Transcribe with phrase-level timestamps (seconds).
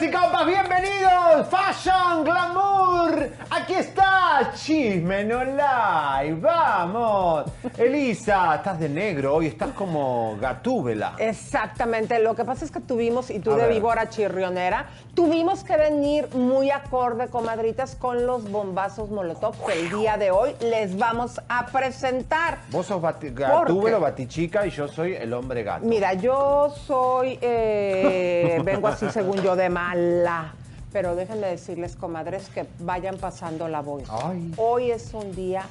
[0.00, 1.46] Y compas, bienvenidos.
[1.50, 3.30] Fashion, glamour.
[3.50, 6.40] Aquí está Chisme No Live.
[6.40, 7.44] Vamos.
[7.76, 11.14] Elisa, estás de negro hoy, estás como gatúbela.
[11.18, 13.72] Exactamente, lo que pasa es que tuvimos, y tú A de ver.
[13.74, 20.16] víbora chirrionera, tuvimos que venir muy acorde, comadritas, con los bombazos molotov que el día
[20.16, 22.58] de hoy les vamos a presentar.
[22.70, 25.84] Vos sos bati- gatúbelo, batichica y yo soy el hombre gato.
[25.84, 30.52] Mira, yo soy, eh, vengo así según yo de mala,
[30.92, 34.04] pero déjenme decirles, comadres, que vayan pasando la voz.
[34.08, 34.52] Ay.
[34.56, 35.62] Hoy es un día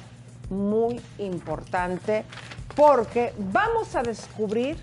[0.50, 2.24] muy importante
[2.74, 4.76] porque vamos a descubrir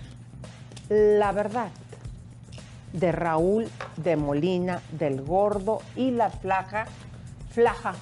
[0.88, 1.68] la verdad
[2.92, 6.86] de Raúl de Molina, del gordo y la flaca,
[7.50, 7.94] flaja,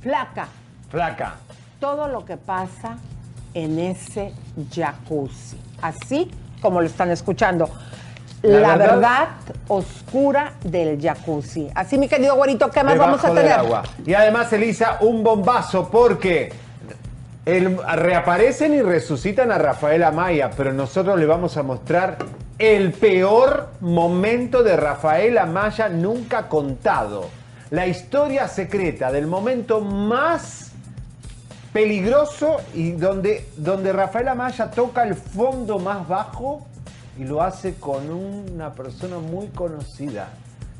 [0.00, 0.48] flaca,
[0.88, 1.34] Flaca.
[1.78, 2.96] todo lo que pasa
[3.54, 4.32] en ese
[4.72, 5.56] jacuzzi.
[5.82, 6.30] Así
[6.62, 7.68] como lo están escuchando.
[8.42, 9.28] La La, verdad- verdad,
[9.68, 11.68] oscura del jacuzzi.
[11.74, 13.52] Así, mi querido güerito, ¿qué más vamos a tener?
[13.52, 13.82] agua.
[14.06, 16.50] Y además, Elisa, un bombazo porque
[17.44, 22.16] el- reaparecen y resucitan a Rafael Amaya, pero nosotros le vamos a mostrar
[22.58, 27.28] el peor momento de Rafael Amaya nunca contado.
[27.70, 30.72] La historia secreta del momento más
[31.72, 36.66] peligroso y donde, donde Rafael Amaya toca el fondo más bajo
[37.18, 40.28] y lo hace con una persona muy conocida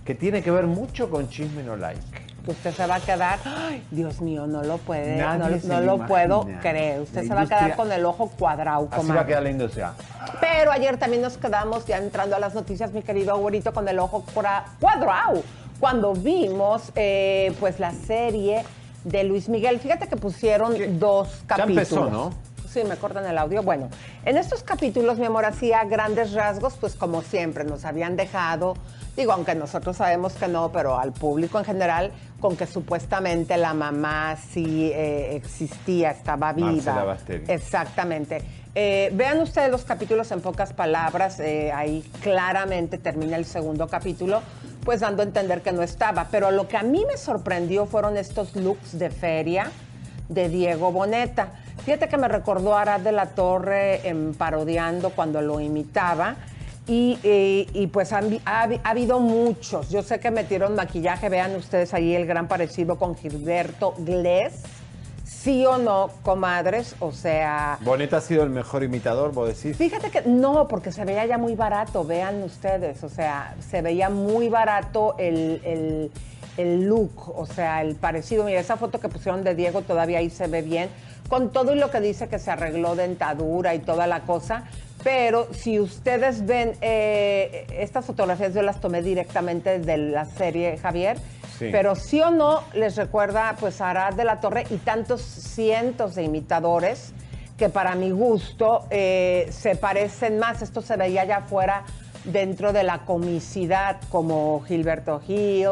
[0.04, 2.00] que tiene que ver mucho con Chisme No Like.
[2.44, 6.06] Que usted se va a quedar, ¡ay, Dios mío, no lo puede, Nadie no, lo
[6.06, 7.02] puedo creer.
[7.02, 9.50] Usted La se va a quedar con el ojo cuadrado, Así va a quedar la
[9.50, 9.92] industria.
[10.41, 13.98] Pero ayer también nos quedamos ya entrando a las noticias, mi querido güerito, con el
[13.98, 15.42] ojo cua- cuadrado.
[15.78, 18.64] Cuando vimos, eh, pues, la serie
[19.04, 19.78] de Luis Miguel.
[19.78, 20.88] Fíjate que pusieron ¿Qué?
[20.88, 21.91] dos Ya capítulos.
[21.92, 22.30] empezó, ¿no?
[22.70, 23.64] Sí, me cortan el audio.
[23.64, 23.88] Bueno,
[24.25, 28.76] en estos capítulos, mi amor, hacía grandes rasgos, pues como siempre, nos habían dejado,
[29.16, 33.75] digo, aunque nosotros sabemos que no, pero al público en general, con que supuestamente la
[33.75, 37.16] mamá sí eh, existía, estaba viva.
[37.48, 38.41] Exactamente.
[38.76, 44.42] Eh, vean ustedes los capítulos en pocas palabras, eh, ahí claramente termina el segundo capítulo,
[44.84, 46.28] pues dando a entender que no estaba.
[46.30, 49.72] Pero lo que a mí me sorprendió fueron estos looks de feria
[50.28, 51.53] de Diego Boneta.
[51.84, 56.36] Fíjate que me recordó a Arad de la Torre en parodiando cuando lo imitaba.
[56.86, 59.91] Y, eh, y pues han ha habido muchos.
[59.91, 61.28] Yo sé que metieron maquillaje.
[61.28, 64.54] Vean ustedes ahí el gran parecido con Gilberto Glés.
[65.24, 66.96] Sí o no, comadres.
[67.00, 69.76] O sea, Boneta ha sido el mejor imitador, vos decís.
[69.76, 74.10] Fíjate que no, porque se veía ya muy barato, vean ustedes, o sea, se veía
[74.10, 76.10] muy barato el, el-
[76.56, 78.44] el look, o sea, el parecido.
[78.44, 80.91] Mira, esa foto que pusieron de Diego todavía ahí se ve bien,
[81.30, 84.64] con todo y lo que dice que se arregló dentadura y toda la cosa.
[85.02, 91.16] Pero si ustedes ven, eh, estas fotografías yo las tomé directamente de la serie Javier,
[91.59, 91.68] Sí.
[91.72, 96.15] pero sí o no les recuerda pues a Arad de la Torre y tantos cientos
[96.16, 97.12] de imitadores
[97.56, 100.62] que para mi gusto eh, se parecen más.
[100.62, 101.84] Esto se veía ya afuera
[102.24, 105.68] dentro de la comicidad, como Gilberto Gil,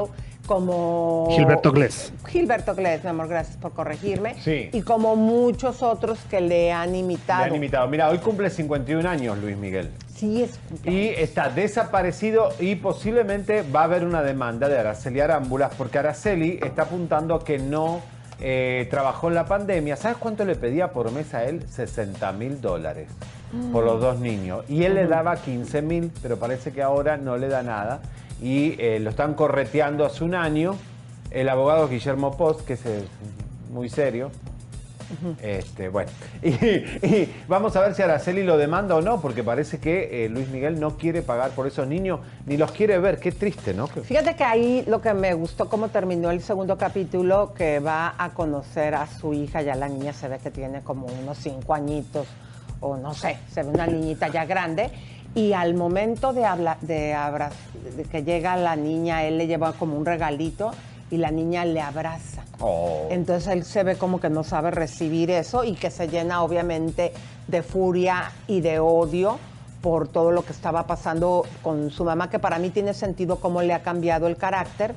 [0.49, 1.29] como...
[1.31, 2.13] Gilberto Glés.
[2.27, 4.35] Gilberto Glés, mi amor, gracias por corregirme.
[4.41, 4.71] Sí.
[4.73, 7.45] Y como muchos otros que le han Le imitado.
[7.45, 7.87] han imitado.
[7.87, 9.91] Mira, hoy cumple 51 años Luis Miguel.
[10.17, 15.73] Sí, es Y está desaparecido y posiblemente va a haber una demanda de Araceli Arámbulas
[15.77, 18.01] porque Araceli está apuntando a que no
[18.41, 19.97] eh, trabajó en la pandemia.
[19.97, 21.65] ¿Sabes cuánto le pedía por mes a él?
[21.69, 23.09] 60 mil dólares
[23.73, 24.65] por los dos niños.
[24.69, 28.01] Y él le daba 15 mil, pero parece que ahora no le da nada.
[28.43, 30.77] Y eh, lo están correteando hace un año.
[31.31, 33.05] El abogado Guillermo Post, que es eh,
[33.71, 34.31] muy serio,
[35.43, 36.11] este, bueno,
[36.43, 40.29] y, y vamos a ver si Araceli lo demanda o no, porque parece que eh,
[40.29, 43.19] Luis Miguel no quiere pagar por esos niños, ni los quiere ver.
[43.19, 43.87] Qué triste, ¿no?
[43.87, 48.31] Fíjate que ahí lo que me gustó cómo terminó el segundo capítulo, que va a
[48.31, 52.27] conocer a su hija, ya la niña se ve que tiene como unos cinco añitos,
[52.81, 54.91] o no sé, se ve una niñita ya grande.
[55.39, 57.53] Y al momento de, habla, de, abra-
[57.97, 60.73] de que llega la niña, él le lleva como un regalito
[61.13, 62.43] y la niña le abraza.
[62.59, 63.07] Oh.
[63.11, 67.13] Entonces él se ve como que no sabe recibir eso y que se llena obviamente
[67.47, 69.39] de furia y de odio
[69.81, 73.63] por todo lo que estaba pasando con su mamá, que para mí tiene sentido cómo
[73.63, 74.93] le ha cambiado el carácter.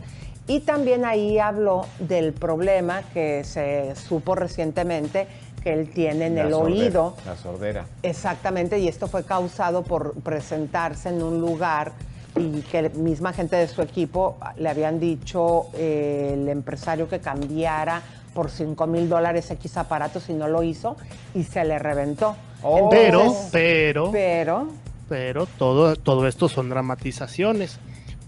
[0.52, 5.26] Y también ahí habló del problema que se supo recientemente
[5.64, 7.16] que él tiene en La el sordera, oído.
[7.26, 7.86] La sordera.
[8.04, 11.94] Exactamente, y esto fue causado por presentarse en un lugar
[12.36, 18.02] y que misma gente de su equipo le habían dicho eh, el empresario que cambiara
[18.34, 20.98] por 5 mil dólares X aparatos y no lo hizo
[21.34, 22.36] y se le reventó.
[22.62, 22.90] Oh.
[22.90, 24.68] Pero, pero, pero,
[25.08, 27.80] pero todo, todo esto son dramatizaciones,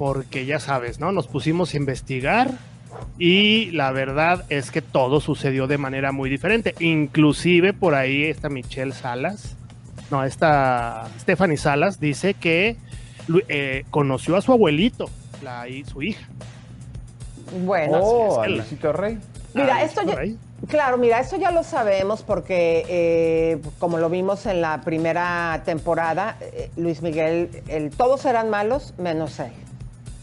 [0.04, 1.14] porque ya sabes, ¿no?
[1.14, 2.52] Nos pusimos a investigar
[3.18, 6.76] y la verdad es que todo sucedió de manera muy diferente.
[6.82, 9.56] Inclusive por ahí está Michelle Salas,
[10.12, 12.76] no, esta Stephanie Salas dice que
[13.48, 15.10] eh, conoció a su abuelito,
[15.42, 16.28] la, y su hija.
[17.66, 18.00] bueno.
[18.02, 19.18] oh, a Luisito Rey.
[19.54, 20.18] Mira, Ah, esto ya,
[20.68, 26.36] claro, mira, esto ya lo sabemos porque eh, como lo vimos en la primera temporada,
[26.42, 29.54] eh, Luis Miguel, el, todos eran malos menos él.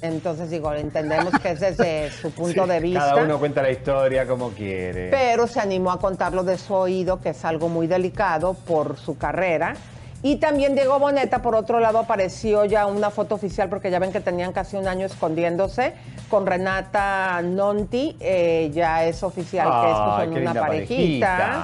[0.02, 3.00] Entonces digo, entendemos que es desde su punto de vista.
[3.00, 5.11] Cada uno cuenta la historia como quiere.
[5.11, 9.17] pero se animó a contarlo de su oído, que es algo muy delicado por su
[9.19, 9.75] carrera.
[10.23, 14.12] Y también Diego Boneta, por otro lado, apareció ya una foto oficial, porque ya ven
[14.12, 15.94] que tenían casi un año escondiéndose,
[16.29, 21.62] con Renata Nonti, eh, ya es oficial que estos son una parejita.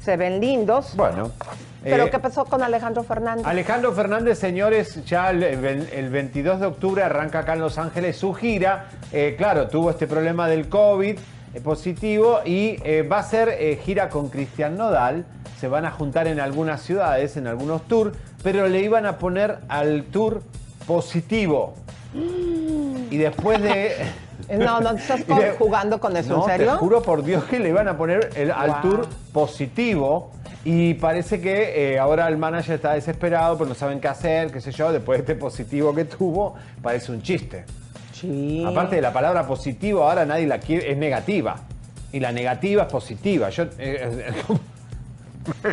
[0.00, 0.94] Se ven lindos.
[0.96, 1.30] Bueno.
[1.84, 3.46] Pero eh, ¿qué pasó con Alejandro Fernández?
[3.46, 8.32] Alejandro Fernández, señores, ya el, el 22 de octubre arranca acá en Los Ángeles su
[8.32, 8.86] gira.
[9.12, 14.08] Eh, claro, tuvo este problema del COVID eh, positivo y eh, va a ser gira
[14.08, 15.24] con Cristian Nodal.
[15.60, 19.58] Se van a juntar en algunas ciudades, en algunos tours, pero le iban a poner
[19.68, 20.42] al tour
[20.86, 21.74] positivo.
[22.14, 23.94] Y después de...
[24.58, 25.22] No, no, estás
[25.58, 26.72] jugando con eso, no, ¿en serio?
[26.72, 30.32] Te juro por Dios que le iban a poner el, al tour positivo.
[30.64, 34.60] Y parece que eh, ahora el manager está desesperado, pero no saben qué hacer, qué
[34.60, 34.92] sé yo.
[34.92, 37.64] Después de este positivo que tuvo, parece un chiste.
[38.12, 38.64] Sí.
[38.66, 41.56] Aparte de la palabra positivo, ahora nadie la quiere, es negativa.
[42.12, 43.50] Y la negativa es positiva.
[43.50, 43.64] Yo.
[43.78, 44.32] eh,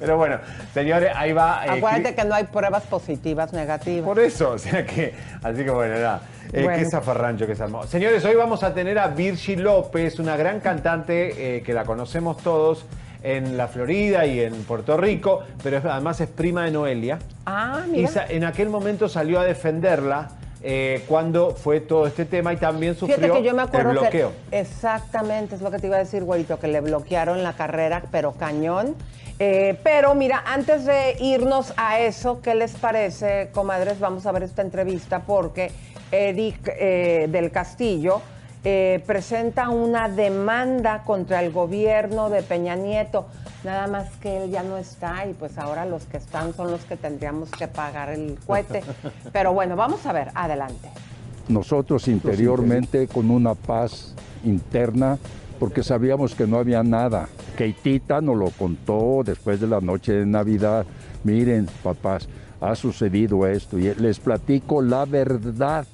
[0.00, 0.38] pero bueno,
[0.74, 1.64] señores, ahí va.
[1.66, 4.04] eh, Acuérdate que no hay pruebas positivas, negativas.
[4.04, 6.20] por eso, o sea que, así que bueno, nada.
[6.52, 6.78] Eh, Bueno.
[6.78, 7.84] Qué zafarrancho que se armó.
[7.86, 12.36] Señores, hoy vamos a tener a Virgi López, una gran cantante eh, que la conocemos
[12.38, 12.84] todos
[13.24, 17.18] en la Florida y en Puerto Rico, pero además es prima de Noelia.
[17.46, 18.08] Ah, Y mira.
[18.10, 20.28] sa- en aquel momento salió a defenderla
[20.62, 23.98] eh, cuando fue todo este tema y también sufrió Fíjate que yo me acuerdo el
[23.98, 24.32] bloqueo.
[24.50, 28.02] que exactamente es lo que te iba a decir, güerito, que le bloquearon la carrera,
[28.12, 28.94] pero cañón.
[29.38, 33.98] Eh, pero mira, antes de irnos a eso, ¿qué les parece, comadres?
[34.00, 35.70] Vamos a ver esta entrevista porque
[36.12, 38.20] Eric eh, del Castillo
[38.64, 43.26] eh, presenta una demanda contra el gobierno de Peña Nieto.
[43.62, 46.82] Nada más que él ya no está y pues ahora los que están son los
[46.84, 48.82] que tendríamos que pagar el cohete.
[49.32, 50.88] Pero bueno, vamos a ver, adelante.
[51.48, 55.18] nosotros interiormente con una paz interna
[55.58, 57.28] porque sabíamos que no había nada.
[57.56, 60.86] Keitita nos lo contó después de la noche de Navidad.
[61.22, 62.28] Miren, papás,
[62.60, 65.86] ha sucedido esto y les platico la verdad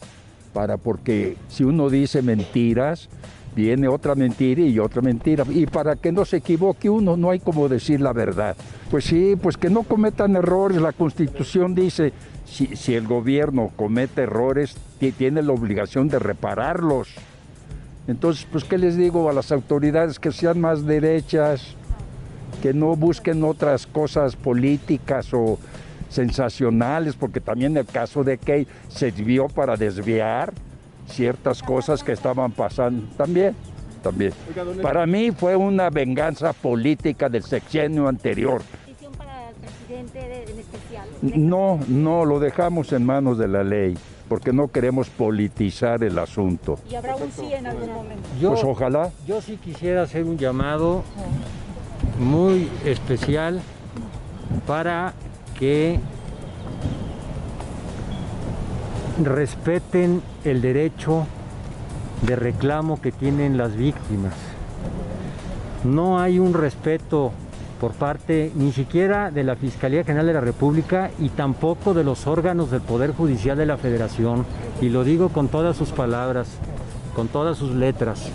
[0.53, 3.09] para porque si uno dice mentiras
[3.55, 7.41] viene otra mentira y otra mentira y para que no se equivoque uno no hay
[7.41, 8.57] como decir la verdad.
[8.91, 10.81] Pues sí, pues que no cometan errores.
[10.81, 12.13] La Constitución dice
[12.45, 17.09] si, el gobierno comete errores ti- tiene la obligación de repararlos.
[18.09, 21.75] Entonces, pues, ¿qué les digo a las autoridades que sean más derechas,
[22.63, 25.59] que no busquen otras cosas políticas o
[26.11, 30.53] sensacionales, porque también el caso de Kay sirvió para desviar
[31.09, 33.55] ciertas cosas que estaban pasando también.
[34.03, 34.33] También.
[34.83, 38.63] Para mí fue una venganza política del sexenio anterior.
[38.63, 41.09] petición para el presidente gente en especial?
[41.21, 43.99] No, no, lo dejamos en manos de la ley,
[44.29, 46.79] porque no queremos politizar el asunto.
[46.91, 48.29] ¿Y habrá un sí en algún momento?
[48.41, 49.11] pues ojalá.
[49.27, 51.03] Yo sí quisiera hacer un llamado
[52.19, 53.61] muy especial
[54.67, 55.13] para
[55.61, 56.01] que
[59.23, 61.27] respeten el derecho
[62.27, 64.35] de reclamo que tienen las víctimas.
[65.85, 67.33] No hay un respeto
[67.81, 72.27] por parte ni siquiera de la Fiscalía General de la República y tampoco de los
[72.27, 74.45] órganos del Poder Judicial de la Federación.
[74.81, 76.49] Y lo digo con todas sus palabras,
[77.21, 78.31] con todas sus letras.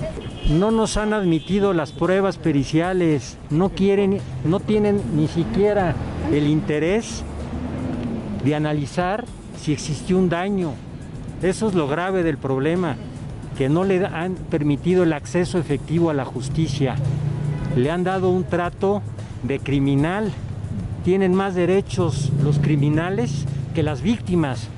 [0.48, 5.96] No nos han admitido las pruebas periciales, no quieren, no tienen ni siquiera
[6.32, 7.24] el interés
[8.44, 9.26] de analizar
[9.60, 10.74] si existió un daño.
[11.42, 12.96] Eso es lo grave del problema,
[13.58, 16.94] que no le han permitido el acceso efectivo a la justicia.
[17.76, 19.02] Le han dado un trato
[19.42, 20.32] de criminal.
[21.04, 24.70] Tienen más derechos los criminales que las víctimas.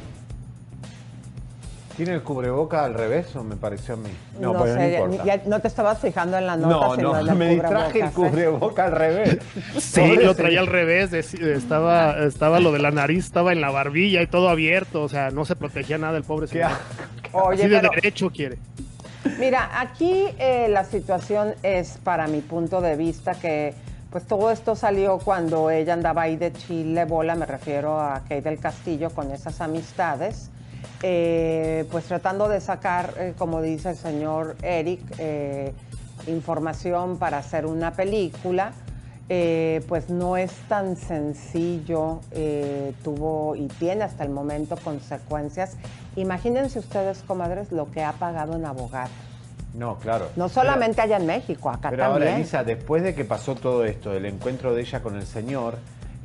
[1.97, 4.09] ¿Tiene el cubreboca al revés o me pareció a mí?
[4.39, 5.23] No, pero sé, importa.
[5.25, 8.11] ya no te estabas fijando en la nota, No, sino no, me distraje el ¿eh?
[8.13, 9.39] cubreboca al revés.
[9.79, 14.21] Sí, lo traía al revés, estaba, estaba lo de la nariz, estaba en la barbilla
[14.21, 16.71] y todo abierto, o sea, no se protegía nada el pobre señor.
[17.33, 18.57] Oye, Así de pero- derecho quiere.
[19.39, 23.73] Mira, aquí eh, la situación es, para mi punto de vista, que
[24.11, 28.41] pues todo esto salió cuando ella andaba ahí de Chile, bola, me refiero a Kate
[28.43, 30.49] del Castillo, con esas amistades,
[31.03, 35.73] eh, pues tratando de sacar, eh, como dice el señor Eric, eh,
[36.27, 38.73] información para hacer una película.
[39.29, 42.21] Eh, pues no es tan sencillo,
[43.03, 45.75] tuvo y tiene hasta el momento consecuencias.
[46.15, 49.11] Imagínense ustedes, comadres, lo que ha pagado en abogados.
[49.73, 50.29] No, claro.
[50.37, 52.23] No solamente allá en México, acá Pero también.
[52.29, 55.77] ahora, Elisa, después de que pasó todo esto, el encuentro de ella con el señor,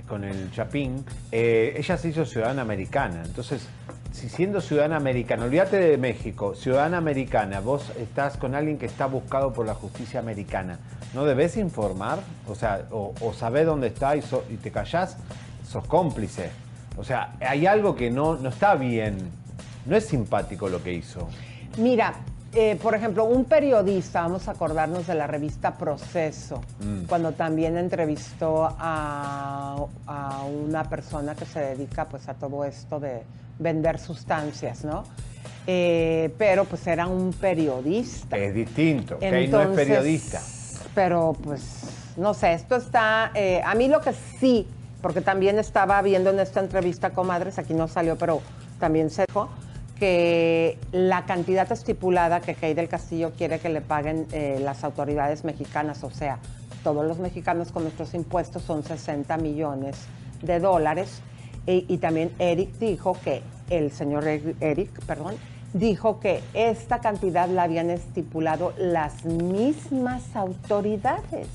[0.09, 3.23] con el Chapín, eh, ella se hizo ciudadana americana.
[3.25, 3.67] Entonces,
[4.13, 9.07] si siendo ciudadana americana, olvídate de México, ciudadana americana, vos estás con alguien que está
[9.07, 10.79] buscado por la justicia americana,
[11.15, 12.21] ¿no debes informar?
[12.49, 15.17] O sea, o, o sabés dónde está y, so- y te callás,
[15.67, 16.51] sos cómplice.
[16.97, 19.17] O sea, hay algo que no, no está bien.
[19.87, 21.27] No es simpático lo que hizo.
[21.79, 22.13] Mira,
[22.53, 27.05] eh, por ejemplo, un periodista, vamos a acordarnos de la revista Proceso, Mm.
[27.07, 29.77] cuando también entrevistó a,
[30.07, 33.23] a una persona que se dedica pues a todo esto de
[33.63, 35.05] vender sustancias, ¿no?
[35.67, 38.37] Eh, pero pues era un periodista.
[38.37, 40.41] Es distinto, que ahí no es periodista.
[40.95, 44.67] Pero pues, no sé, esto está, eh, a mí lo que sí,
[45.01, 48.43] porque también estaba viendo en esta entrevista, comadres, aquí no salió, pero
[48.79, 49.49] también se dijo,
[49.99, 55.45] que la cantidad estipulada que Key del Castillo quiere que le paguen eh, las autoridades
[55.45, 56.39] mexicanas, o sea,
[56.83, 59.97] todos los mexicanos con nuestros impuestos son 60 millones
[60.43, 61.23] de dólares.
[61.67, 65.35] Y, y también Eric dijo que, el señor Eric, perdón,
[65.73, 71.49] dijo que esta cantidad la habían estipulado las mismas autoridades,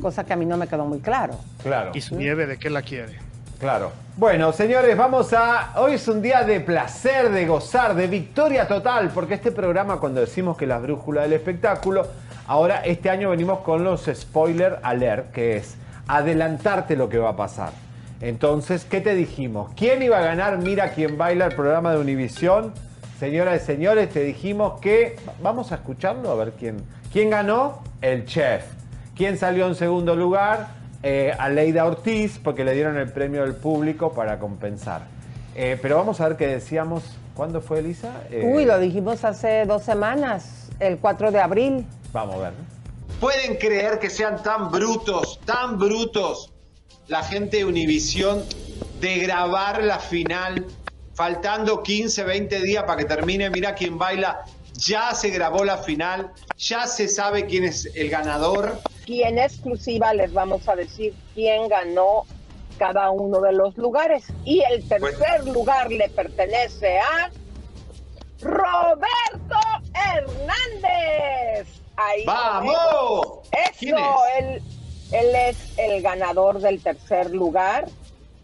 [0.00, 1.34] cosa que a mí no me quedó muy claro.
[1.62, 1.92] Claro.
[1.94, 3.18] ¿Y su nieve de qué la quiere?
[3.58, 3.92] Claro.
[4.16, 5.72] Bueno, señores, vamos a.
[5.76, 10.20] Hoy es un día de placer, de gozar, de victoria total, porque este programa, cuando
[10.20, 12.06] decimos que la brújula del espectáculo,
[12.46, 15.76] ahora este año venimos con los spoiler alert, que es
[16.06, 17.85] adelantarte lo que va a pasar.
[18.20, 19.72] Entonces, ¿qué te dijimos?
[19.76, 20.58] ¿Quién iba a ganar?
[20.58, 22.72] Mira quién baila el programa de Univisión.
[23.20, 25.16] Señoras y señores, te dijimos que.
[25.42, 26.82] Vamos a escucharlo, a ver quién.
[27.12, 27.82] ¿Quién ganó?
[28.00, 28.64] El chef.
[29.14, 30.68] ¿Quién salió en segundo lugar?
[31.02, 35.02] Eh, Aleida Ortiz, porque le dieron el premio del público para compensar.
[35.54, 37.18] Eh, pero vamos a ver qué decíamos.
[37.34, 38.22] ¿Cuándo fue, Elisa?
[38.30, 41.86] Eh, Uy, lo dijimos hace dos semanas, el 4 de abril.
[42.14, 42.52] Vamos a ver.
[42.52, 43.18] ¿no?
[43.20, 46.55] ¿Pueden creer que sean tan brutos, tan brutos
[47.08, 48.44] la gente de Univisión
[49.00, 50.66] de grabar la final
[51.14, 53.50] faltando 15, 20 días para que termine?
[53.50, 54.44] Mira quién baila.
[54.74, 58.78] Ya se grabó la final, ya se sabe quién es el ganador.
[59.06, 62.24] Y en exclusiva les vamos a decir quién ganó
[62.78, 64.24] cada uno de los lugares.
[64.44, 67.30] Y el tercer lugar le pertenece a
[68.42, 69.58] Roberto
[69.94, 71.68] Hernández.
[71.96, 72.74] Ahí ¡Vamos!
[72.74, 73.48] vemos.
[73.78, 74.62] ¿Quién Eso, él,
[75.12, 77.86] él es el ganador del tercer lugar.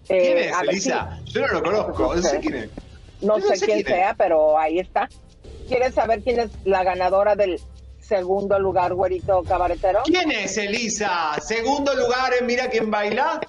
[0.08, 1.20] Eh, ¿Quién es, Elisa?
[1.24, 2.70] si- Yo no lo conozco, no sé quién es.
[3.20, 5.08] no sé, quién sea, pero ahí está.
[5.68, 7.60] ¿Quieres saber quién es la ganadora del
[8.00, 10.00] segundo lugar, güerito cabaretero?
[10.04, 11.32] ¿Quién es Elisa?
[11.40, 13.40] Segundo lugar en Mira quién baila.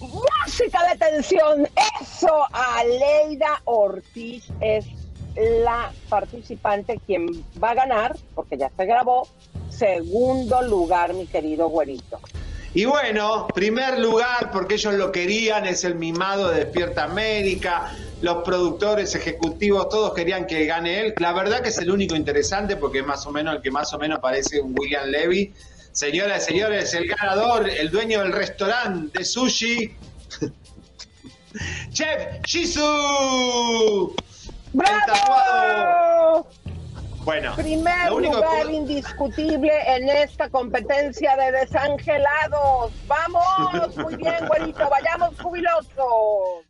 [0.00, 1.68] Música de tensión.
[2.00, 4.86] Eso, Aleida Ortiz es
[5.36, 9.26] la participante quien va a ganar, porque ya se grabó,
[9.78, 12.20] segundo lugar, mi querido güerito.
[12.74, 17.92] Y bueno, primer lugar, porque ellos lo querían, es el mimado de Despierta América.
[18.20, 21.14] Los productores ejecutivos, todos querían que gane él.
[21.18, 23.92] La verdad que es el único interesante porque es más o menos el que más
[23.94, 25.54] o menos parece un William Levy.
[25.92, 29.96] Señoras y señores, el ganador, el dueño del restaurante de sushi,
[31.92, 32.44] Chef.
[34.74, 36.46] El tatuado.
[37.28, 42.90] Bueno, Primer lo único que lugar indiscutible en esta competencia de desangelados.
[43.06, 46.64] Vamos, muy bien, güerito, vayamos jubilosos.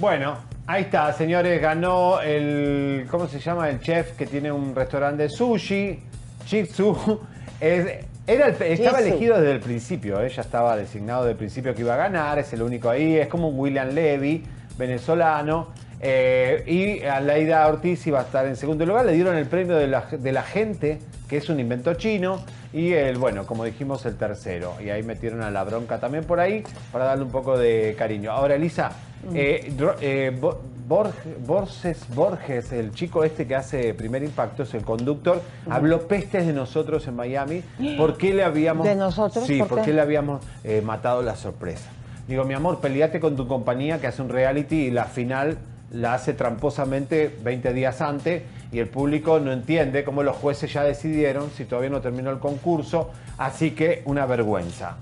[0.00, 3.68] Bueno, ahí está, señores, ganó el, ¿cómo se llama?
[3.68, 6.02] El chef que tiene un restaurante de sushi,
[6.46, 7.20] Jitsu.
[7.60, 9.08] Es- era el- estaba Jitsu.
[9.10, 10.30] elegido desde el principio, ¿eh?
[10.30, 13.28] ya estaba designado desde el principio que iba a ganar, es el único ahí, es
[13.28, 14.44] como un William Levy,
[14.76, 15.68] venezolano.
[16.00, 19.76] Eh, y a Laida Ortiz iba a estar en segundo lugar, le dieron el premio
[19.76, 22.42] de la, de la gente, que es un invento chino,
[22.72, 24.74] y el, bueno, como dijimos, el tercero.
[24.84, 28.30] Y ahí metieron a la bronca también por ahí, para darle un poco de cariño.
[28.30, 28.92] Ahora, Elisa,
[29.34, 31.12] eh, Dro- eh, Bo- Borg-
[31.46, 36.52] Borges, Borges, el chico este que hace Primer Impacto, es el conductor, habló pestes de
[36.52, 37.62] nosotros en Miami.
[37.98, 38.86] ¿Por qué le habíamos...
[38.86, 39.44] ¿De nosotros?
[39.46, 39.84] Sí, ¿Por ¿por qué?
[39.86, 41.90] qué le habíamos eh, matado la sorpresa?
[42.26, 45.58] Digo, mi amor, peleate con tu compañía que hace un reality y la final
[45.90, 48.42] la hace tramposamente 20 días antes
[48.72, 52.38] y el público no entiende cómo los jueces ya decidieron si todavía no terminó el
[52.38, 54.96] concurso, así que una vergüenza.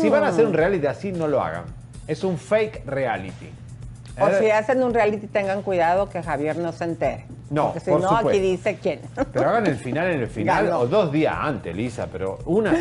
[0.00, 1.64] Si van a hacer un reality así, no lo hagan.
[2.06, 3.48] Es un fake reality.
[4.20, 7.24] O Eh, si hacen un reality, tengan cuidado que Javier no se entere.
[7.50, 9.00] No, Porque si por no, aquí dice quién.
[9.32, 10.80] Pero hagan el final en el final Ganó.
[10.80, 12.76] o dos días antes, Lisa, pero unas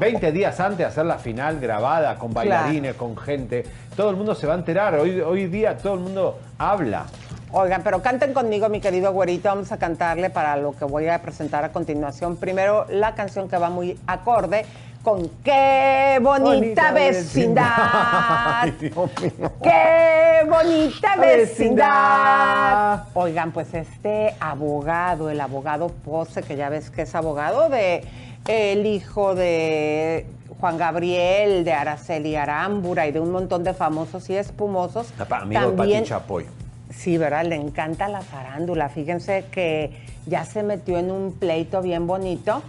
[0.00, 3.64] 20 días antes de hacer la final grabada con bailarines, con gente.
[3.96, 4.94] Todo el mundo se va a enterar.
[4.96, 7.06] Hoy, hoy día todo el mundo habla.
[7.50, 9.48] Oigan, pero canten conmigo, mi querido güerito.
[9.48, 12.36] Vamos a cantarle para lo que voy a presentar a continuación.
[12.36, 14.66] Primero, la canción que va muy acorde
[15.02, 17.66] con Qué bonita, vecindad.
[18.62, 19.52] Ay, Dios mío.
[19.62, 21.36] ¡Qué bonita Vecindad.
[21.38, 23.04] vecindad!
[23.14, 28.04] Oigan, pues este abogado, el abogado Pose, que ya ves que es abogado de
[28.46, 30.26] el hijo de
[30.60, 35.12] Juan Gabriel, de Araceli Arámbura y de un montón de famosos y espumosos.
[35.30, 36.46] Amigo de Pati Chapoy.
[36.90, 37.44] Sí, ¿verdad?
[37.44, 38.88] Le encanta la farándula.
[38.88, 39.92] Fíjense que
[40.26, 42.62] ya se metió en un pleito bien bonito.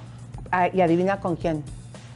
[0.52, 1.64] Ah, y adivina con quién.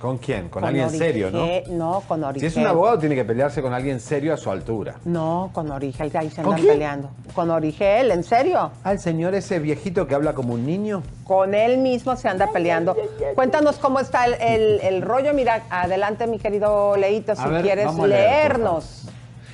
[0.04, 0.50] ¿Con quién?
[0.50, 1.48] Con, Con alguien serio, ¿no?
[1.70, 2.48] No, con Si Origel.
[2.50, 4.96] es un abogado, tiene que pelearse con alguien serio a su altura.
[5.06, 6.74] No, con Origel, ahí se ¿Con andan quién?
[6.74, 7.10] peleando.
[7.34, 8.70] Con Origel, ¿en serio?
[8.84, 11.04] Al señor ese viejito que habla como un niño.
[11.24, 12.98] Con él mismo se anda peleando.
[13.34, 15.34] Cuéntanos cómo está el, el- el rollo.
[15.34, 19.06] Mira, adelante, mi querido Leito, si ver, quieres leer, leernos.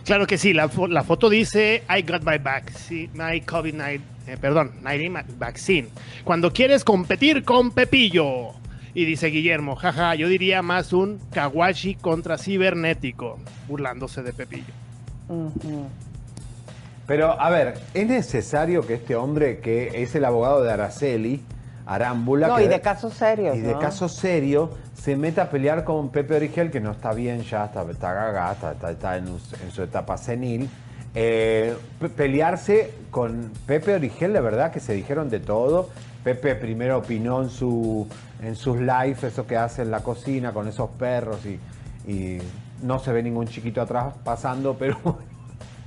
[0.04, 0.68] Claro que sí, la
[1.04, 5.90] foto dice I got my vaccine, my COVID-19, eh, perdón, 19 vaccine.
[6.24, 8.54] Cuando quieres competir con Pepillo.
[8.94, 14.74] Y dice Guillermo, jaja, yo diría más un Kawashi contra cibernético, burlándose de Pepillo.
[17.08, 21.42] Pero, a ver, ¿es necesario que este hombre, que es el abogado de Araceli,
[21.86, 22.48] Arámbula...
[22.48, 23.80] No, que- y de casos serios, Y de ¿no?
[23.80, 27.84] caso serio, se mete a pelear con Pepe Origel, que no está bien ya, está,
[27.90, 29.26] está gaga, está, está- está en,
[29.72, 30.70] su etapa senil.
[31.16, 35.90] Eh, pe- pelearse con Pepe Origel, de verdad que se dijeron de todo.
[36.24, 38.08] Pepe primero opinó en, su,
[38.42, 41.60] en sus lives, eso que hace en la cocina con esos perros y,
[42.12, 42.40] y
[42.84, 44.98] no se ve ningún chiquito atrás pasando, pero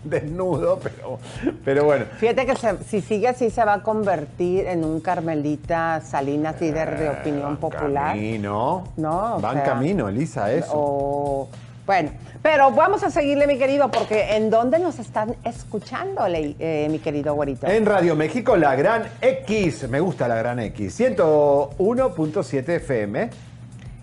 [0.05, 1.18] desnudo, pero,
[1.64, 2.07] pero bueno.
[2.18, 6.99] Fíjate que se- si sigue así se va a convertir en un Carmelita Salinas, líder
[6.99, 8.09] de opinión popular.
[8.14, 8.85] Camino.
[8.97, 10.73] No, o Va en sea, camino, Elisa, eso.
[10.75, 11.49] O-
[11.87, 12.11] bueno,
[12.42, 17.33] pero vamos a seguirle, mi querido, porque ¿en dónde nos están escuchando, eh, mi querido
[17.35, 17.66] güerito?
[17.66, 19.88] En Radio México, la Gran X.
[19.88, 21.01] Me gusta la Gran X.
[21.01, 23.31] 101.7 FM.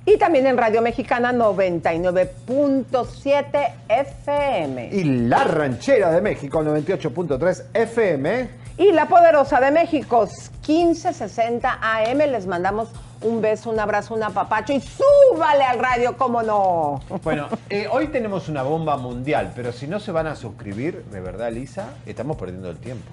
[0.05, 4.89] Y también en Radio Mexicana 99.7 FM.
[4.91, 8.58] Y La Ranchera de México, 98.3 FM.
[8.79, 10.25] Y La Poderosa de México
[10.65, 12.17] 1560 AM.
[12.19, 12.87] Les mandamos
[13.21, 17.01] un beso, un abrazo, un apapacho y súbale al radio, cómo no.
[17.21, 21.19] Bueno, eh, hoy tenemos una bomba mundial, pero si no se van a suscribir, de
[21.19, 23.03] verdad, Lisa, estamos perdiendo el tiempo.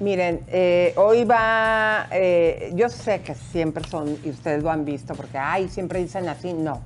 [0.00, 5.14] Miren, eh, hoy va, eh, yo sé que siempre son, y ustedes lo han visto,
[5.14, 6.80] porque, ay, siempre dicen así, no.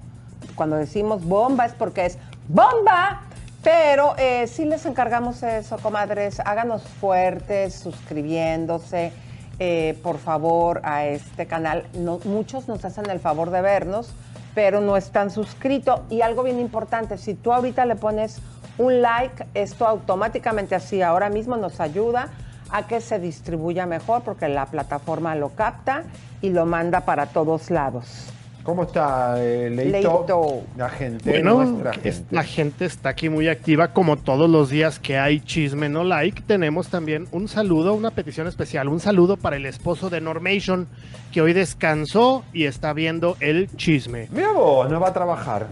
[0.57, 3.23] Cuando decimos bomba es porque es bomba,
[3.63, 9.13] pero eh, sí les encargamos eso, comadres, háganos fuertes, suscribiéndose,
[9.59, 11.85] eh, por favor, a este canal.
[12.25, 14.15] Muchos nos hacen el favor de vernos,
[14.55, 16.01] pero no están suscritos.
[16.09, 18.41] Y algo bien importante, si tú ahorita le pones
[18.79, 22.29] un like, esto automáticamente así ahora mismo nos ayuda
[22.71, 26.05] a que se distribuya mejor porque la plataforma lo capta
[26.41, 28.33] y lo manda para todos lados.
[28.69, 29.93] ¿Cómo está, eh, Leito?
[30.19, 30.63] Leito.
[30.77, 32.35] La gente, Bueno, nuestra es- gente.
[32.35, 36.43] la gente está aquí muy activa, como todos los días que hay chisme no like.
[36.43, 40.87] Tenemos también un saludo, una petición especial, un saludo para el esposo de Normation,
[41.33, 44.29] que hoy descansó y está viendo el chisme.
[44.33, 45.69] Mira vos, no va a trabajar.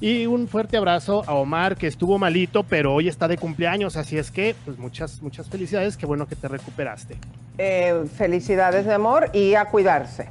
[0.00, 4.18] Y un fuerte abrazo a Omar, que estuvo malito, pero hoy está de cumpleaños, así
[4.18, 7.14] es que, pues muchas, muchas felicidades, qué bueno que te recuperaste.
[7.58, 10.26] Eh, felicidades, mi amor, y a cuidarse.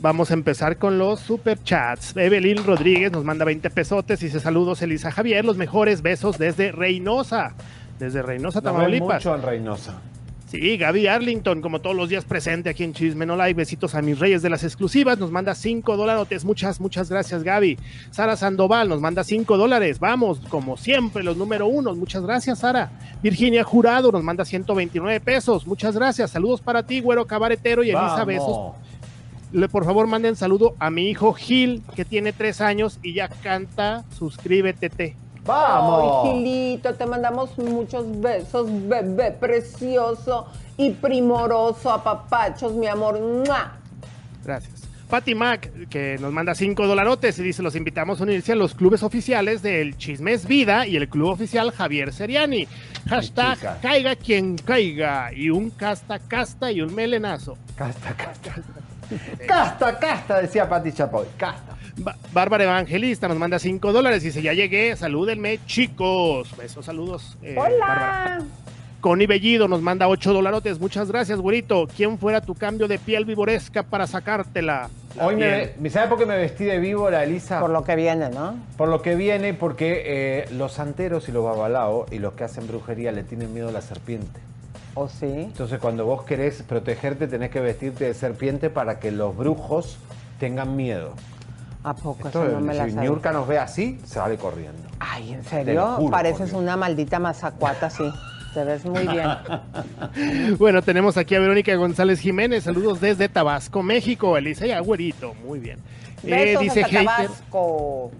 [0.00, 2.14] Vamos a empezar con los super chats.
[2.16, 6.70] Evelyn Rodríguez nos manda 20 pesotes y dice saludos Elisa Javier, los mejores besos desde
[6.70, 7.54] Reynosa,
[7.98, 9.24] desde Reynosa, Tamaulipas.
[9.24, 9.94] mucho en Reynosa.
[10.48, 13.54] Sí, Gaby Arlington, como todos los días presente aquí en Chisme No Live.
[13.54, 15.18] Besitos a mis reyes de las exclusivas.
[15.18, 16.44] Nos manda 5 dólares.
[16.44, 17.76] Muchas, muchas gracias, Gaby.
[18.12, 19.98] Sara Sandoval nos manda 5 dólares.
[19.98, 21.96] Vamos, como siempre, los número unos.
[21.96, 22.92] Muchas gracias, Sara.
[23.24, 25.66] Virginia Jurado nos manda 129 pesos.
[25.66, 26.30] Muchas gracias.
[26.30, 28.24] Saludos para ti, güero cabaretero y Elisa.
[28.24, 28.76] Besos.
[29.52, 33.28] Le, por favor, manden saludo a mi hijo Gil, que tiene 3 años y ya
[33.28, 34.90] canta Suscríbete.
[34.90, 35.16] te.
[35.44, 36.24] ¡Vamos!
[36.24, 43.20] Ay, Gilito, te mandamos muchos besos, bebé precioso y primoroso, apapachos, mi amor.
[43.20, 43.72] ¡Mua!
[44.44, 44.82] Gracias.
[45.08, 48.74] Patty Mac, que nos manda 5 dolarotes y dice, los invitamos a unirse a los
[48.74, 52.66] clubes oficiales del Chismes Vida y el club oficial Javier Seriani.
[53.08, 57.56] Hashtag caiga quien caiga y un casta casta y un melenazo.
[57.76, 58.56] Casta, casta.
[59.46, 61.26] Casta, casta, decía Pati Chapoy.
[61.36, 61.76] Casta.
[61.98, 66.54] Ba- Bárbara Evangelista nos manda 5 dólares y dice, ya llegué, salúdenme chicos.
[66.56, 67.36] Besos, saludos.
[67.42, 68.38] eh, Bárbara.
[68.38, 68.44] Hola.
[69.00, 70.80] Connie Bellido nos manda 8 dolarotes.
[70.80, 71.86] Muchas gracias, güerito.
[71.96, 74.88] ¿Quién fuera tu cambio de piel vivoresca para sacártela?
[75.16, 75.72] La Hoy piel.
[75.78, 77.60] me, ¿sabe por qué me vestí de víbora, Elisa?
[77.60, 78.56] Por lo que viene, ¿no?
[78.76, 82.66] Por lo que viene, porque eh, los santeros y los babalaos y los que hacen
[82.66, 84.40] brujería le tienen miedo a la serpiente.
[84.96, 85.26] ¿O sí?
[85.26, 89.98] Entonces, cuando vos querés protegerte, tenés que vestirte de serpiente para que los brujos
[90.40, 91.12] tengan miedo.
[91.84, 92.26] ¿A poco?
[92.26, 93.02] Esto, Eso no me la si sabía.
[93.02, 94.88] Niurka nos ve así, sale corriendo.
[94.98, 95.86] Ay, ¿en serio?
[95.98, 98.04] juro, Pareces una maldita mazacuata, sí.
[98.54, 99.28] Te ves muy bien.
[100.58, 102.64] Bueno, tenemos aquí a Verónica González Jiménez.
[102.64, 104.36] Saludos desde Tabasco, México.
[104.38, 105.34] Elisa y Agüerito.
[105.46, 105.78] Muy bien.
[106.24, 108.10] Eh, dice hasta hater, Tabasco.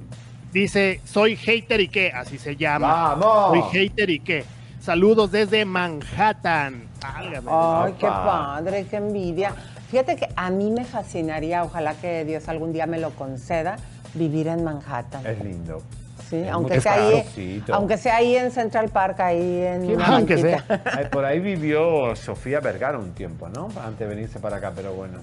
[0.52, 3.14] dice, soy hater y qué, así se llama.
[3.16, 3.70] ¡Vamos!
[3.72, 4.44] Soy hater y qué.
[4.86, 6.84] Saludos desde Manhattan.
[7.02, 7.50] Válgame.
[7.50, 9.52] Ay, qué padre, qué envidia.
[9.90, 13.78] Fíjate que a mí me fascinaría, ojalá que Dios algún día me lo conceda,
[14.14, 15.26] vivir en Manhattan.
[15.26, 15.82] Es lindo.
[16.30, 20.56] Sí, es aunque sea, ahí, aunque sea ahí en Central Park, ahí en Aunque.
[20.84, 23.68] Ay, por ahí vivió Sofía Vergara un tiempo, ¿no?
[23.84, 25.18] Antes de venirse para acá, pero bueno.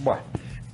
[0.00, 0.22] Bueno.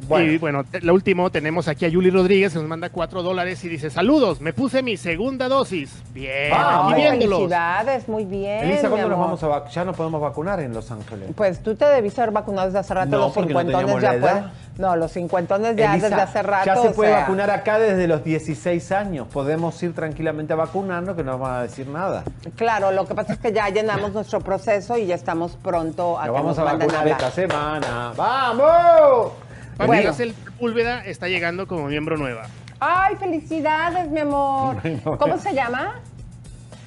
[0.08, 0.32] Bueno.
[0.32, 3.68] Y bueno, lo último tenemos aquí a Yuli Rodríguez, que nos manda 4 dólares y
[3.68, 6.02] dice, saludos, me puse mi segunda dosis.
[6.12, 6.92] Bien, Vamos.
[6.92, 7.38] aquí viéndolos.
[7.38, 8.64] felicidades, muy bien.
[8.64, 11.30] Elisa, ¿cuándo nos vamos a vac- Ya nos podemos vacunar en Los Ángeles.
[11.34, 14.44] Pues tú te debiste haber vacunado desde hace rato, No, los no cincuentones ya pueden.
[14.76, 16.66] No, los cincuentones ya Elisa, desde hace rato.
[16.66, 19.28] Ya se o puede sea, vacunar acá desde los 16 años.
[19.32, 22.24] Podemos ir tranquilamente a vacunarnos que no nos van a decir nada.
[22.56, 26.26] Claro, lo que pasa es que ya llenamos nuestro proceso y ya estamos pronto a
[26.26, 28.12] Nos que vamos nos a vacunar esta semana.
[28.16, 29.32] ¡Vamos!
[29.76, 30.34] Pamela Bueno.
[30.34, 32.46] Sepúlveda está llegando como miembro nueva.
[32.80, 34.80] Ay, felicidades, mi amor.
[34.82, 35.18] Bueno.
[35.18, 36.00] ¿Cómo se llama?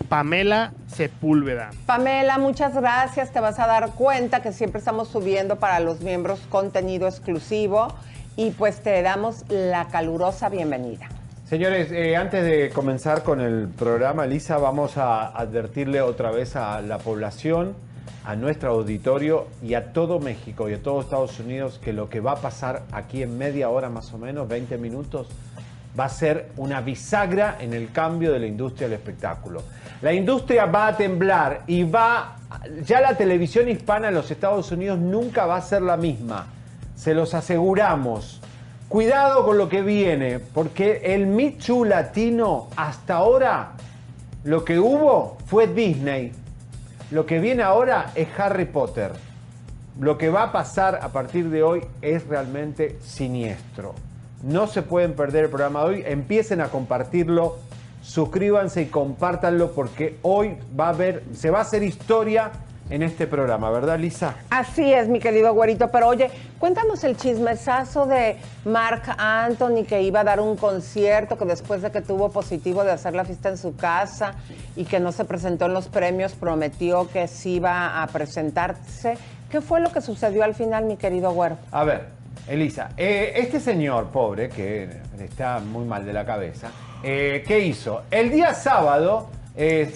[0.10, 1.72] Pamela Sepúlveda.
[1.86, 3.32] Pamela, muchas gracias.
[3.32, 7.88] Te vas a dar cuenta que siempre estamos subiendo para los miembros contenido exclusivo
[8.36, 11.08] y pues te damos la calurosa bienvenida.
[11.46, 16.82] Señores, eh, antes de comenzar con el programa, Elisa, vamos a advertirle otra vez a
[16.82, 17.74] la población,
[18.28, 22.20] a nuestro auditorio y a todo México y a todo Estados Unidos que lo que
[22.20, 25.28] va a pasar aquí en media hora más o menos, 20 minutos,
[25.98, 29.64] va a ser una bisagra en el cambio de la industria del espectáculo.
[30.02, 32.36] La industria va a temblar y va,
[32.84, 36.48] ya la televisión hispana en los Estados Unidos nunca va a ser la misma,
[36.98, 38.42] se los aseguramos.
[38.90, 43.72] Cuidado con lo que viene, porque el Too latino hasta ahora
[44.44, 46.34] lo que hubo fue Disney.
[47.10, 49.14] Lo que viene ahora es Harry Potter.
[49.98, 53.96] Lo que va a pasar a partir de hoy es realmente siniestro.
[54.44, 56.04] No se pueden perder el programa de hoy.
[56.06, 57.60] Empiecen a compartirlo.
[58.02, 62.52] Suscríbanse y compártanlo porque hoy va a haber, se va a hacer historia
[62.90, 64.36] en este programa, ¿verdad, Lisa?
[64.50, 65.90] Así es, mi querido güerito.
[65.90, 71.46] Pero oye, cuéntanos el chismesazo de Mark Anthony que iba a dar un concierto, que
[71.46, 74.34] después de que tuvo positivo de hacer la fiesta en su casa
[74.76, 79.18] y que no se presentó en los premios, prometió que sí iba a presentarse.
[79.50, 81.58] ¿Qué fue lo que sucedió al final, mi querido güero?
[81.72, 82.08] A ver,
[82.48, 86.70] Elisa, eh, este señor pobre, que está muy mal de la cabeza,
[87.04, 88.04] eh, ¿qué hizo?
[88.10, 89.94] El día sábado eh,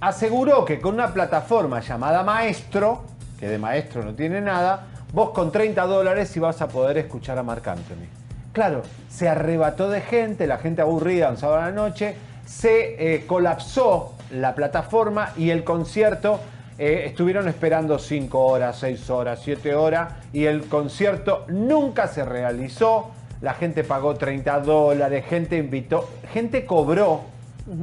[0.00, 3.02] aseguró que con una plataforma llamada Maestro,
[3.38, 7.42] que de maestro no tiene nada, vos con 30 dólares ibas a poder escuchar a
[7.42, 8.06] Marc Anthony.
[8.52, 13.26] Claro, se arrebató de gente, la gente aburrida un sábado a la noche, se eh,
[13.26, 16.40] colapsó la plataforma y el concierto
[16.78, 23.10] eh, estuvieron esperando 5 horas, 6 horas, 7 horas y el concierto nunca se realizó.
[23.40, 27.22] La gente pagó 30 dólares, gente invitó, gente cobró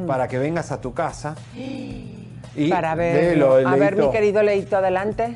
[0.06, 1.36] para que vengas a tu casa.
[1.56, 3.38] Y Para ver.
[3.38, 5.36] léelo, a ver, mi querido Leito, adelante.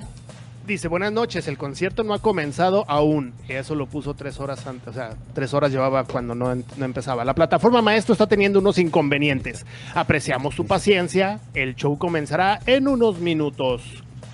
[0.66, 3.34] Dice, buenas noches, el concierto no ha comenzado aún.
[3.50, 6.86] Y Eso lo puso tres horas antes, o sea, tres horas llevaba cuando no, no
[6.86, 7.26] empezaba.
[7.26, 9.66] La plataforma maestro está teniendo unos inconvenientes.
[9.96, 13.82] Apreciamos su paciencia, el show comenzará en unos minutos.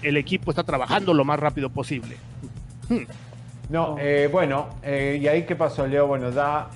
[0.01, 2.17] El equipo está trabajando lo más rápido posible.
[3.69, 6.07] No, eh, bueno, eh, ¿y ahí qué pasó, Leo?
[6.07, 6.69] Bueno, da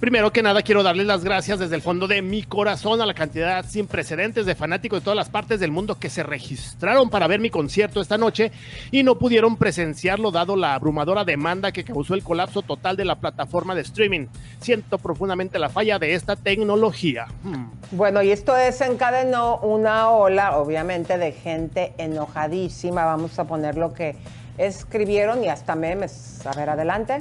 [0.00, 3.12] Primero que nada, quiero darles las gracias desde el fondo de mi corazón a la
[3.12, 7.26] cantidad sin precedentes de fanáticos de todas las partes del mundo que se registraron para
[7.26, 8.50] ver mi concierto esta noche
[8.90, 13.16] y no pudieron presenciarlo dado la abrumadora demanda que causó el colapso total de la
[13.16, 14.28] plataforma de streaming.
[14.58, 17.26] Siento profundamente la falla de esta tecnología.
[17.42, 17.66] Hmm.
[17.90, 23.04] Bueno, y esto desencadenó una ola, obviamente, de gente enojadísima.
[23.04, 24.16] Vamos a poner lo que
[24.56, 26.40] escribieron y hasta memes.
[26.46, 27.18] A ver, adelante.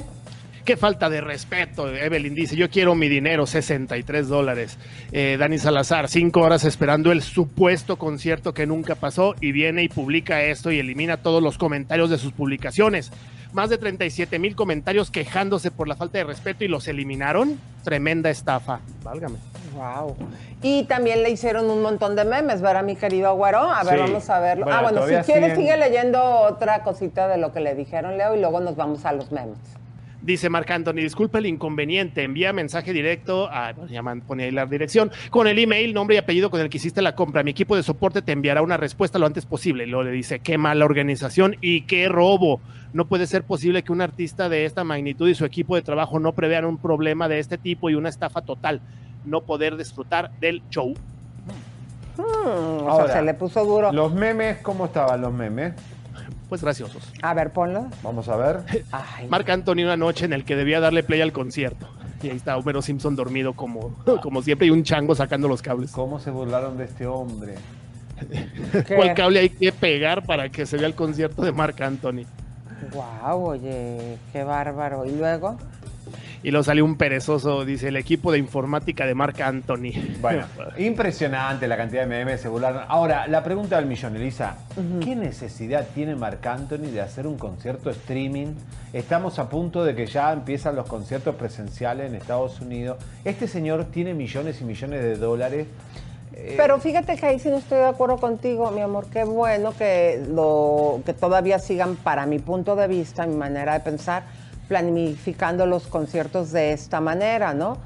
[0.66, 4.78] Qué falta de respeto, Evelyn dice, yo quiero mi dinero, 63 dólares.
[5.12, 9.90] Eh, Dani Salazar, cinco horas esperando el supuesto concierto que nunca pasó y viene y
[9.90, 13.12] publica esto y elimina todos los comentarios de sus publicaciones.
[13.52, 17.60] Más de 37 mil comentarios quejándose por la falta de respeto y los eliminaron.
[17.84, 18.80] Tremenda estafa.
[19.04, 19.38] Válgame.
[19.76, 20.16] Wow.
[20.62, 23.62] Y también le hicieron un montón de memes, ¿verdad, mi querido Agüero?
[23.62, 24.00] A ver, Sí.
[24.02, 24.66] vamos a verlo.
[24.66, 28.20] Bueno, ah, bueno, si quieres, siguen- sigue leyendo otra cosita de lo que le dijeron,
[28.20, 29.58] Leo, y luego nos vamos a los memes.
[30.22, 34.66] Dice Marc Anthony, disculpa el inconveniente, envía mensaje directo, a, bueno, ya pone ahí la
[34.66, 37.42] dirección, con el email, nombre y apellido con el que hiciste la compra.
[37.42, 39.86] Mi equipo de soporte te enviará una respuesta lo antes posible.
[39.86, 42.60] Y luego le dice, qué mala organización y qué robo.
[42.92, 46.20] No puede ser posible que un artista de esta magnitud y su equipo de trabajo
[46.20, 48.82] no prevean un problema de este tipo y una estafa total.
[49.26, 50.96] No poder disfrutar del show.
[52.18, 52.24] Hmm,
[52.84, 53.92] o Ahora, sea, se le puso duro.
[53.94, 55.74] los memes, ¿cómo estaban los memes?
[56.50, 57.04] Pues graciosos.
[57.22, 57.88] A ver, ponlo.
[58.04, 58.62] Vamos a ver.
[58.92, 61.88] Ay, Marc Anthony una noche en el que debía darle play al concierto.
[62.22, 65.92] Y ahí está Homero Simpson dormido como, como siempre y un chango sacando los cables.
[65.92, 67.56] ¿Cómo se burlaron de este hombre?
[68.88, 68.96] ¿qué?
[68.96, 72.26] ¿Cuál cable hay que pegar para que se vea el concierto de Marc Anthony?
[72.94, 75.06] Wow, oye, qué bárbaro.
[75.06, 75.58] ¿Y luego?
[76.44, 79.92] Y luego salió un perezoso, dice el equipo de informática de Marc Anthony.
[80.22, 80.46] Bueno,
[80.78, 82.84] impresionante la cantidad de memes, se burlaron.
[82.88, 84.58] Ahora, la pregunta del millón, Elisa.
[85.04, 88.54] ¿Qué necesidad tiene Marc Anthony de hacer un concierto streaming?
[88.92, 92.98] Estamos a punto de que ya empiezan los conciertos presenciales en Estados Unidos.
[93.24, 95.68] Este señor tiene millones y millones de dólares.
[96.34, 99.08] Eh, Pero fíjate que ahí sí no estoy de acuerdo contigo, mi amor.
[99.12, 103.80] Qué bueno que, lo, que todavía sigan, para mi punto de vista, mi manera de
[103.82, 104.24] pensar,
[104.70, 107.78] planificando los conciertos de esta manera, ¿no?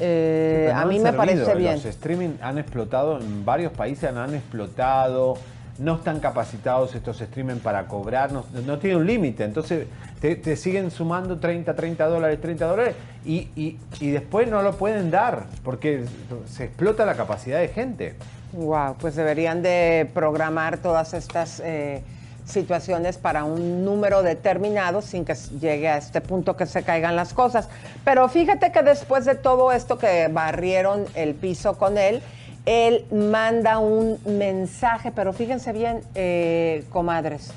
[0.00, 1.74] Eh, no a mí me parece bien.
[1.74, 5.34] Los streaming han explotado, en varios países han explotado.
[5.78, 9.44] No están capacitados estos streaming para cobrar, no, no tiene un límite.
[9.44, 9.86] Entonces
[10.20, 14.72] te, te siguen sumando 30, 30 dólares, 30 dólares y, y- y después no lo
[14.76, 16.04] pueden dar porque
[16.46, 18.14] se explota la capacidad de gente.
[18.52, 22.02] Wow, pues deberían de programar todas estas eh,
[22.50, 27.34] situaciones para un número determinado sin que llegue a este punto que se caigan las
[27.34, 27.68] cosas.
[28.04, 32.22] Pero fíjate que después de todo esto que barrieron el piso con él,
[32.66, 37.52] él manda un mensaje, pero fíjense bien, eh, comadres,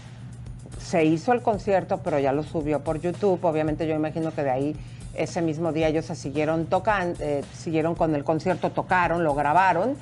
[0.80, 3.44] se hizo el concierto, pero ya lo subió por YouTube.
[3.44, 4.76] Obviamente yo imagino que de ahí
[5.14, 7.20] ese mismo día ellos se siguieron tocando,
[7.54, 9.96] siguieron con el concierto, tocaron, lo grabaron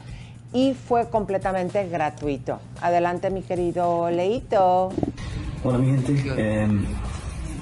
[0.53, 2.59] y fue completamente gratuito.
[2.81, 4.89] Adelante mi querido Leito.
[5.63, 6.67] Hola mi gente, eh,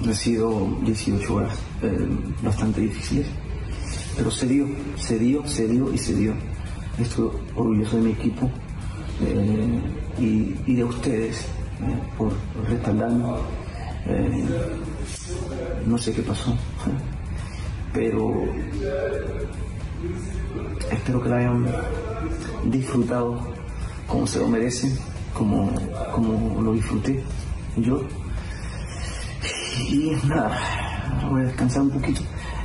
[0.04, 2.08] han sido 18 horas eh,
[2.42, 3.26] bastante difíciles,
[4.16, 6.34] pero se dio, se dio, se dio y se dio.
[6.98, 8.50] Estoy orgulloso de mi equipo
[9.22, 9.80] eh,
[10.18, 11.40] y, y de ustedes
[11.82, 12.32] eh, por
[12.68, 13.24] respaldarme.
[14.06, 14.44] Eh,
[15.86, 16.56] no sé qué pasó,
[17.92, 18.32] pero
[20.90, 21.66] espero que la hayan
[22.66, 23.38] disfrutado
[24.06, 24.96] como se lo merecen,
[25.34, 25.70] como,
[26.12, 27.22] como lo disfruté
[27.76, 28.02] yo.
[29.88, 30.58] Y nada,
[31.30, 32.20] voy a descansar un poquito.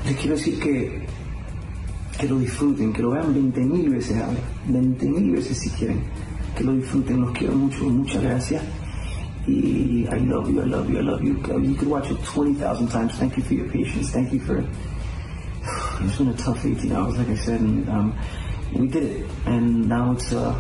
[0.05, 1.05] Les quiero decir que,
[2.19, 6.01] que lo disfruten, que lo vean 20.000 veces ahora, 20.000 veces si quieren.
[6.57, 8.63] Que lo disfruten, los quiero mucho, muchas gracias.
[9.47, 11.37] Y I love you, I love you, I love you.
[11.59, 13.13] You could watch it 20,000 times.
[13.19, 14.11] Thank you for your patience.
[14.11, 14.63] Thank you for
[16.05, 18.19] it's been a tough 18 hours, like I said, and um,
[18.73, 19.29] we did it.
[19.45, 20.55] And now it's uh,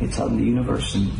[0.00, 1.10] it's out in the universe, and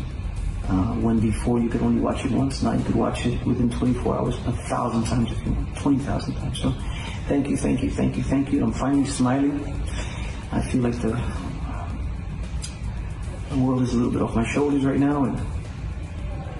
[0.71, 3.69] Uh, when before you could only watch it once, now you could watch it within
[3.69, 6.61] 24 hours a thousand times if you want, 20,000 times.
[6.61, 6.71] So
[7.27, 8.63] thank you, thank you, thank you, thank you.
[8.63, 9.59] I'm finally smiling.
[10.53, 11.19] I feel like the,
[13.49, 15.25] the world is a little bit off my shoulders right now.
[15.25, 15.35] And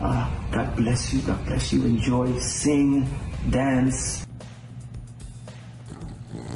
[0.02, 1.86] uh, God bless you, God bless you.
[1.86, 3.08] Enjoy, sing,
[3.50, 4.26] dance.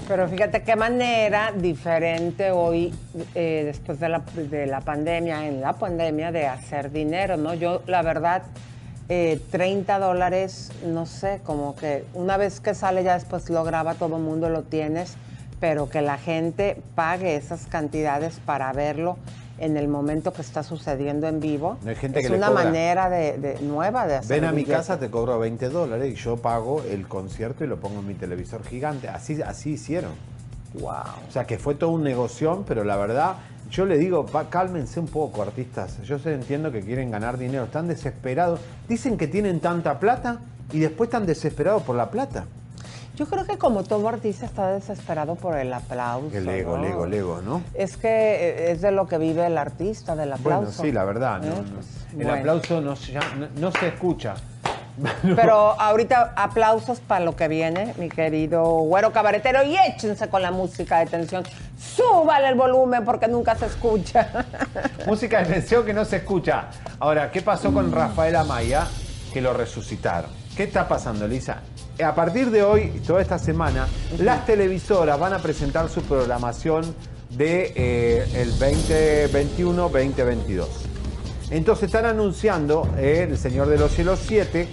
[0.07, 2.93] Pero fíjate qué manera diferente hoy,
[3.33, 7.55] eh, después de la, de la pandemia, en la pandemia, de hacer dinero, ¿no?
[7.55, 8.43] Yo, la verdad,
[9.09, 13.95] eh, 30 dólares, no sé, como que una vez que sale ya después lo graba
[13.95, 15.17] todo el mundo, lo tienes,
[15.59, 19.17] pero que la gente pague esas cantidades para verlo
[19.57, 21.77] en el momento que está sucediendo en vivo.
[21.83, 22.63] No hay gente es que le una cobra.
[22.65, 26.15] manera de, de- nueva de hacer Ven a mi casa, te cobro 20 dólares y
[26.15, 29.07] yo pago el concierto y lo pongo en mi televisor gigante.
[29.07, 30.11] Así, así hicieron.
[30.73, 30.91] Wow.
[31.27, 33.35] O sea que fue todo un negocio, pero la verdad,
[33.71, 36.01] yo le digo, pa- cálmense un poco, artistas.
[36.03, 38.59] Yo sé, entiendo que quieren ganar dinero, están desesperados.
[38.89, 40.39] Dicen que tienen tanta plata
[40.73, 42.45] y después están desesperados por la plata.
[43.15, 46.35] Yo creo que como todo artista está desesperado por el aplauso.
[46.35, 46.83] El ego, ¿no?
[46.83, 47.61] el ego, el ego, ¿no?
[47.73, 50.65] Es que eh, es de lo que vive el artista, del aplauso.
[50.65, 51.39] Bueno, sí, la verdad.
[51.41, 51.49] no, ¿Eh?
[51.65, 51.75] no.
[51.75, 52.33] Pues, el bueno.
[52.33, 54.35] aplauso no, no- no se escucha.
[55.35, 60.51] Pero ahorita aplausos para lo que viene, mi querido güero cabaretero, y échense con la
[60.51, 61.43] música de tensión.
[61.77, 64.45] Súbale el volumen porque nunca se escucha.
[65.07, 66.67] Música de tensión que no se escucha.
[66.99, 68.87] Ahora, ¿qué pasó con Rafael Amaya?
[69.33, 70.31] Que lo resucitaron.
[70.55, 71.57] ¿Qué está pasando, Lisa?
[72.03, 73.87] A partir de hoy, toda esta semana,
[74.19, 76.83] las televisoras van a presentar su programación
[77.29, 80.65] de eh, el 2021-2022.
[81.51, 84.67] Entonces están anunciando eh, El Señor de los Cielos 7.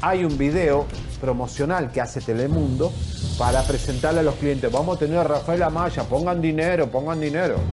[0.00, 0.86] Hay un video
[1.20, 2.92] promocional que hace Telemundo
[3.38, 4.72] para presentarle a los clientes.
[4.72, 7.77] Vamos a tener a Rafael Amaya, pongan dinero, pongan dinero.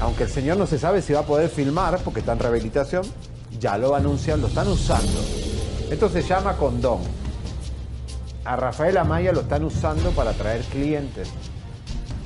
[0.00, 3.04] Aunque el señor no se sabe si va a poder filmar porque está en rehabilitación,
[3.58, 5.20] ya lo anuncian, lo están usando.
[5.90, 7.00] Esto se llama condón.
[8.44, 11.28] A Rafael Amaya lo están usando para atraer clientes.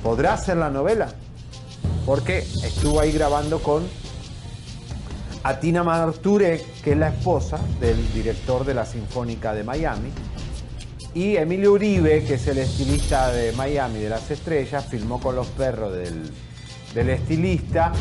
[0.03, 1.09] ¿Podrá hacer la novela?
[2.05, 3.83] Porque estuvo ahí grabando con
[5.43, 10.09] Atina Marture, que es la esposa del director de la Sinfónica de Miami.
[11.13, 15.47] Y Emilio Uribe, que es el estilista de Miami de las Estrellas, filmó con los
[15.47, 16.31] perros del,
[16.93, 17.91] del estilista.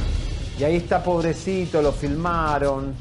[0.59, 2.95] Y ahí está pobrecito, lo filmaron.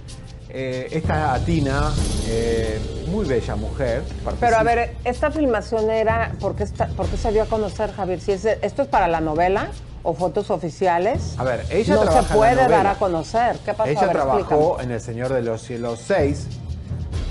[0.54, 1.92] Eh, esta Atina,
[2.28, 4.04] eh, muy bella mujer.
[4.40, 7.94] Pero a ver, esta filmación era, ¿por qué, está- por qué se dio a conocer,
[7.94, 8.20] Javier?
[8.20, 9.70] Si es ¿Esto es para la novela
[10.04, 11.36] o fotos oficiales?
[11.38, 13.58] A ver, ella no trabaja se en la puede dar a conocer.
[13.64, 13.90] ¿Qué pasó?
[13.90, 16.48] Ella ver, trabajó en El Señor de los Cielos 6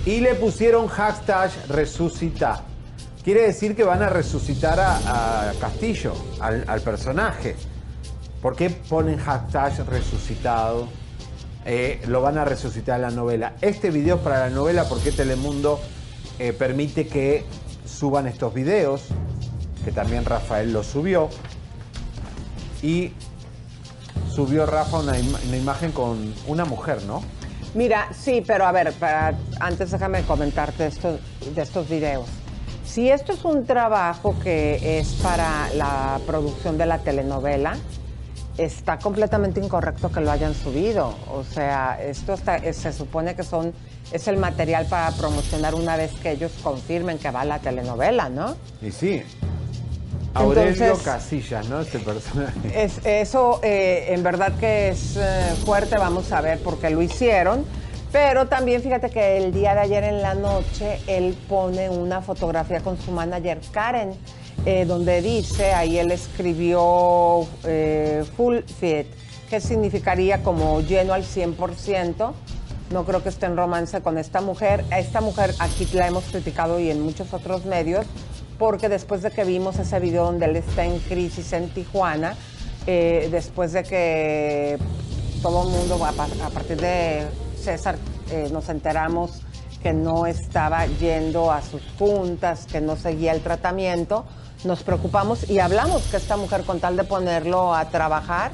[0.06, 2.62] y le pusieron hashtag resucita.
[3.22, 7.54] Quiere decir que van a resucitar a, a Castillo, al, al personaje.
[8.42, 10.88] ¿Por qué ponen hashtag resucitado?
[11.66, 13.52] Eh, lo van a resucitar en la novela.
[13.60, 15.78] Este video es para la novela porque Telemundo
[16.38, 17.44] eh, permite que
[17.84, 19.02] suban estos videos,
[19.84, 21.28] que también Rafael los subió.
[22.82, 23.12] Y
[24.34, 27.22] subió Rafa una, ima- una imagen con una mujer, ¿no?
[27.74, 28.94] Mira, sí, pero a ver,
[29.60, 31.18] antes déjame comentarte esto,
[31.54, 32.26] de estos videos.
[32.86, 37.76] Si esto es un trabajo que es para la producción de la telenovela,
[38.58, 41.14] está completamente incorrecto que lo hayan subido.
[41.32, 43.72] O sea, esto está- es- se supone que son
[44.12, 48.28] es el material para promocionar una vez que ellos confirmen que va a la telenovela,
[48.28, 48.56] ¿no?
[48.82, 49.22] Y sí.
[50.34, 51.80] Aurelio Casillas, ¿no?
[51.80, 52.84] Este personaje.
[52.84, 57.02] Es, eso eh, en verdad que es eh, fuerte, vamos a ver por qué lo
[57.02, 57.64] hicieron.
[58.12, 62.80] Pero también fíjate que el día de ayer en la noche él pone una fotografía
[62.80, 64.12] con su manager Karen,
[64.66, 69.06] eh, donde dice, ahí él escribió eh, full fit,
[69.48, 72.32] que significaría como lleno al 100%.
[72.92, 74.84] No creo que esté en romance con esta mujer.
[74.96, 78.04] Esta mujer aquí la hemos criticado y en muchos otros medios,
[78.58, 82.34] porque después de que vimos ese video donde él está en crisis en Tijuana,
[82.86, 84.78] eh, después de que
[85.42, 87.26] todo el mundo, a, pa- a partir de
[87.62, 87.96] César,
[88.52, 89.42] nos enteramos
[89.82, 94.24] que no estaba yendo a sus juntas, que no seguía el tratamiento,
[94.64, 98.52] nos preocupamos y hablamos que esta mujer, con tal de ponerlo a trabajar,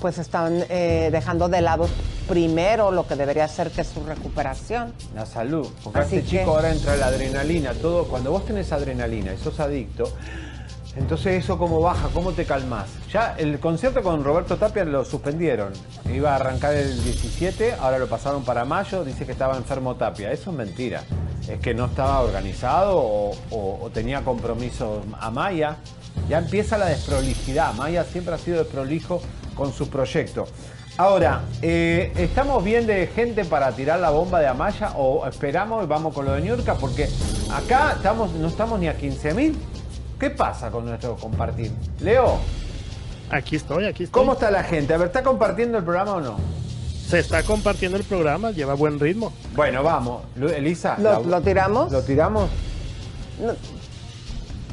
[0.00, 1.88] pues están eh, dejando de lado
[2.28, 4.92] primero lo que debería ser que es su recuperación.
[5.14, 5.68] La salud.
[5.84, 8.04] Porque Así este que- chico ahora entra la adrenalina, todo.
[8.08, 10.04] Cuando vos tenés adrenalina y sos adicto,
[10.96, 12.86] entonces eso cómo baja, cómo te calmás.
[13.12, 15.72] Ya el concierto con Roberto Tapia lo suspendieron.
[16.12, 20.30] Iba a arrancar el 17, ahora lo pasaron para mayo, dice que estaba enfermo Tapia.
[20.30, 21.02] Eso es mentira.
[21.48, 25.76] Es que no estaba organizado o, tenía compromisos a Maya.
[26.28, 27.74] Ya empieza la desprolijidad.
[27.74, 29.20] Maya siempre ha sido desprolijo
[29.54, 30.46] con su proyecto.
[30.96, 35.88] Ahora, eh, ¿estamos bien de gente para tirar la bomba de Amaya o esperamos y
[35.88, 36.76] vamos con lo de Niurka?
[36.76, 37.08] Porque
[37.52, 39.54] acá estamos, no estamos ni a 15.000.
[40.18, 41.72] ¿Qué pasa con nuestro compartir?
[42.00, 42.38] Leo,
[43.30, 44.20] Aquí estoy, aquí estoy.
[44.20, 44.92] ¿cómo está la gente?
[44.94, 46.36] A ver, ¿está compartiendo el programa o no?
[47.08, 49.32] Se está compartiendo el programa, lleva buen ritmo.
[49.54, 50.22] Bueno, vamos.
[50.36, 50.96] Elisa.
[50.98, 51.90] ¿Lo- la- lo tiramos?
[51.92, 52.48] ¿Lo tiramos?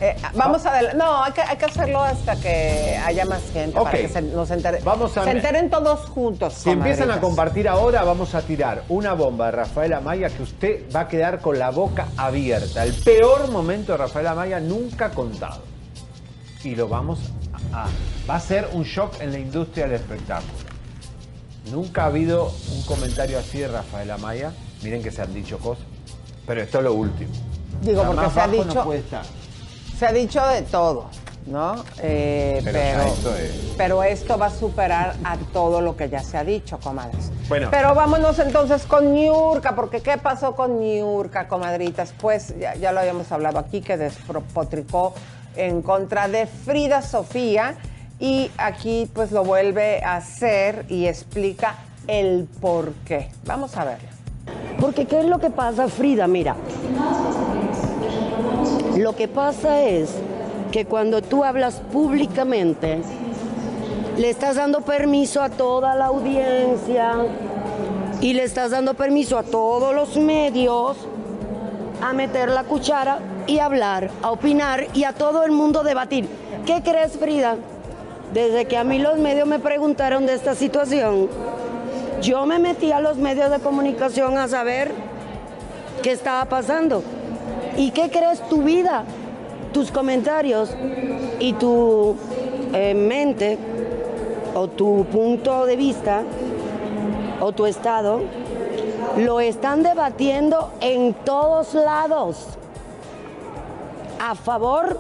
[0.04, 3.74] Eh, vamos a ver, no, hay que, hay que hacerlo hasta que haya más gente
[3.74, 3.92] para Ok.
[3.98, 6.54] que se, nos entere- Vamos a- se enteren todos juntos.
[6.56, 10.92] Si empiezan a compartir ahora, vamos a tirar una bomba de Rafael Amaya que usted
[10.94, 12.84] va a quedar con la boca abierta.
[12.84, 15.62] El peor momento de Rafael Amaya nunca contado.
[16.64, 17.20] Y lo vamos
[17.72, 17.86] a...
[18.28, 20.52] Va a ser un shock en la industria del espectáculo.
[21.72, 24.52] Nunca ha habido un comentario así de Rafael Amaya.
[24.82, 25.86] Miren que se han dicho cosas.
[26.48, 27.30] Pero esto es lo último.
[27.84, 29.24] Digo, porque se ha no dicho- puede estar.
[30.02, 31.12] Se ha dicho de todo,
[31.46, 31.76] ¿no?
[32.02, 36.40] Eh, Pero esto es- pero esto va a superar a todo lo que ya se
[36.40, 37.32] ha dicho, comadres.
[37.48, 37.68] Bueno.
[37.70, 42.16] Pero vámonos entonces con Niurka, porque ¿qué pasó con Niurka, comadritas?
[42.20, 45.14] Pues ya, ya lo habíamos hablado aquí, que despotricó
[45.56, 47.76] en contra de Frida Sofía
[48.20, 51.76] y aquí pues lo vuelve a hacer y explica
[52.08, 53.30] el por qué.
[53.46, 54.10] Vamos a verlo.
[54.80, 56.26] Porque ¿qué es lo que pasa, Frida?
[56.26, 56.56] Mira,
[58.98, 60.14] lo que pasa es
[60.72, 63.02] que cuando tú hablas públicamente,
[64.18, 67.14] le estás dando permiso a toda la audiencia
[68.22, 70.98] y le estás dando permiso a todos los medios
[72.02, 76.28] a meter la cuchara y hablar, a opinar y a todo el mundo debatir.
[76.66, 77.56] ¿Qué crees, Frida?
[78.34, 81.28] Desde que a mí los medios me preguntaron de esta situación,
[82.22, 84.92] yo me metí a los medios de comunicación a saber
[86.02, 87.04] qué estaba pasando.
[87.78, 89.04] ¿Y qué crees tu vida,
[89.74, 90.76] tus comentarios
[91.40, 92.16] y tu
[92.74, 93.58] eh, mente
[94.54, 96.24] o tu punto de vista
[97.40, 98.22] o tu estado
[99.18, 102.46] lo están debatiendo en todos lados,
[104.20, 105.00] a favor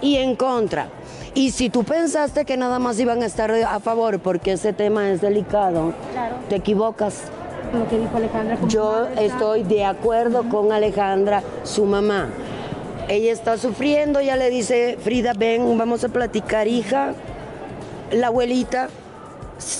[0.00, 0.88] y en contra.
[1.34, 5.10] Y si tú pensaste que nada más iban a estar a favor porque ese tema
[5.10, 6.36] es delicado, Claro.
[6.48, 7.22] te equivocas.
[7.78, 8.58] Lo que dijo Alejandra.
[8.68, 12.28] Yo estoy de acuerdo con Alejandra, su mamá.
[13.08, 17.14] Ella está sufriendo, ya le dice, Frida, ven, vamos a platicar, hija.
[18.12, 18.88] La abuelita,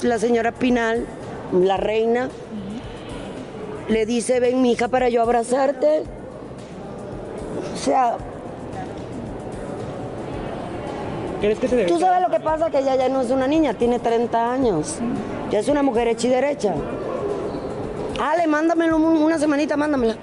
[0.03, 1.07] la señora Pinal,
[1.53, 2.29] la reina,
[3.89, 6.03] le dice, ven, mi hija, para yo abrazarte.
[7.73, 8.17] O sea,
[11.41, 13.47] ¿Crees que se debe tú sabes lo que pasa, que ella ya no es una
[13.47, 14.97] niña, tiene 30 años.
[15.51, 16.75] Ya es una mujer hecha y derecha.
[18.21, 20.17] Ale, mándamelo un- una semanita, mándamela.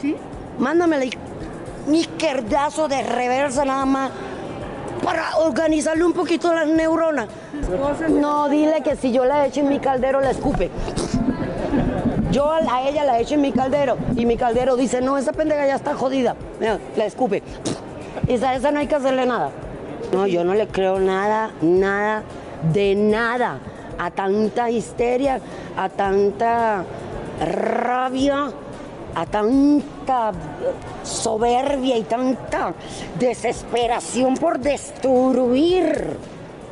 [0.00, 0.16] ¿Sí?
[0.58, 1.04] Mándamela.
[1.04, 1.10] y-
[1.86, 4.10] Un izquierdazo de reversa nada más.
[5.02, 7.26] Para organizarle un poquito las neuronas.
[8.08, 10.70] No, dile que si yo la echo en mi caldero, la escupe.
[12.30, 13.96] Yo a a ella la echo en mi caldero.
[14.16, 16.36] Y mi caldero dice, no, esa pendeja ya está jodida.
[16.60, 17.42] Mira, la escupe.
[18.28, 19.50] Esa, esa no hay que hacerle nada.
[20.12, 22.22] No, yo no le creo nada, nada,
[22.72, 23.58] de nada.
[23.98, 25.40] A tanta histeria,
[25.76, 26.84] a tanta
[27.40, 28.50] rabia,
[29.14, 30.32] a tanta
[31.02, 32.74] soberbia y tanta
[33.18, 36.16] desesperación por destruir.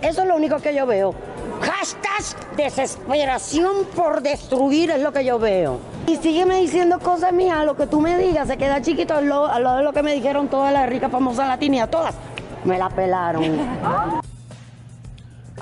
[0.02, 1.14] Eso es lo único que yo veo.
[1.61, 5.78] Hashtag desesperación por destruir es lo que yo veo.
[6.06, 9.76] Y sígueme diciendo cosas mías, lo que tú me digas, se queda chiquito al lado,
[9.76, 12.14] de lo que me dijeron todas las ricas famosas latinas, todas.
[12.64, 14.20] Me la pelaron.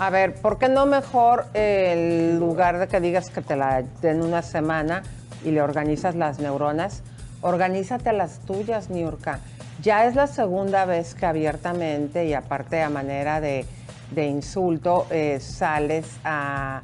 [0.01, 3.83] A ver, ¿por qué no mejor eh, el lugar de que digas que te la
[4.01, 5.03] den una semana
[5.45, 7.03] y le organizas las neuronas,
[7.41, 9.41] organízate las tuyas, Niurka?
[9.83, 13.67] Ya es la segunda vez que abiertamente y aparte a manera de,
[14.13, 16.83] de insulto eh, sales a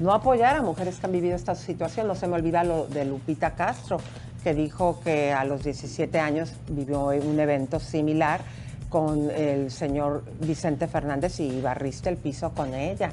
[0.00, 2.08] no apoyar a mujeres que han vivido esta situación.
[2.08, 4.00] No se me olvida lo de Lupita Castro,
[4.42, 8.40] que dijo que a los 17 años vivió un evento similar
[8.88, 13.12] con el señor Vicente Fernández y barriste el piso con ella.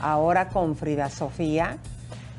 [0.00, 1.78] Ahora con Frida Sofía,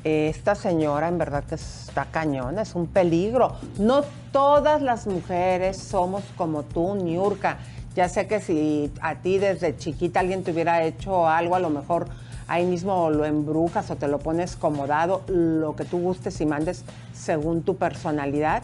[0.04, 3.56] esta señora en verdad que está cañona, es un peligro.
[3.78, 7.58] No todas las mujeres somos como tú, Niurka.
[7.94, 11.70] Ya sé que si a ti desde chiquita alguien te hubiera hecho algo, a lo
[11.70, 12.08] mejor
[12.48, 16.84] ahí mismo lo embrujas o te lo pones comodado, lo que tú gustes y mandes
[17.14, 18.62] según tu personalidad,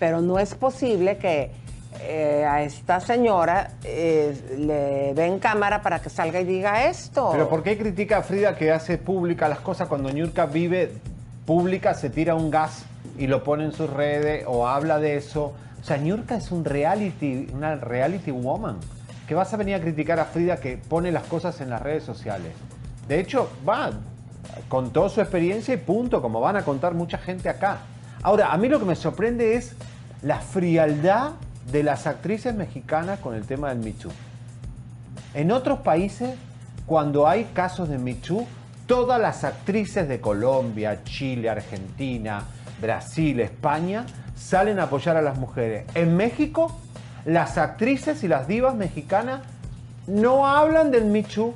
[0.00, 1.52] pero no es posible que
[2.00, 7.30] eh, a esta señora eh, le den cámara para que salga y diga esto.
[7.32, 10.92] Pero ¿por qué critica a Frida que hace pública las cosas cuando Ñurka vive
[11.46, 12.84] pública, se tira un gas
[13.18, 15.54] y lo pone en sus redes o habla de eso?
[15.80, 18.78] O sea, Ñurka es un reality, una reality woman.
[19.26, 22.04] Que vas a venir a criticar a Frida que pone las cosas en las redes
[22.04, 22.52] sociales.
[23.06, 23.90] De hecho, va,
[24.68, 27.78] contó su experiencia y punto, como van a contar mucha gente acá.
[28.22, 29.74] Ahora, a mí lo que me sorprende es
[30.22, 31.32] la frialdad
[31.70, 34.10] de las actrices mexicanas con el tema del Too.
[35.34, 36.34] En otros países,
[36.86, 38.46] cuando hay casos de Too,
[38.86, 42.42] todas las actrices de Colombia, Chile, Argentina,
[42.80, 44.04] Brasil, España,
[44.36, 45.84] salen a apoyar a las mujeres.
[45.94, 46.76] En México,
[47.24, 49.42] las actrices y las divas mexicanas
[50.06, 51.54] no hablan del Too.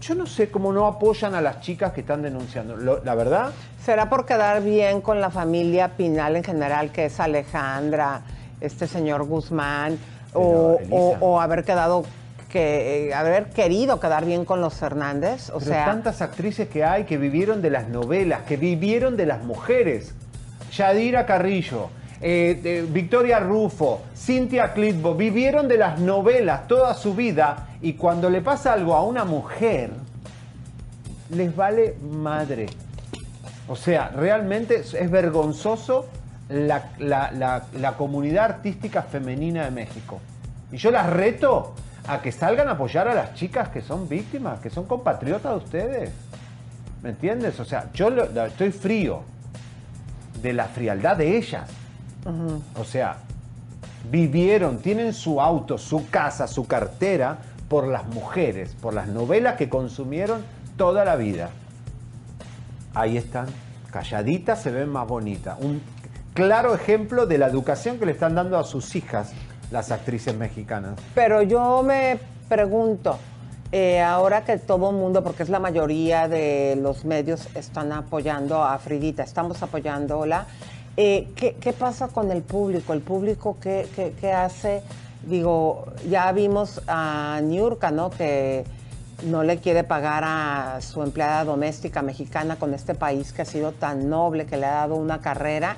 [0.00, 2.76] Yo no sé cómo no apoyan a las chicas que están denunciando.
[2.76, 3.52] La verdad,
[3.86, 8.22] ¿Será por quedar bien con la familia Pinal en general, que es Alejandra,
[8.66, 9.98] este señor Guzmán,
[10.34, 10.94] o, Elisa.
[10.96, 12.04] o- o haber quedado,
[12.50, 15.50] que, eh, haber querido quedar bien con los Hernández?
[15.50, 19.26] O Pero sea, tantas actrices que hay que vivieron de las novelas, que vivieron de
[19.26, 20.14] las mujeres.
[20.72, 21.88] Yadira Carrillo,
[22.20, 28.40] eh, Victoria Rufo, Cintia Clitbo, vivieron de las novelas toda su vida y cuando le
[28.42, 29.90] pasa algo a una mujer,
[31.30, 32.66] les vale madre.
[33.68, 36.06] O sea, realmente es vergonzoso
[36.48, 40.20] la, la- la- la comunidad artística femenina de México.
[40.72, 41.74] Y yo las reto
[42.08, 45.58] a que salgan a apoyar a las chicas que son víctimas, que son compatriotas de
[45.58, 46.10] ustedes.
[47.02, 47.58] ¿Me entiendes?
[47.60, 49.22] O sea, yo lo- estoy frío
[50.42, 51.68] de la frialdad de ellas.
[52.78, 53.16] O sea,
[54.10, 57.38] vivieron, tienen su auto, su casa, su cartera
[57.68, 60.42] por las mujeres, por las novelas que consumieron
[60.76, 61.50] toda la vida.
[62.94, 63.46] Ahí están,
[63.90, 65.56] calladitas se ven más bonitas.
[65.60, 65.80] Un
[66.36, 69.32] claro ejemplo de la educación que le están dando a sus hijas
[69.70, 71.00] las actrices mexicanas.
[71.14, 72.18] Pero yo me
[72.48, 73.18] pregunto,
[73.72, 78.62] eh, ahora que todo el mundo, porque es la mayoría de los medios, están apoyando
[78.62, 80.46] a Fridita, estamos apoyándola,
[80.98, 82.92] eh, ¿qué, pasa con el público?
[82.92, 84.82] ¿El público qué, qué- qué hace?
[85.24, 88.10] Digo, ya vimos a Niurka, ¿no?
[88.10, 88.64] Que
[89.24, 93.72] no le quiere pagar a su empleada doméstica mexicana con este país que ha sido
[93.72, 95.76] tan noble, que le ha dado una carrera.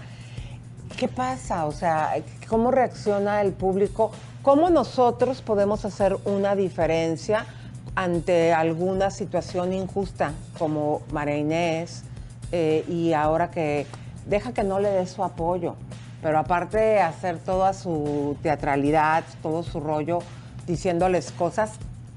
[0.96, 1.66] ¿Qué pasa?
[1.66, 2.14] O sea,
[2.48, 4.10] ¿cómo reacciona el público?
[4.42, 7.46] ¿Cómo nosotros podemos hacer una diferencia
[7.94, 12.04] ante alguna situación injusta como María Inés
[12.52, 13.86] eh, y ahora que
[14.26, 15.76] deja que no le dé su apoyo?
[16.22, 20.18] Pero aparte de hacer toda su teatralidad, todo su rollo,
[20.66, 21.72] diciéndoles cosas,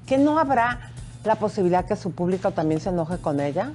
[0.07, 0.91] ¿que no habrá
[1.23, 3.71] la posibilidad que su público también se enoje con ella?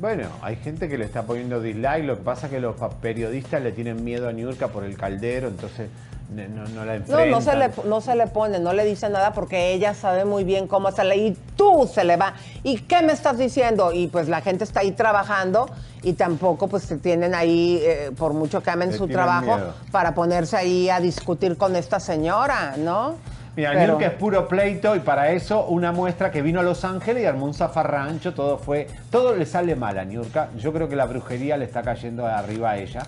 [0.00, 3.60] Bueno, hay gente que le está poniendo dislike, lo que pasa es que los periodistas
[3.62, 5.88] le tienen miedo a Niurka por el caldero, entonces
[6.30, 7.30] no, no la No, enfrentan.
[7.30, 10.44] no se, le, no se le pone, no le dice nada porque ella sabe muy
[10.44, 12.34] bien cómo hacerle y tú se le va.
[12.62, 13.92] ¿Y qué me estás diciendo?
[13.92, 15.68] Y pues la gente está ahí trabajando
[16.02, 19.74] y tampoco pues se tienen ahí, eh, por mucho que amen Le su trabajo, miedo.
[19.90, 23.16] para ponerse ahí a discutir con esta señora, ¿no?
[23.58, 27.24] Mira, Pero- es puro pleito y para eso una muestra que vino a Los Ángeles
[27.24, 30.50] y armó un zafarrancho, todo fue, todo le sale mal a Niurka.
[30.56, 33.02] Yo creo que la brujería le está cayendo arriba a ella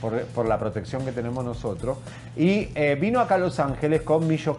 [0.00, 1.98] por, por la protección que tenemos nosotros.
[2.36, 4.58] Y eh, vino acá a Los Ángeles con Miyo,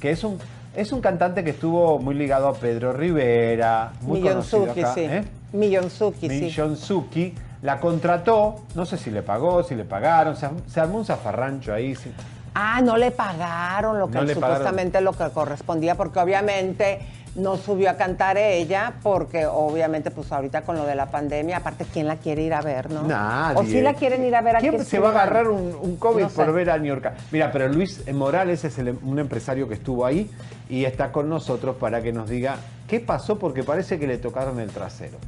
[0.00, 0.38] que es un,
[0.74, 4.94] es un cantante que estuvo muy ligado a Pedro Rivera, muy conocido Millonzuki, acá.
[4.94, 5.00] sí.
[5.04, 5.24] ¿eh?
[5.52, 6.40] Millonzuki, sí.
[6.40, 11.04] Millonzuki la contrató, no sé si le pagó, si le pagaron, se, se armó un
[11.04, 11.94] zafarrancho ahí.
[11.94, 12.10] sí.
[12.54, 14.56] Ah, no le pagaron lo que No le pagaron.
[14.58, 17.00] supuestamente lo que correspondía, porque obviamente
[17.36, 21.86] no subió a cantar ella, porque obviamente pues ahorita con lo de la pandemia, aparte,
[21.92, 23.02] ¿quién la quiere ir a ver, no?
[23.04, 23.56] Nadie.
[23.60, 24.68] O si la quieren ir a ver aquí.
[24.68, 26.34] ¿Quién se va a agarrar un, un COVID No sé.
[26.34, 27.12] por ver a New York?
[27.30, 30.28] Mira, pero Luis Morales es el- un empresario que estuvo ahí
[30.68, 32.56] y está con nosotros para que nos diga
[32.88, 35.18] qué pasó porque parece que le tocaron el trasero.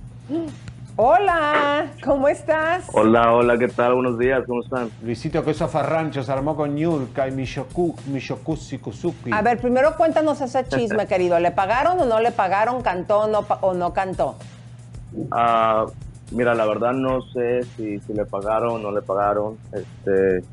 [0.96, 2.90] Hola, ¿cómo estás?
[2.92, 3.94] Hola, hola, ¿qué tal?
[3.94, 4.90] Buenos días, ¿cómo están?
[5.02, 9.30] Luisito, que esos farranchos se armó con Ñurka y Miyoku, Miyokusikusuki.
[9.32, 11.40] A ver, primero cuéntanos ese chisme, querido.
[11.40, 12.82] ¿Le pagaron o no le pagaron?
[12.82, 14.36] ¿Cantó o no, o no cantó?
[15.30, 15.86] Ah,
[16.30, 19.56] mira, la verdad no sé si, si le pagaron o no le pagaron.
[19.72, 20.44] Este,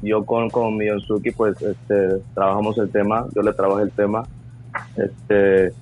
[0.00, 4.22] yo con, con Miyonzuki, pues, este, trabajamos el tema, yo le trabajé el tema.
[4.96, 5.72] Este,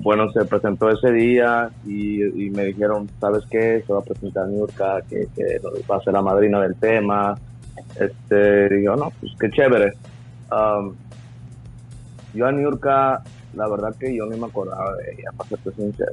[0.00, 3.82] bueno, se presentó ese día y, me dijeron, ¿sabes qué?
[3.86, 5.60] Se va a presentar Nurka, que, que
[5.90, 7.36] va a ser la madrina del tema.
[7.98, 9.92] Este, yo, no, pues qué chévere.
[10.50, 10.94] Um,
[12.34, 13.22] yo a Niurka
[13.54, 16.12] la verdad que yo ni me acordaba de ella, para serte sincero.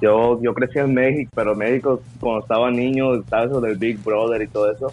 [0.00, 4.40] Yo, yo crecí en México, pero México, cuando estaba niño, estaba eso del Big Brother
[4.42, 4.92] y todo eso.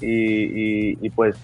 [0.00, 1.36] Y, y, y pues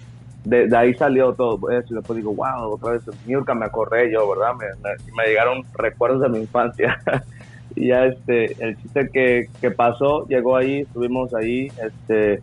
[0.49, 1.93] de, ahí salió todo eso.
[1.93, 4.55] Y después digo, wow, otra vez Niurka me acordé yo, ¿verdad?
[4.55, 4.67] Me,
[5.15, 7.01] me, llegaron recuerdos de mi infancia.
[7.77, 12.43] y ya este, el chiste que, que pasó, llegó ahí, estuvimos ahí, este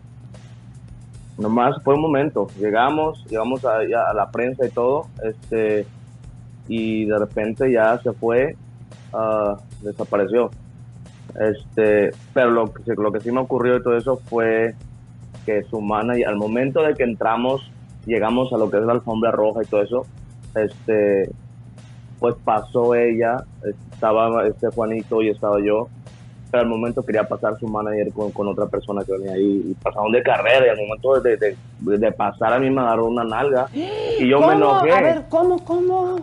[1.38, 2.48] nomás fue un momento.
[2.58, 5.86] Llegamos, llegamos a, la prensa y todo, este,
[6.68, 8.56] y de repente ya se fue,
[9.12, 10.50] uh, desapareció.
[11.38, 14.74] Este, pero lo que, lo que sí me ocurrió y todo eso fue
[15.44, 17.70] que su manager, al momento de que entramos,
[18.06, 20.06] llegamos a lo que es la alfombra roja y todo eso,
[20.54, 21.30] este,
[22.18, 23.44] pues pasó ella,
[23.92, 25.88] estaba este Juanito y estaba yo,
[26.50, 29.74] pero al momento quería pasar su manager con, con otra persona que venía ahí y
[29.74, 31.56] pasaron de carrera y al momento de, de,
[31.98, 34.48] de, pasar a mí me agarró una nalga y yo ¿Cómo?
[34.48, 34.92] me enojé.
[34.92, 36.16] A ver, ¿cómo, cómo?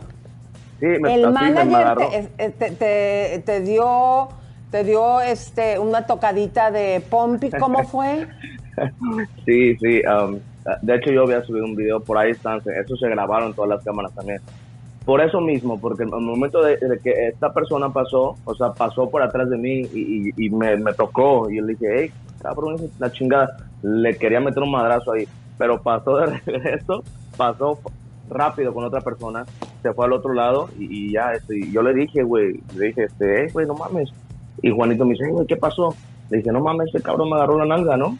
[0.80, 2.10] Sí, me, El así me manager agarró.
[2.38, 4.30] te, te, te, te dio,
[4.72, 8.28] te dio este, una tocadita de Pompi, ¿cómo fue?
[9.46, 10.02] Sí, sí.
[10.08, 10.40] um,
[10.82, 14.14] de hecho, yo había subido un video por ahí, eso se grabaron todas las cámaras
[14.14, 14.40] también.
[15.06, 18.72] Por eso mismo, porque en el momento de, de que esta persona pasó, o sea,
[18.72, 21.88] pasó por atrás de mí y, y, y me, me, tocó, y yo le dije,
[21.94, 22.12] hey,
[22.42, 27.04] cabrón, la chingada, le quería meter un madrazo ahí, pero pasó de regreso,
[27.36, 27.80] pasó
[28.30, 29.46] rápido con otra persona,
[29.82, 32.88] se fue al otro lado y, y ya, este, y yo le dije, güey, le
[32.88, 34.10] dije, este, güey, no mames.
[34.62, 35.94] Y Juanito me dice, güey, ¿qué pasó?
[36.30, 38.18] Le dije, no mames, este cabrón me agarró la nalga, ¿no?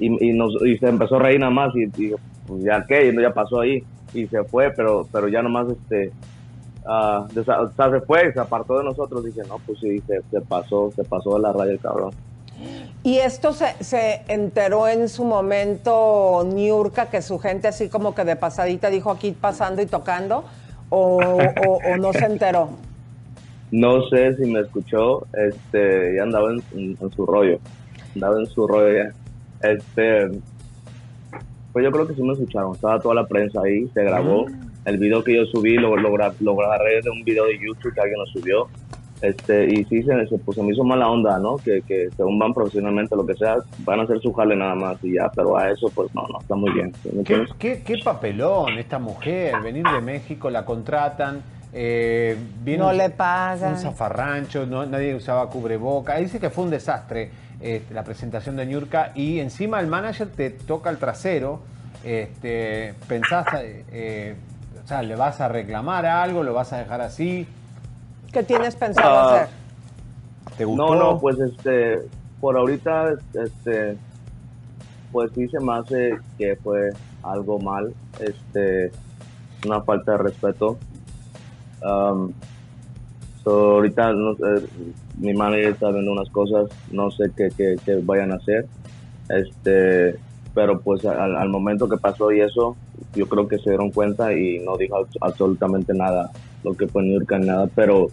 [0.00, 2.14] Y, y, nos, y se empezó a reír nada más y, y
[2.46, 6.10] pues ya qué, ya pasó ahí y se fue, pero pero ya nomás este
[6.86, 10.22] uh, desa, o sea, se fue, se apartó de nosotros, dije, no, pues sí, se,
[10.30, 12.12] se pasó, se pasó de la raya el cabrón.
[13.02, 18.24] Y esto se, se enteró en su momento Niurka, que su gente así como que
[18.24, 20.44] de pasadita dijo aquí pasando y tocando,
[20.90, 22.70] o, o, o no se enteró.
[23.72, 27.60] No sé si me escuchó, este, ya andaba en, en, en su rollo,
[28.16, 29.12] andaba en su rollo ya.
[29.62, 30.28] Este,
[31.72, 34.46] pues yo creo que sí me escucharon, estaba toda la prensa ahí, se grabó.
[34.46, 34.70] Mm.
[34.86, 38.00] El video que yo subí lo, lo, lo agarré de un video de YouTube que
[38.00, 38.68] alguien lo subió.
[39.20, 41.56] Este, y sí, se, se, pues, se me hizo mala onda, ¿no?
[41.58, 44.96] Que, que según van profesionalmente, lo que sea, van a hacer su jale nada más
[45.04, 46.92] y ya, pero a eso, pues no, no, está muy bien.
[47.12, 51.42] ¿me ¿Qué, qué, qué papelón esta mujer, venir de México, la contratan.
[51.72, 53.74] Eh, vino no le pagan.
[53.74, 56.16] Un zafarrancho, no, nadie usaba cubreboca.
[56.16, 57.30] Dice que fue un desastre
[57.60, 61.60] eh, la presentación de Ñurka y encima el manager te toca el trasero.
[62.04, 64.34] Este, ¿Pensás, eh,
[64.82, 67.46] o sea, le vas a reclamar algo, lo vas a dejar así?
[68.32, 69.48] ¿Qué tienes pensado uh, hacer?
[70.56, 70.94] ¿Te gustó?
[70.94, 71.98] No, no, pues este,
[72.40, 73.96] por ahorita, este,
[75.12, 76.90] pues sí se me hace que fue
[77.22, 78.90] algo mal, este,
[79.66, 80.78] una falta de respeto.
[81.82, 82.32] Um,
[83.42, 84.66] so ahorita no, eh,
[85.18, 88.66] mi manager está viendo unas cosas, no sé qué, qué, qué vayan a hacer,
[89.28, 90.16] este,
[90.54, 92.76] pero pues al, al, momento que pasó y eso,
[93.14, 96.30] yo creo que se dieron cuenta y no dijo absolutamente nada,
[96.64, 98.08] lo que fue York, nada, pero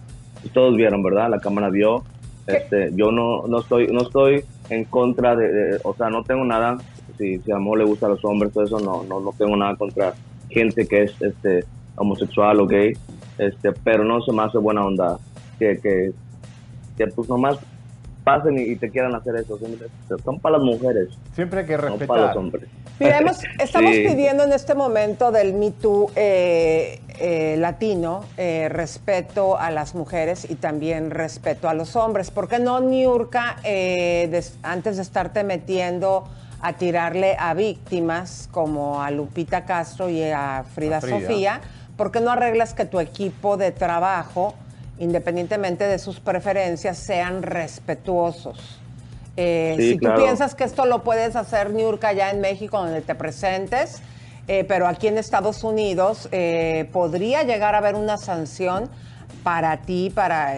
[0.53, 1.30] todos vieron, ¿verdad?
[1.30, 2.03] La cámara vio,
[2.45, 6.45] este, yo no, no estoy, no estoy en contra de, de, o sea, no tengo
[6.45, 6.78] nada,
[7.17, 9.55] si, si a amor le gusta a los hombres, todo eso, no, no, no tengo
[9.57, 10.13] nada contra
[10.49, 11.65] gente que es, este,
[11.97, 12.93] homosexual o gay,
[13.38, 15.17] este, pero no se me hace buena onda
[15.59, 16.11] que, que,
[16.97, 17.57] que pues nomás
[18.23, 19.57] pasen y, y, te quieran hacer eso.
[20.23, 21.09] Son para las mujeres.
[21.33, 22.01] Siempre hay que respetar.
[22.01, 22.69] No para los hombres.
[22.99, 24.03] Mira, hemos, estamos sí.
[24.05, 30.49] pidiendo en este momento del Me Too eh, eh, latino eh, respeto a las mujeres
[30.49, 32.31] y también respeto a los hombres.
[32.31, 36.25] ¿Por qué no, Niurka, de, antes de estarte metiendo
[36.59, 41.19] a tirarle a víctimas como a Lupita Castro y a Frida, a Frida.
[41.21, 41.61] Sofía,
[41.98, 44.54] ¿por qué no arreglas que tu equipo de trabajo
[45.00, 48.80] independientemente de sus preferencias, sean respetuosos.
[49.36, 50.16] Eh, sí, si claro.
[50.16, 54.02] tú piensas que esto lo puedes hacer, Niurka, allá en México, donde te presentes,
[54.48, 58.89] eh, pero aquí en Estados Unidos eh, podría llegar a haber una sanción
[59.43, 60.56] para ti, para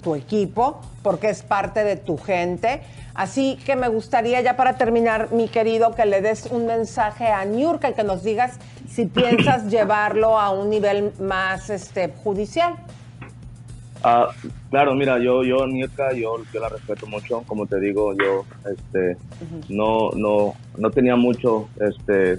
[0.00, 2.82] tu equipo, porque es parte de tu gente.
[3.14, 7.44] Así que me gustaría ya para terminar, mi querido, que le des un mensaje a
[7.44, 8.58] Niurka y que nos digas
[8.96, 12.74] si piensas llevarlo a un nivel más este, judicial.
[14.02, 14.32] Uh,
[14.70, 19.12] claro, mira, yo, yo, Niurka, yo, yo la respeto mucho, como te digo, yo, este,
[19.12, 19.64] uh -huh.
[19.68, 22.38] no, no, no tenía mucho, este,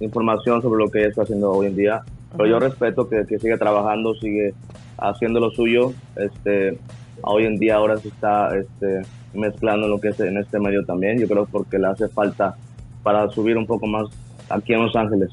[0.00, 2.36] información sobre lo que ella está haciendo hoy en día, uh -huh.
[2.36, 4.54] pero yo respeto que, que, sigue trabajando, sigue
[4.98, 6.78] haciendo lo suyo, este,
[7.22, 9.02] hoy en día ahora se está, este,
[9.34, 12.54] mezclando lo que es en este medio también, yo creo porque le hace falta
[13.02, 14.06] para subir un poco más
[14.50, 15.30] aquí en Los Ángeles.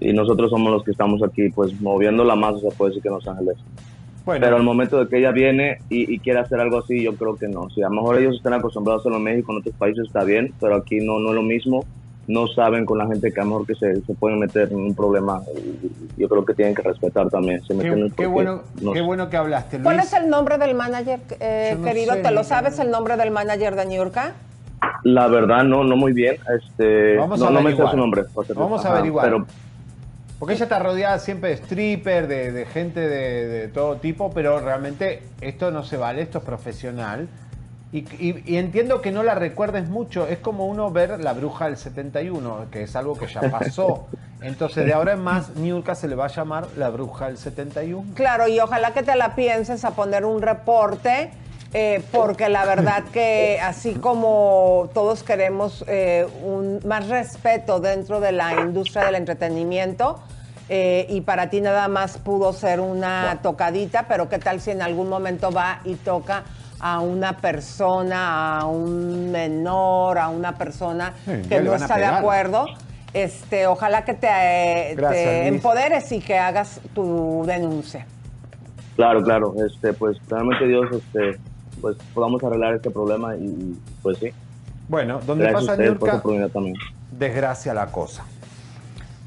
[0.00, 3.08] Y nosotros somos los que estamos aquí, pues moviendo la masa, se puede decir que
[3.08, 3.56] en Los Ángeles.
[4.24, 4.42] Bueno.
[4.42, 7.36] Pero al momento de que ella viene y, y quiere hacer algo así, yo creo
[7.36, 7.68] que no.
[7.70, 10.24] Si a lo mejor ellos están acostumbrados a hacerlo en México, en otros países está
[10.24, 11.84] bien, pero aquí no, no es lo mismo.
[12.26, 14.78] No saben con la gente que a lo mejor que se, se pueden meter en
[14.78, 15.42] un problema.
[15.54, 17.60] Y yo creo que tienen que respetar también.
[17.64, 19.84] ¿sí me Qué, qué bueno, no qué bueno que hablaste, Luis.
[19.84, 22.14] ¿Cuál es el nombre del manager, eh, no querido?
[22.14, 24.32] sé, ¿Te lo sabes el nombre del manager de Niurka?
[25.02, 26.36] La verdad, no, no muy bien.
[26.58, 27.90] Este, Vamos no, a no me sé averiguar.
[27.90, 28.22] su nombre.
[28.54, 29.26] Vamos a averiguar.
[29.26, 29.46] Pero
[30.38, 34.60] Porque ella está rodeada siempre de stripper, de, de gente de, de todo tipo, pero
[34.60, 37.28] realmente esto no se vale, esto es profesional.
[37.92, 41.66] Y, y- y entiendo que no la recuerdes mucho, es como uno ver La Bruja
[41.66, 44.06] del 71, que es algo que ya pasó.
[44.42, 48.14] Entonces, de ahora en más, Niurka se le va a llamar La Bruja del 71.
[48.14, 51.30] Claro, y ojalá que te la pienses a poner un reporte,
[51.74, 58.30] eh, porque la verdad que así como todos queremos eh, un más respeto dentro de
[58.30, 60.20] la industria del entretenimiento,
[60.68, 64.82] eh, y para ti nada más pudo ser una tocadita, pero qué tal si en
[64.82, 66.44] algún momento va y toca
[66.78, 72.66] a una persona, a un menor, a una persona Sí, que no está de acuerdo.
[73.12, 78.06] Este, ojalá que te, Gracias, te empoderes y que hagas tu denuncia.
[78.96, 79.54] Claro, claro.
[79.66, 81.40] Este, pues realmente Dios, este,
[81.84, 84.30] pues podamos arreglar este problema y, pues sí.
[84.88, 86.74] Bueno, donde Gracias pasa también.
[87.12, 88.24] desgracia la cosa.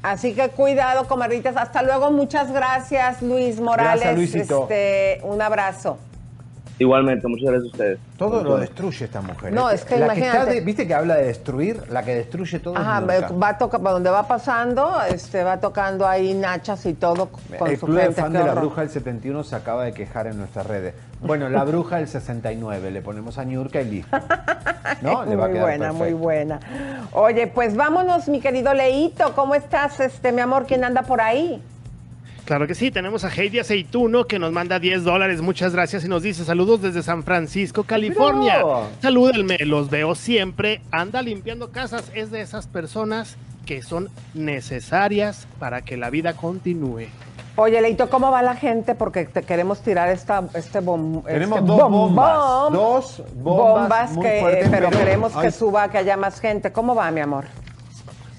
[0.02, 1.56] Así que cuidado, comadritas.
[1.56, 2.10] Hasta luego.
[2.10, 4.02] Muchas gracias, Luis Morales.
[4.02, 4.62] Gracias, Luisito.
[4.62, 5.98] Este, un abrazo.
[6.78, 7.98] Igualmente, muchas gracias a ustedes.
[8.16, 9.52] Todo lo destruye esta mujer.
[9.52, 9.74] No, ¿eh?
[9.74, 10.54] es que la que está imagínate.
[10.54, 11.82] de- ¿Viste que habla de destruir?
[11.90, 16.34] La que destruye todo Ajá, va a tocar, donde va pasando, este, va tocando ahí
[16.34, 19.56] nachas y todo con El su club de fan de la bruja del 71 se
[19.56, 20.94] acaba de quejar en nuestras redes.
[21.20, 24.16] Bueno, la bruja del 69, le ponemos a Niurka y listo.
[25.02, 25.24] ¿No?
[25.24, 26.60] Le va a muy buena, muy buena.
[27.12, 29.34] Oye, pues vámonos, mi querido Leito.
[29.34, 30.66] ¿Cómo estás, este, mi amor?
[30.66, 31.60] ¿Quién anda por ahí?
[32.48, 36.08] Claro que sí, tenemos a Heidi Aceituno que nos manda 10 dólares, muchas gracias y
[36.08, 38.62] nos dice saludos desde San Francisco, California.
[38.64, 38.88] Mira.
[39.02, 43.36] Salúdenme, los veo siempre, anda limpiando casas, es de esas personas
[43.66, 47.08] que son necesarias para que la vida continúe.
[47.56, 48.94] Oye, Leito, ¿cómo va la gente?
[48.94, 52.14] Porque te queremos tirar esta, este bom, Tenemos este dos bombón.
[52.14, 55.52] bombas, dos bombas muy que, fuertes, pero, pero- queremos que ay.
[55.52, 56.72] suba, que haya más gente.
[56.72, 57.44] ¿Cómo va, mi amor?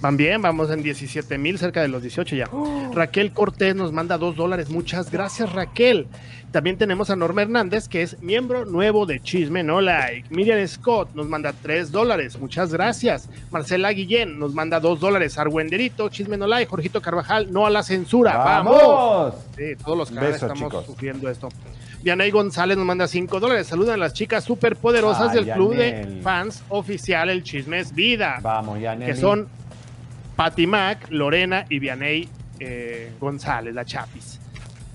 [0.01, 2.49] Van bien, vamos en 17 mil, cerca de los 18 ya.
[2.93, 6.07] Raquel Cortés nos manda 2 dólares, muchas gracias Raquel.
[6.51, 10.29] También tenemos a Norma Hernández, que es miembro nuevo de Chisme No Like.
[10.33, 13.29] Miriam Scott nos manda 3 dólares, muchas gracias.
[13.51, 15.37] Marcela Guillén nos manda 2 dólares.
[15.37, 16.69] Argüenderito, Chisme No Like.
[16.69, 18.37] Jorgito Carvajal, no a la censura.
[18.37, 18.81] ¡Vamos!
[18.81, 19.33] ¡Vamos!
[19.57, 20.85] Sí, todos los canales estamos chicos.
[20.85, 21.49] sufriendo esto.
[22.01, 23.67] Vianey González nos manda 5 dólares.
[23.67, 26.21] Saludan a las chicas superpoderosas Ay, del club de Yanel.
[26.21, 28.39] fans oficial El Chisme es Vida.
[28.41, 29.47] Vamos, ya, Que son
[30.39, 32.29] Patty Mac, Lorena y Vianey
[32.61, 34.39] eh, González, la Chapis.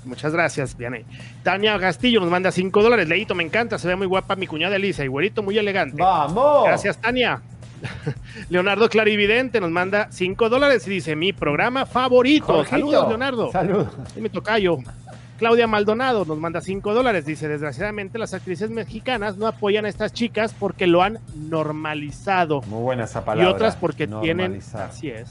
[0.07, 1.05] Muchas gracias, Vianey.
[1.43, 3.07] Tania Castillo nos manda 5 dólares.
[3.07, 6.03] Leito, me encanta, se ve muy guapa mi cuñada Elisa y güerito muy elegante.
[6.03, 6.65] ¡Vamos!
[6.65, 7.43] Gracias, Tania.
[8.49, 12.47] Leonardo Clarividente nos manda 5 dólares y dice: Mi programa favorito.
[12.47, 12.71] Jorgito.
[12.71, 13.53] Saludos, Leonardo.
[13.53, 13.87] Salud.
[14.17, 14.79] Y mi tocayo.
[15.45, 17.27] Claudia Maldonado nos manda 5 dólares.
[17.27, 22.63] Dice: Desgraciadamente, las actrices mexicanas no apoyan a estas chicas porque lo han normalizado.
[22.63, 23.51] Muy buena esa Y palabra.
[23.51, 24.59] otras porque tienen.
[24.73, 25.29] Así es.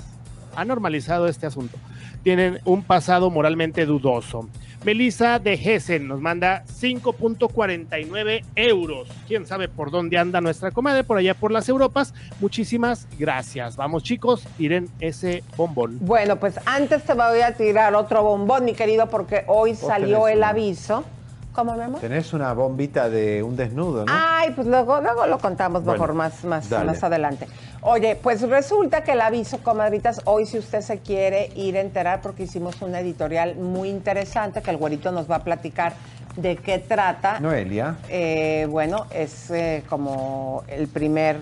[0.55, 1.79] Ha normalizado este asunto.
[2.21, 4.47] Tienen un pasado moralmente dudoso.
[4.83, 9.07] Melissa de Hessen nos manda 5.49 euros.
[9.29, 12.13] Quién sabe por dónde anda nuestra comadre, por allá por las Europas.
[12.41, 13.77] Muchísimas gracias.
[13.77, 15.99] Vamos, chicos, tiren ese bombón.
[16.01, 20.39] Bueno, pues antes te voy a tirar otro bombón, mi querido, porque hoy salió el
[20.39, 20.47] uno.
[20.47, 21.05] aviso.
[21.53, 21.99] ¿Cómo, mi amor?
[22.01, 24.11] Tenés una bombita de un desnudo, ¿no?
[24.13, 26.85] Ay, pues luego, luego lo contamos Bueno, mejor más, más, dale.
[26.85, 27.47] más adelante.
[27.81, 32.21] Oye, pues resulta que el aviso, comadritas, hoy si usted se quiere ir a enterar,
[32.21, 35.93] porque hicimos una editorial muy interesante que el güerito nos va a platicar
[36.35, 37.39] de qué trata.
[37.39, 37.97] Noelia.
[38.09, 41.37] Eh, bueno, es eh, como el primer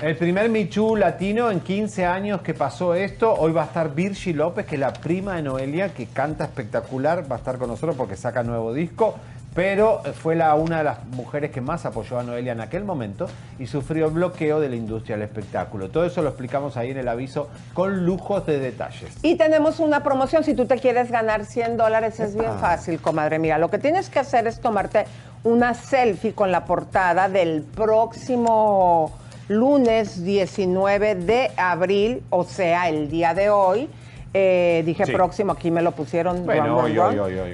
[0.00, 3.32] El primer Michu latino en 15 años que pasó esto.
[3.34, 7.30] Hoy va a estar Virgi López, que es la prima de Noelia, que canta espectacular.
[7.30, 9.14] Va a estar con nosotros porque saca nuevo disco.
[9.54, 13.28] Pero fue la, una de las mujeres que más apoyó a Noelia en aquel momento
[13.58, 15.90] y sufrió bloqueo de la industria del espectáculo.
[15.90, 19.14] Todo eso lo explicamos ahí en el aviso con lujos de detalles.
[19.22, 20.42] Y tenemos una promoción.
[20.42, 22.58] Si tú te quieres ganar 100 dólares, es bien Epa.
[22.58, 23.38] fácil, comadre.
[23.38, 25.04] Mira, lo que tienes que hacer es tomarte
[25.44, 29.12] una selfie con la portada del próximo
[29.48, 33.88] lunes 19 de abril, o sea, el día de hoy.
[34.34, 35.12] Eh, dije Sí.
[35.12, 36.46] próximo, aquí me lo pusieron.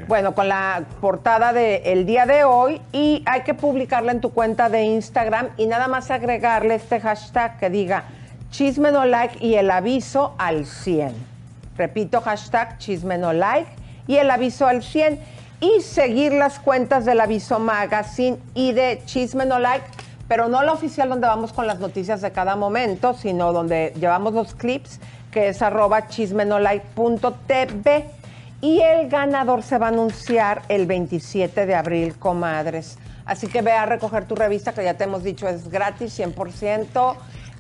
[0.07, 4.68] Bueno, con la portada del día de hoy y hay que publicarla en tu cuenta
[4.68, 8.05] de Instagram y nada más agregarle este hashtag que diga
[8.51, 11.12] chisme no like y el aviso al 100.
[11.76, 13.70] Repito, hashtag chisme no like
[14.07, 15.18] y el aviso al 100
[15.61, 19.85] y seguir las cuentas del aviso magazine y de chisme no like,
[20.29, 24.33] pero no la oficial donde vamos con las noticias de cada momento, sino donde llevamos
[24.35, 25.01] los clips,
[25.31, 28.05] que es arroba chismenolike.tv.
[28.61, 32.99] Y el ganador se va a anunciar el 27 de abril, comadres.
[33.24, 37.14] Así que ve a recoger tu revista, que ya te hemos dicho es gratis, 100%,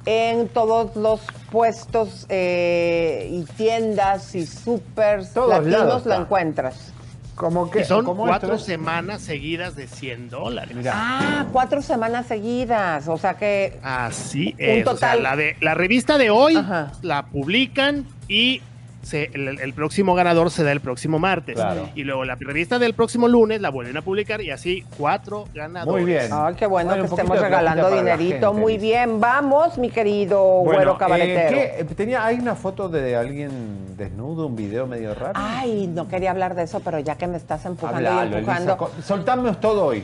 [0.06, 1.20] en todos los
[1.52, 6.92] puestos eh, y tiendas y supers Todos latinos lados la encuentras.
[7.38, 10.76] Como Y son como cuatro esto, semanas seguidas de 100 dólares.
[10.92, 13.06] Ah, cuatro semanas seguidas.
[13.08, 13.78] O sea que.
[13.82, 14.86] Así Un es.
[14.86, 16.54] o sea, total- la, de, la revista de hoy
[17.02, 18.60] la publican y
[19.02, 21.54] se- el, el próximo ganador se da el próximo martes.
[21.54, 21.88] Claro.
[21.94, 26.02] Y luego la revista del próximo lunes la vuelven a publicar y así cuatro ganadores.
[26.04, 26.28] Muy bien.
[26.32, 28.48] Ay, qué bueno Bueno, que estemos regalando dinerito.
[28.52, 31.56] gente, Muy bien, vamos, mi querido güero cabaretero.
[31.56, 31.94] eh, ¿qué?
[31.94, 35.32] Tenía, hay una foto de alguien desnudo, un video medio raro.
[35.34, 38.72] Ay, no quería hablar de eso, pero ya que me estás empujando y Hablalo, empujando.
[38.72, 40.02] Elisa, co- soltanos todo hoy.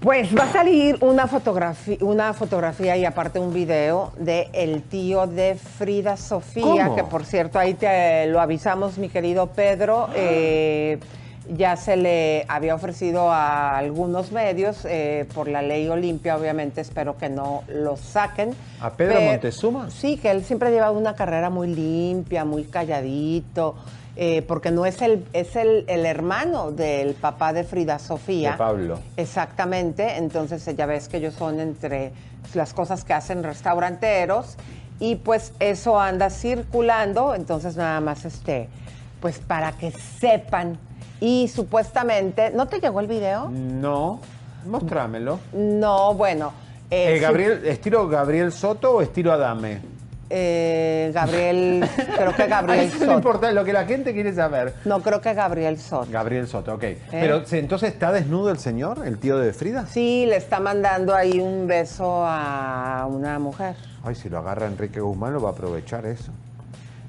[0.00, 5.26] Pues va a salir una fotografía, una fotografía y aparte un video de el tío
[5.26, 6.94] de Frida Sofía, ¿Cómo?
[6.94, 10.08] que por cierto ahí te lo avisamos, mi querido Pedro.
[10.14, 10.98] eh,
[11.50, 17.16] ya se le había ofrecido a algunos medios eh, por la ley Olimpia, obviamente espero
[17.16, 18.54] que no lo saquen.
[18.80, 19.90] ¿A Pedro Pero- Montezuma?
[19.90, 23.76] Sí, que él siempre ha llevado una carrera muy limpia, muy calladito,
[24.20, 28.50] eh, porque no es el, es el, el hermano del papá de Frida Sofía.
[28.52, 28.98] De Pablo.
[29.16, 32.10] Exactamente, entonces ya ves que ellos son entre
[32.54, 34.56] las cosas que hacen restauranteros
[34.98, 38.68] y pues eso anda circulando, entonces nada más este,
[39.20, 40.76] pues para que sepan
[41.20, 43.48] y supuestamente, ¿no te llegó el video?
[43.50, 44.18] No,
[44.66, 45.38] mostrámelo.
[45.52, 46.52] No, bueno.
[46.90, 49.80] eh, Eh, Gabriel, ¿Estilo Gabriel Soto o estilo Adame?
[50.30, 53.12] Eh, Gabriel, creo que Gabriel Eso no Soto.
[53.14, 54.74] importa, lo que la gente quiere saber.
[54.84, 56.08] No, creo que Gabriel Soto.
[56.10, 56.84] Gabriel Soto, ok.
[57.10, 59.86] Pero ¿se- entonces está desnudo el señor, el tío de Frida.
[59.86, 63.74] Sí, le está mandando ahí un beso a una mujer.
[64.04, 66.32] Ay, si lo agarra Enrique Guzmán, lo va a aprovechar eso.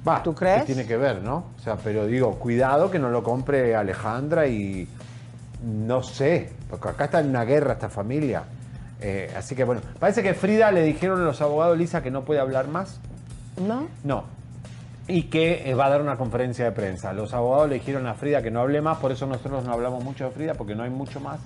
[0.07, 0.61] Va, ¿Tú crees?
[0.61, 1.43] que tiene que ver, ¿no?
[1.57, 4.87] O sea, pero digo, cuidado que no lo compre Alejandra y
[5.61, 8.43] no sé, porque acá está en una guerra esta familia.
[9.01, 12.23] Eh, así que bueno, parece que Frida le dijeron a los abogados Lisa que no
[12.23, 12.99] puede hablar más.
[13.57, 13.87] ¿No?
[14.03, 14.23] No.
[15.07, 17.13] Y que eh, va a dar una conferencia de prensa.
[17.13, 20.03] Los abogados le dijeron a Frida que no hable más, por eso nosotros no hablamos
[20.03, 21.39] mucho de Frida, porque no hay mucho más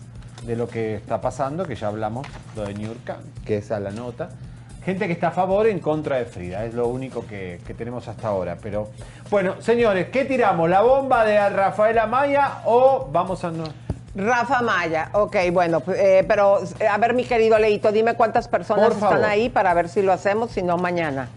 [0.46, 3.84] de lo que está pasando, que ya hablamos, lo de New York, que esa es
[3.84, 4.30] la nota.
[4.84, 8.06] Gente que está a favor en contra de Frida, es lo único que, que tenemos
[8.10, 8.58] hasta ahora.
[8.62, 8.90] Pero
[9.30, 10.70] bueno, señores, ¿qué tiramos?
[10.70, 13.52] ¿La bomba de Rafael Amaya o vamos a...
[13.52, 13.64] No?
[14.16, 18.90] Rafa Maya, ok, bueno, pues, eh, pero a ver mi querido Leito, dime cuántas personas
[18.90, 19.26] Por están favor.
[19.26, 21.30] ahí para ver si lo hacemos, si no mañana.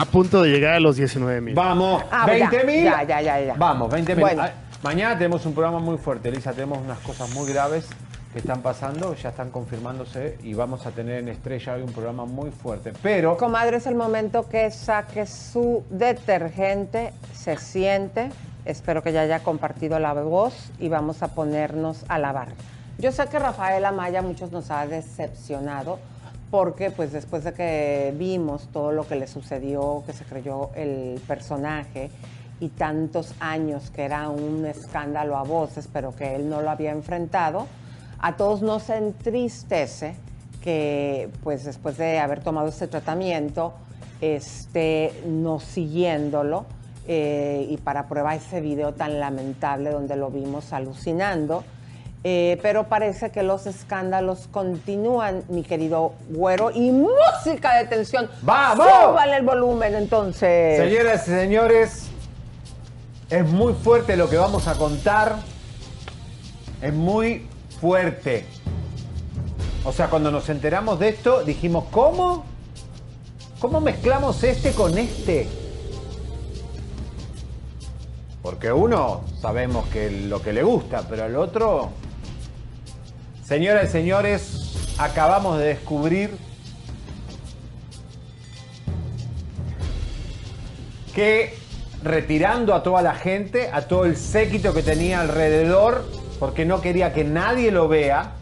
[0.00, 1.54] A punto de llegar a los 19 mil.
[1.54, 2.84] Vamos, Ah, 20 mil.
[2.84, 3.54] Ya, ya, ya, ya.
[3.58, 4.22] Vamos, 20 mil.
[4.24, 4.42] Bueno.
[4.42, 4.50] Ah,
[4.82, 6.52] Mañana tenemos un programa muy fuerte, Elisa.
[6.54, 7.86] Tenemos unas cosas muy graves
[8.32, 12.24] que están pasando, ya están confirmándose y vamos a tener en Estrella hoy un programa
[12.24, 12.94] muy fuerte.
[13.02, 18.30] Pero Comadre, es el momento que saque su detergente, se siente,
[18.64, 22.48] espero que ya haya compartido la voz y vamos a ponernos a lavar.
[22.96, 25.98] Yo sé que Rafael Amaya a muchos nos ha decepcionado
[26.50, 31.20] porque pues después de que vimos todo lo que le sucedió, que se creyó el
[31.26, 32.10] personaje
[32.58, 36.90] y tantos años que era un escándalo a voces, pero que él no lo había
[36.90, 37.66] enfrentado,
[38.18, 40.14] a todos nos entristece
[40.60, 43.72] que pues después de haber tomado este tratamiento
[44.20, 46.66] esté no siguiéndolo
[47.06, 51.64] eh, y para prueba ese video tan lamentable donde lo vimos alucinando.
[52.22, 56.70] Eh, pero parece que los escándalos continúan, mi querido güero.
[56.70, 58.28] Y música de tensión.
[58.42, 58.86] ¡Vamos!
[58.86, 60.78] Súbale el volumen entonces.
[60.78, 62.08] Señoras y señores,
[63.30, 65.36] es muy fuerte lo que vamos a contar.
[66.82, 67.46] Es muy
[67.80, 68.44] fuerte.
[69.84, 72.44] O sea, cuando nos enteramos de esto, dijimos, ¿cómo?
[73.60, 75.48] ¿Cómo mezclamos este con este?
[78.42, 81.90] Porque uno sabemos que lo que le gusta, pero al otro...
[83.50, 86.30] Señoras y señores, acabamos de descubrir
[91.12, 91.58] que
[92.04, 97.12] retirando a toda la gente, a todo el séquito que tenía alrededor, porque no quería
[97.12, 98.34] que nadie lo vea,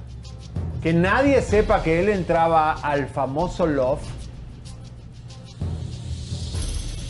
[0.82, 4.02] que nadie sepa que él entraba al famoso Love.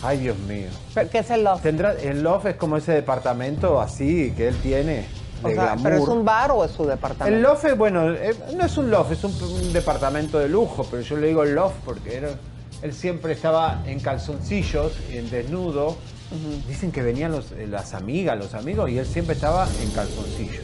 [0.04, 0.68] Ay, Dios mío.
[0.94, 1.62] ¿Pero ¿Qué es el Love?
[1.62, 5.17] Tendrá, el Love es como ese departamento así que él tiene.
[5.42, 5.82] O De sea, glamour.
[5.84, 7.36] ¿Pero es un bar o es su departamento?
[7.36, 10.86] El loft es, bueno, eh, no es un loft, es un, un departamento de lujo,
[10.90, 12.30] pero yo le digo loft porque era-
[12.82, 15.96] él siempre estaba en calzoncillos, en desnudo,
[16.66, 20.60] Dicen que venían los- eh, las amigas, los amigos, y él siempre estaba en calzoncillo.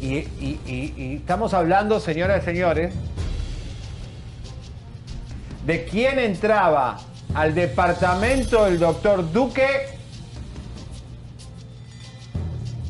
[0.00, 2.92] Y, y- y- y estamos hablando, señoras y señores,
[5.64, 6.98] de quién entraba
[7.34, 9.93] al departamento del doctor Duque.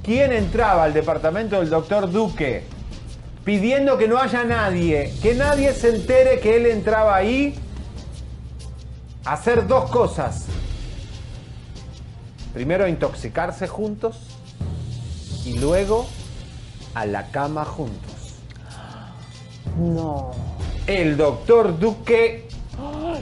[0.05, 2.65] ¿Quién entraba al departamento del doctor Duque
[3.43, 7.55] pidiendo que no haya nadie, que nadie se entere que él entraba ahí
[9.25, 10.45] a hacer dos cosas?
[12.53, 14.19] Primero a intoxicarse juntos
[15.47, 16.07] y luego
[16.93, 18.35] a la cama juntos.
[19.79, 20.33] No.
[20.87, 22.47] El doctor Duque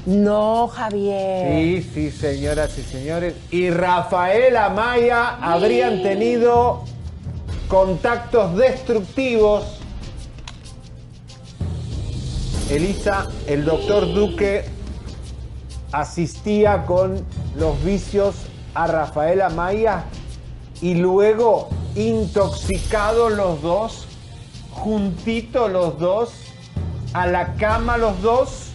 [0.06, 1.82] No, Javier.
[1.82, 3.34] Sí, sí, señoras y señores.
[3.50, 6.84] Y Rafael Amaya habrían tenido
[7.68, 9.78] contactos destructivos.
[12.70, 14.64] Elisa, el doctor Duque
[15.92, 17.24] asistía con
[17.56, 18.34] los vicios
[18.74, 20.04] a Rafael Amaya
[20.80, 24.06] y luego intoxicados los dos,
[24.70, 26.32] juntitos los dos,
[27.12, 28.71] a la cama los dos.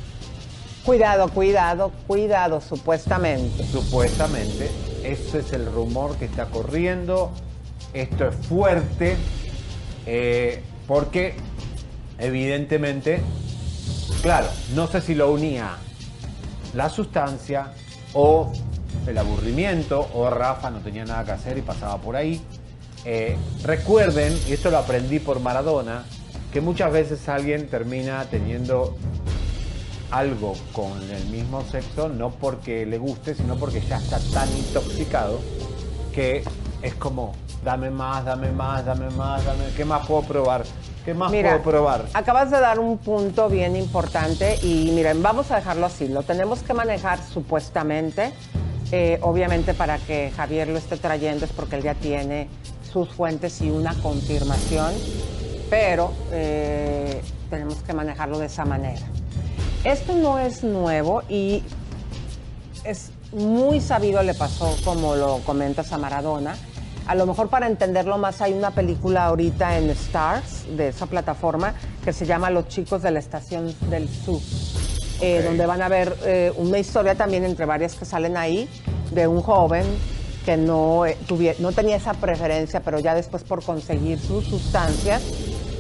[0.87, 3.61] Cuidado, cuidado, cuidado, supuestamente.
[3.65, 4.71] Supuestamente,
[5.03, 7.33] ese es el rumor que está corriendo.
[7.93, 9.17] Esto es fuerte,
[10.05, 11.35] eh, porque
[12.17, 13.19] evidentemente,
[14.21, 15.75] claro, no sé si lo unía
[16.73, 17.73] la sustancia
[18.13, 18.53] o
[19.07, 22.41] el aburrimiento o Rafa no tenía nada que hacer y pasaba por ahí.
[23.03, 26.05] Eh, recuerden, y esto lo aprendí por Maradona,
[26.53, 28.95] que muchas veces alguien termina teniendo
[30.11, 35.39] algo con el mismo sexo, no porque le guste, sino porque ya está tan intoxicado
[36.13, 36.43] que
[36.81, 37.33] es como,
[37.63, 40.63] dame más, dame más, dame más, dame, ¿qué más puedo probar?
[41.05, 42.05] ¿Qué más Mira, puedo probar?
[42.13, 46.07] Acabas de dar un punto bien importante y miren, vamos a dejarlo así.
[46.07, 48.33] Lo tenemos que manejar supuestamente.
[48.91, 52.47] Eh, obviamente para que Javier lo esté trayendo es porque él ya tiene
[52.89, 54.93] sus fuentes y una confirmación,
[55.69, 59.05] pero eh, tenemos que manejarlo de esa manera.
[59.83, 61.63] Esto no es nuevo y
[62.83, 66.55] es muy sabido, le pasó como lo comentas a Maradona.
[67.05, 71.73] A lo mejor para entenderlo más hay una película ahorita en Stars de esa plataforma
[72.03, 74.41] que se llama Los chicos de la estación del sur,
[75.21, 78.67] eh, donde van a ver eh, una historia también entre varias que salen ahí
[79.11, 79.85] de un joven
[80.45, 85.21] que no, eh, tuvie- no tenía esa preferencia, pero ya después por conseguir sus sustancias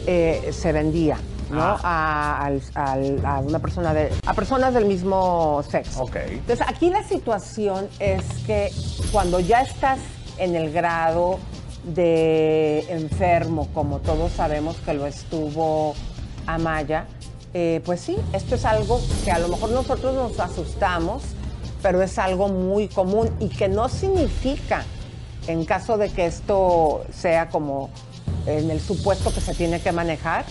[0.05, 1.17] se vendía.
[1.49, 1.61] ¿No?
[1.83, 6.03] A, al- al- a una persona de, a personas del mismo sexo.
[6.31, 8.71] Entonces, aquí la situación es que
[9.11, 9.99] cuando ya estás
[10.37, 11.39] en el grado
[11.83, 15.95] de enfermo, como todos sabemos que lo estuvo
[16.45, 17.05] Amaya,
[17.53, 21.23] eh, pues sí, esto es algo que a lo mejor nosotros nos asustamos,
[21.81, 24.83] pero es algo muy común y que no significa,
[25.47, 27.89] en caso de que esto sea como
[28.45, 30.45] en el supuesto que se tiene que manejar,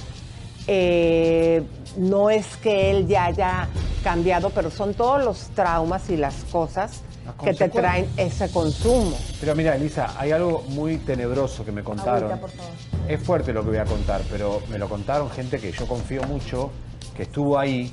[0.67, 1.63] eh,
[1.97, 3.69] no es que él ya haya
[4.03, 7.03] cambiado, pero son todos los traumas y las cosas
[7.43, 9.17] que te traen ese consumo.
[9.41, 12.31] Pero mira, Elisa, hay algo muy tenebroso que me contaron.
[12.31, 12.73] Agüita, por favor.
[13.09, 16.23] Es fuerte lo que voy a contar, pero me lo contaron gente que yo confío
[16.25, 16.71] mucho,
[17.17, 17.93] que estuvo ahí.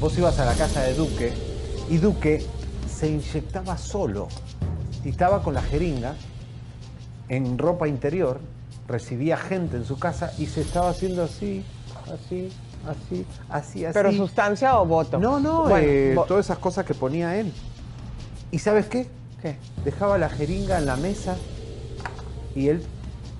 [0.00, 1.32] Vos ibas a la casa de Duque
[1.88, 2.44] y Duque
[2.88, 4.28] se inyectaba solo
[5.04, 6.14] y estaba con la jeringa
[7.28, 8.40] en ropa interior,
[8.86, 11.64] recibía gente en su casa y se estaba haciendo así,
[12.12, 12.50] así,
[12.86, 13.92] así, así, así.
[13.94, 15.18] ¿Pero sustancia o voto?
[15.18, 17.52] No, no, Bueno, eh, todas esas cosas que ponía él.
[18.50, 19.08] ¿Y sabes qué?
[19.42, 19.56] ¿Qué?
[19.84, 21.36] Dejaba la jeringa en la mesa
[22.54, 22.82] y él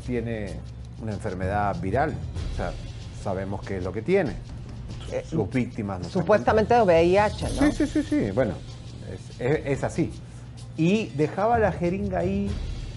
[0.06, 0.54] tiene
[1.00, 2.14] una enfermedad viral.
[2.52, 2.72] O sea,
[3.22, 4.32] sabemos qué es lo que tiene.
[5.28, 7.70] Sus víctimas no Supuestamente de VIH, ¿no?
[7.70, 8.30] Sí, sí, sí, sí.
[8.32, 8.54] Bueno,
[9.12, 10.10] es, es- es así.
[10.76, 12.50] Y dejaba la jeringa ahí,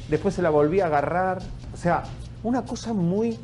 [0.09, 1.39] después se la volvía a agarrar.
[1.73, 2.03] O sea,
[2.43, 3.37] una cosa muy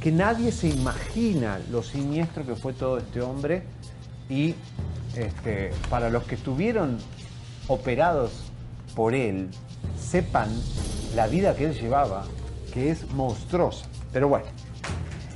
[0.00, 3.62] que nadie se imagina lo siniestro que fue todo este hombre.
[4.30, 4.54] Y
[5.16, 6.98] este, para los que estuvieron
[7.66, 8.30] operados
[8.94, 9.48] por él,
[9.98, 10.48] sepan
[11.16, 12.24] la vida que él llevaba,
[12.72, 13.86] que es monstruosa.
[14.12, 14.46] Pero bueno.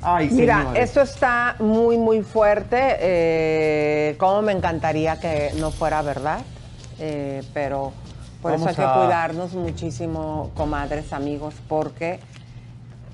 [0.02, 0.82] Ay, Mira, señores.
[0.84, 2.78] esto está muy, muy fuerte.
[3.00, 6.40] Eh, Cómo me encantaría que no fuera verdad.
[6.98, 7.92] Eh, pero
[8.42, 12.20] por eso Vamos hay que a- cuidarnos muchísimo, comadres, amigos, porque.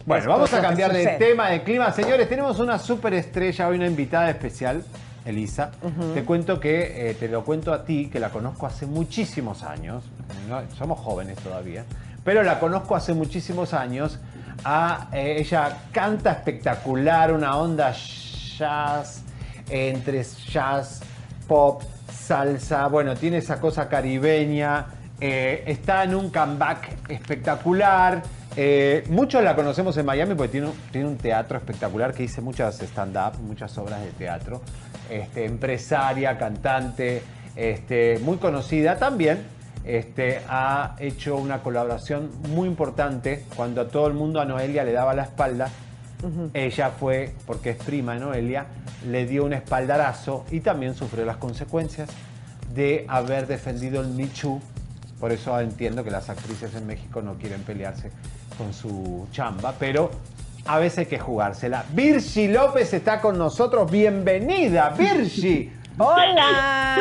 [0.09, 1.93] Bueno, vamos a cambiar de tema, de clima.
[1.93, 4.83] Señores, tenemos una superestrella, hoy una invitada especial,
[5.27, 5.71] Elisa.
[6.15, 10.03] Te cuento que, eh, te lo cuento a ti, que la conozco hace muchísimos años.
[10.49, 11.85] No, somos jóvenes todavía.
[12.25, 14.19] Pero la conozco hace muchísimos años.
[14.65, 19.25] A, eh, ella canta espectacular, una onda jazz,
[19.69, 21.03] eh, entre jazz,
[21.47, 22.87] pop, salsa.
[22.87, 24.87] Bueno, tiene esa cosa caribeña.
[25.21, 28.23] eh, está en un comeback espectacular.
[28.61, 32.41] Eh, muchos la conocemos en Miami porque tiene, un- tiene un teatro espectacular que dice
[32.41, 34.63] muchas stand-up, muchas obras de teatro.
[35.09, 37.23] Este, empresaria, cantante,
[37.55, 39.45] este, muy conocida también.
[39.85, 44.91] Este, ha hecho una colaboración muy importante cuando a todo el mundo a Noelia le
[44.91, 45.69] daba la espalda.
[46.53, 48.67] Ella fue, porque es prima de Noelia,
[49.07, 52.11] le dio un espaldarazo y también sufrió las consecuencias
[52.75, 54.61] de haber defendido el Too.
[55.21, 58.11] Por eso entiendo que las actrices en México no quieren pelearse
[58.59, 60.11] con su chamba, pero
[60.67, 61.85] a veces hay que jugársela.
[61.93, 63.91] Virgi López está con nosotros.
[63.91, 65.73] Bienvenida, Virgi.
[66.01, 66.97] Hola.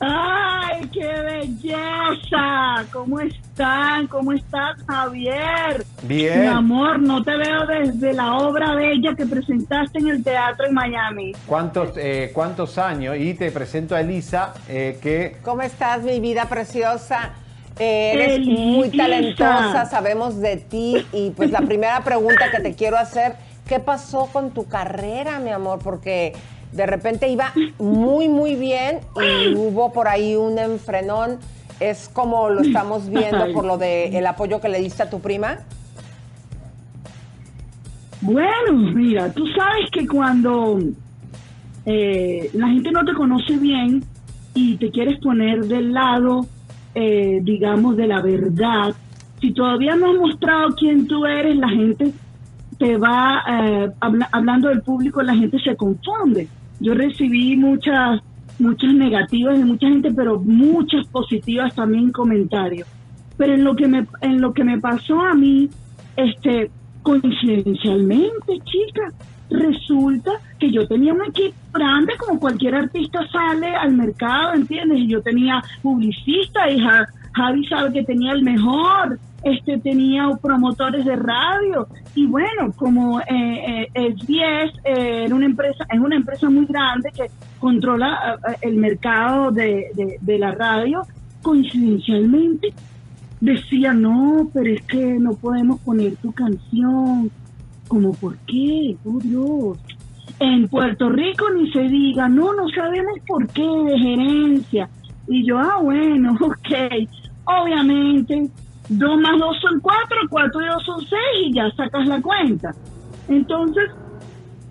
[0.00, 2.84] ¡Ay, qué belleza!
[2.92, 4.06] ¿Cómo están?
[4.08, 5.82] ¿Cómo estás, Javier?
[6.02, 6.42] Bien.
[6.42, 10.74] Mi amor, no te veo desde la obra bella que presentaste en el teatro en
[10.74, 11.32] Miami.
[11.46, 13.16] ¿Cuántos, eh, cuántos años?
[13.18, 17.32] Y te presento a Elisa, eh, que ¿Cómo estás, mi vida preciosa?
[17.78, 21.04] Eh, eres muy talentosa, sabemos de ti.
[21.12, 23.36] Y pues la primera pregunta que te quiero hacer,
[23.68, 25.80] ¿qué pasó con tu carrera, mi amor?
[25.82, 26.32] Porque
[26.72, 31.38] de repente iba muy, muy bien y hubo por ahí un enfrenón.
[31.80, 35.20] ¿Es como lo estamos viendo por lo del el apoyo que le diste a tu
[35.20, 35.58] prima?
[38.20, 40.78] Bueno, mira, tú sabes que cuando
[41.84, 44.04] eh, la gente no te conoce bien
[44.54, 46.46] y te quieres poner del lado,
[46.94, 48.94] eh, digamos, de la verdad,
[49.40, 52.12] si todavía no has mostrado quién tú eres, la gente
[52.78, 56.48] te va, eh, habla- hablando del público, la gente se confunde.
[56.80, 58.20] Yo recibí muchas,
[58.58, 62.88] muchas negativas de mucha gente, pero muchas positivas también comentarios.
[63.36, 65.68] Pero en lo que me, en lo que me pasó a mí,
[66.16, 66.70] este,
[67.02, 69.12] coincidencialmente, chica,
[69.50, 74.98] resulta que yo tenía un equipo grande, como cualquier artista sale al mercado, ¿entiendes?
[75.00, 81.04] Y yo tenía publicista y Ja- Javi sabe que tenía el mejor, este tenía promotores
[81.04, 86.64] de radio y bueno, como eh, eh, SBS eh, una empresa, es una empresa muy
[86.66, 87.24] grande que
[87.58, 89.86] controla eh, el mercado de-
[90.20, 91.02] de la radio,
[91.42, 92.72] coincidencialmente
[93.40, 97.30] decía, no, pero es que no podemos poner tu canción.
[97.94, 98.96] Como, ¿por qué?
[99.04, 99.78] Oh, Dios.
[100.40, 104.88] En Puerto Rico ni se diga, no, no sabemos por qué, de gerencia.
[105.28, 107.08] Y yo, ah, bueno, ok.
[107.44, 108.50] Obviamente,
[108.88, 112.72] dos más dos son cuatro, cuatro y dos son seis y ya sacas la cuenta.
[113.28, 113.84] Entonces,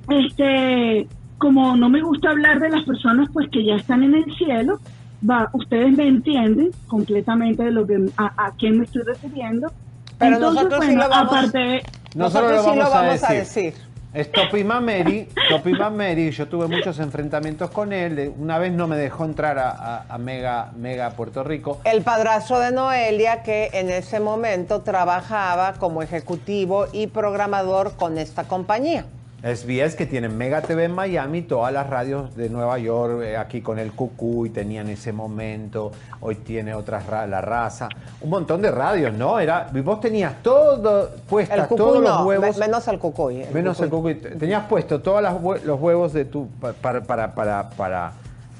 [0.09, 1.07] este,
[1.37, 4.79] como no me gusta hablar de las personas pues que ya están en el cielo,
[5.27, 9.71] va, ustedes me entienden completamente de lo que a, a quién me estoy refiriendo.
[10.19, 11.83] Pero Entonces, nosotros sí bueno, lo vamos- aparte
[12.15, 13.73] nosotros, lo sí vamos, lo vamos a, a decir.
[14.13, 18.31] Es Topi Mameri, Topi Mameri, yo tuve muchos enfrentamientos con él.
[18.37, 21.79] Una vez no me dejó entrar a, a- a Mega, Mega Puerto Rico.
[21.83, 28.43] El padrastro de Noelia, que en ese momento trabajaba como ejecutivo y programador con esta
[28.43, 29.05] compañía.
[29.43, 33.59] SBS que tiene Mega TV en Miami, todas las radios de Nueva York, eh, aquí
[33.61, 35.91] con el Cucuy tenían ese momento,
[36.21, 37.89] hoy tiene otras, ra- la raza,
[38.21, 39.39] un montón de radios, ¿no?
[39.41, 42.57] Era, y vos tenías todo, puestas El cucuy todos no, los huevos.
[42.57, 43.41] me- menos el cucuy.
[43.41, 44.15] el Menos el cucuy.
[44.15, 45.21] Tenías puesto todos
[45.65, 48.13] los huevos de tu pa- para, para, para, para,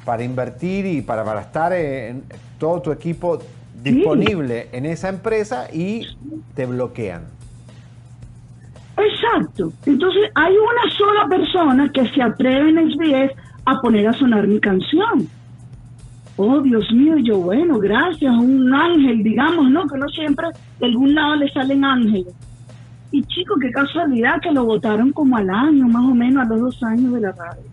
[0.04, 2.24] para invertir y para, para estar en
[2.60, 3.40] todo tu equipo
[3.82, 6.18] disponible en esa empresa y
[6.56, 7.22] te bloquean.
[8.98, 9.72] Exacto.
[9.86, 13.32] Entonces hay una sola persona que se atreve en SBS
[13.66, 15.28] a poner a sonar mi canción.
[16.36, 19.86] Oh, Dios mío, yo, bueno, gracias, un ángel, digamos, ¿no?
[19.86, 20.48] Que no siempre
[20.80, 22.34] de algún lado le salen ángeles.
[23.12, 26.60] Y chico, qué casualidad que lo votaron como al año, más o menos, a los
[26.60, 27.70] dos años de la radio.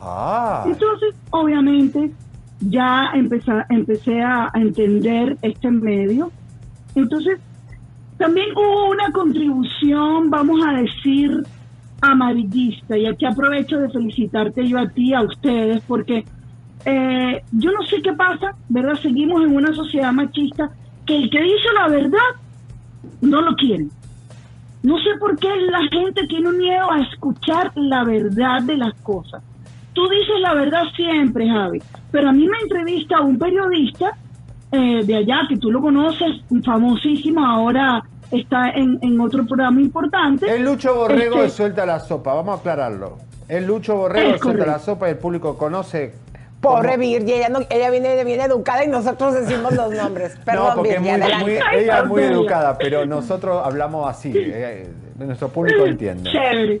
[0.00, 0.64] Ah.
[0.66, 2.12] Entonces, obviamente,
[2.60, 6.32] ya empecé, empecé a entender este medio.
[6.96, 7.38] Entonces,
[8.16, 11.42] también hubo una contribución, vamos a decir,
[12.00, 12.96] amarillista.
[12.96, 16.24] Y aquí aprovecho de felicitarte yo a ti, a ustedes, porque
[16.84, 18.94] eh, yo no sé qué pasa, ¿verdad?
[19.00, 20.70] Seguimos en una sociedad machista
[21.06, 22.18] que el que dice la verdad
[23.20, 23.86] no lo quiere.
[24.82, 28.94] No sé por qué la gente tiene un miedo a escuchar la verdad de las
[29.02, 29.42] cosas.
[29.94, 31.80] Tú dices la verdad siempre, Javi,
[32.10, 34.16] pero a mí me entrevista un periodista
[34.74, 39.80] eh, de allá, que tú lo conoces, un famosísimo, ahora está en, en otro programa
[39.80, 40.50] importante.
[40.52, 43.18] El Lucho Borrego Este, de Suelta la Sopa, vamos a aclararlo.
[43.48, 44.78] El Lucho Borrego Suelta la.
[44.78, 46.14] Sopa y el público conoce.
[46.60, 50.36] Pobre cómo- Virgi, ella, no- ella viene bien educada y nosotros decimos los nombres.
[50.44, 54.32] Perdón, no, porque es Virgi, muy- ella es muy educada, pero nosotros hablamos así.
[54.34, 54.88] eh,
[55.18, 56.30] nuestro público entiende.
[56.30, 56.80] Chévere.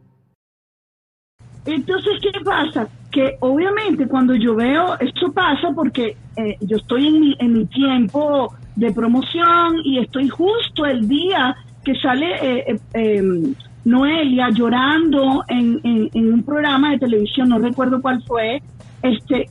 [1.65, 2.87] Entonces, ¿qué pasa?
[3.11, 7.65] Que obviamente cuando yo veo, esto pasa porque eh, yo estoy en mi, en mi
[7.65, 15.43] tiempo de promoción y estoy justo el día que sale eh, eh, em, Noelia llorando
[15.47, 15.79] en,
[16.13, 18.61] un programa de televisión, no recuerdo cuál fue,
[19.01, 19.49] este,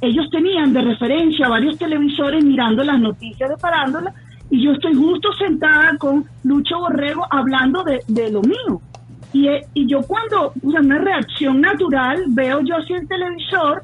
[0.00, 4.12] ellos tenían de referencia varios televisores mirando las noticias de Parándola
[4.50, 8.80] y yo estoy justo sentada con Lucho Borrego hablando de lo mío.
[9.32, 13.82] Y, eh, y yo cuando, o sea, una reacción natural, veo yo hacia el televisor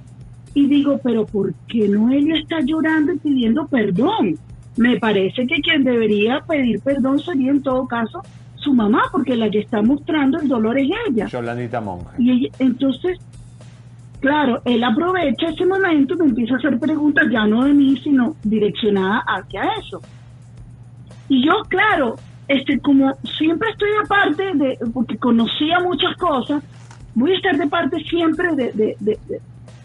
[0.54, 4.36] y digo, pero ¿por qué Noelia está llorando y pidiendo perdón?
[4.76, 8.22] Me parece que quien debería pedir perdón sería en todo caso
[8.56, 11.26] su mamá, porque la que está mostrando el dolor es ella.
[11.26, 12.10] Yolandita Monge.
[12.18, 13.18] Y ella- entonces,
[14.20, 17.96] claro, él aprovecha ese momento y me empieza a hacer preguntas ya no de mí,
[18.02, 20.00] sino direccionada hacia eso.
[21.28, 22.16] Y yo, claro,
[22.48, 26.62] este, como siempre estoy de parte de, porque conocía muchas cosas,
[27.14, 29.18] voy a estar de parte siempre de, de, de,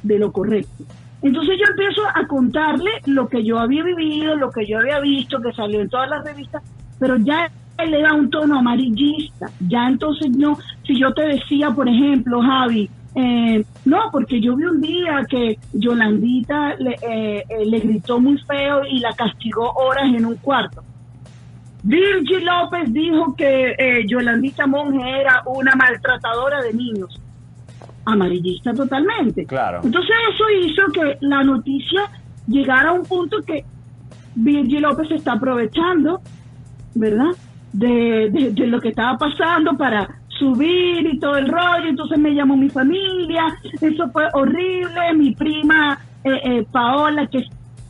[0.03, 0.84] de- lo correcto.
[1.22, 5.40] Entonces yo empiezo a contarle lo que yo había vivido, lo que yo había visto,
[5.41, 6.61] que salió en todas las revistas,
[6.99, 7.49] pero ya
[7.85, 9.48] le da un tono amarillista.
[9.68, 14.65] Ya entonces no, si yo te decía, por ejemplo, Javi, eh, no, porque yo vi
[14.65, 20.06] un día que Yolandita le, eh, eh, le gritó muy feo y la castigó horas
[20.14, 20.84] en un cuarto.
[21.84, 27.20] Virgil López dijo que eh, Yolandita Monge era una maltratadora de niños.
[28.06, 29.46] Amarillista totalmente.
[29.46, 29.82] Claro.
[29.84, 32.02] Entonces eso hizo que la noticia
[32.48, 33.64] llegara a un punto que
[34.36, 36.22] Virgil López se está aprovechando,
[36.96, 37.32] ¿verdad?
[37.72, 41.88] De, de- de lo que estaba pasando para subir y todo el rollo.
[41.88, 43.44] Entonces me llamó mi familia,
[43.82, 45.14] eso fue horrible.
[45.16, 47.46] Mi prima eh, eh, Paola, que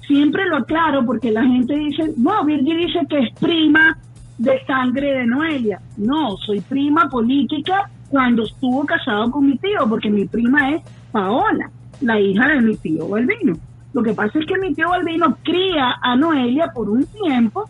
[0.08, 3.98] siempre lo aclaro porque la gente dice, no, Virgil dice que es prima
[4.38, 5.80] de sangre de Noelia.
[5.98, 11.70] No, soy prima política cuando estuvo casado con mi tío, porque mi prima es Paola,
[12.02, 13.56] la hija de mi tío Balbino.
[13.94, 17.70] Lo que pasa es que mi tío Balbino cría a Noelia por un tiempo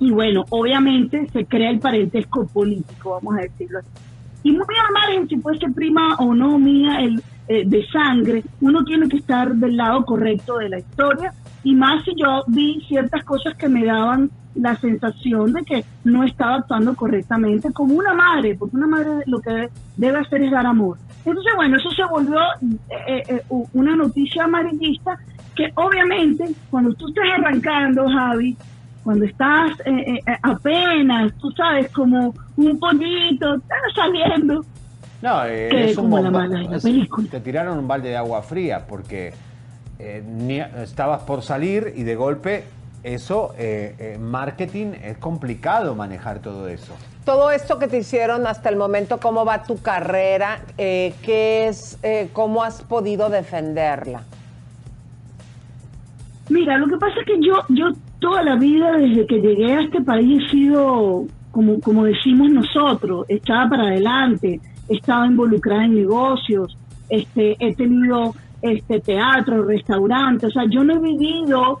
[0.00, 3.88] y bueno, obviamente se crea el parentesco político, vamos a decirlo así.
[4.44, 8.84] Y muy al margen si fuese prima o no mía el, eh, de sangre, uno
[8.84, 11.32] tiene que estar del lado correcto de la historia
[11.64, 16.22] y más si yo vi ciertas cosas que me daban la sensación de que no
[16.22, 20.64] estaba actuando correctamente como una madre, porque una madre lo que debe hacer es dar
[20.66, 20.96] amor.
[21.24, 22.38] Entonces, bueno, eso se volvió
[23.08, 25.18] eh, eh, u- una noticia amarillista
[25.56, 28.56] que obviamente cuando tú estás arrancando, Javi,
[29.04, 34.64] cuando estás eh, eh, apenas, tú sabes, como un pollito, estás saliendo.
[35.22, 37.28] No, eh, Que es un como la mala de la película.
[37.30, 39.32] Te tiraron un balde de agua fría porque
[39.98, 42.64] eh, ni- estabas por salir y de golpe
[43.02, 46.94] eso, eh, eh, marketing, es complicado manejar todo eso.
[47.26, 50.60] Todo esto que te hicieron hasta el momento, ¿cómo va tu carrera?
[50.78, 54.22] Eh, ¿Qué es, eh, cómo has podido defenderla?
[56.50, 57.86] Mira, lo que pasa es que yo, yo
[58.24, 63.26] toda la vida, desde que llegué a este país, he sido, como, como decimos nosotros,
[63.28, 66.74] estaba para adelante, estaba involucrada en negocios,
[67.10, 71.80] este, he tenido este teatro, restaurantes, o sea, yo no he vivido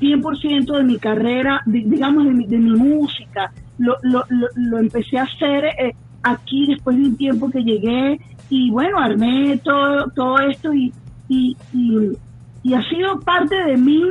[0.00, 3.52] 100% de mi carrera, di- digamos, de mi, de mi música.
[3.78, 5.92] Lo, lo, lo, lo empecé a hacer eh,
[6.22, 8.18] aquí después de un tiempo que llegué
[8.48, 10.92] y bueno, armé todo, todo esto y,
[11.28, 11.98] y, y,
[12.62, 14.02] y ha sido parte de mí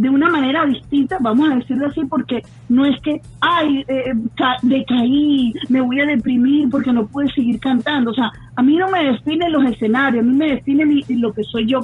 [0.00, 4.56] de una manera distinta, vamos a decirlo así, porque no es que, ay, eh, ca-
[4.62, 8.10] decaí, me voy a deprimir porque no pude seguir cantando.
[8.12, 11.32] O sea, a mí no me definen los escenarios, a mí me define mi- lo
[11.34, 11.80] que soy yo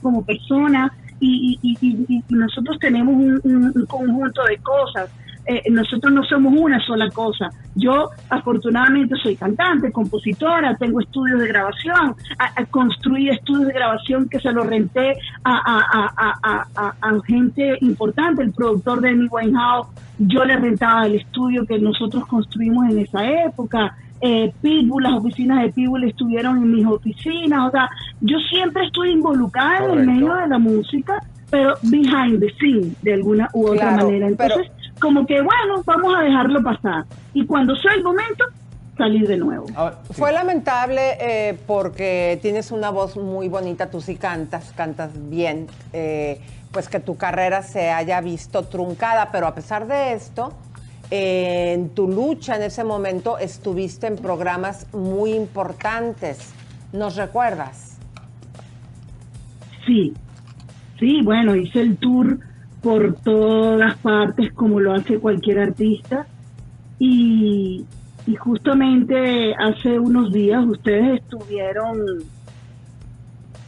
[0.00, 5.10] como persona y, y- y- y- nosotros tenemos un- un conjunto de cosas.
[5.46, 7.48] Eh, nosotros no somos una sola cosa.
[7.74, 14.28] Yo afortunadamente soy cantante, compositora, tengo estudios de grabación, a- a- construí estudios de grabación
[14.28, 19.88] que se los renté a, gente importante, el productor de Amy Winehouse,
[20.18, 23.96] yo le rentaba el estudio que nosotros construimos en esa época.
[24.20, 27.88] Eh, Pitbull, las oficinas de Pitbull estuvieron en mis oficinas, o sea,
[28.20, 31.18] yo siempre estoy involucrada en el medio de la música,
[31.50, 34.28] pero behind the scene, de alguna u otra Claro, manera.
[34.38, 34.72] pero- Entonces,
[35.02, 37.04] como que bueno, vamos a dejarlo pasar.
[37.34, 38.44] Y cuando sea el momento,
[38.96, 39.66] salir de nuevo.
[40.12, 46.40] Fue lamentable eh, porque tienes una voz muy bonita, tú sí cantas, cantas bien, eh,
[46.70, 50.52] pues que tu carrera se haya visto truncada, pero a pesar de esto,
[51.10, 56.54] eh, en tu lucha en ese momento estuviste en programas muy importantes.
[56.92, 57.98] ¿Nos recuerdas?
[59.84, 60.14] Sí,
[61.00, 62.38] sí, bueno, hice el tour
[62.82, 66.26] por todas partes como lo hace cualquier artista
[66.98, 67.84] y,
[68.26, 71.98] y justamente hace unos días ustedes estuvieron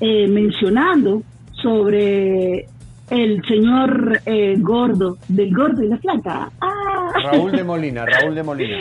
[0.01, 1.23] eh, mencionando
[1.53, 2.67] sobre
[3.11, 6.51] el señor eh, gordo, del gordo y la flaca.
[6.61, 7.13] ¡Ah!
[7.23, 8.77] Raúl de Molina, Raúl de Molina.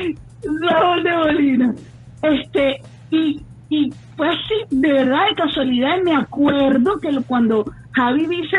[0.69, 1.75] Raúl de Molina.
[2.21, 2.81] Este,
[3.11, 8.57] y, y pues sí, de verdad, de casualidad, me acuerdo que cuando Javi dice,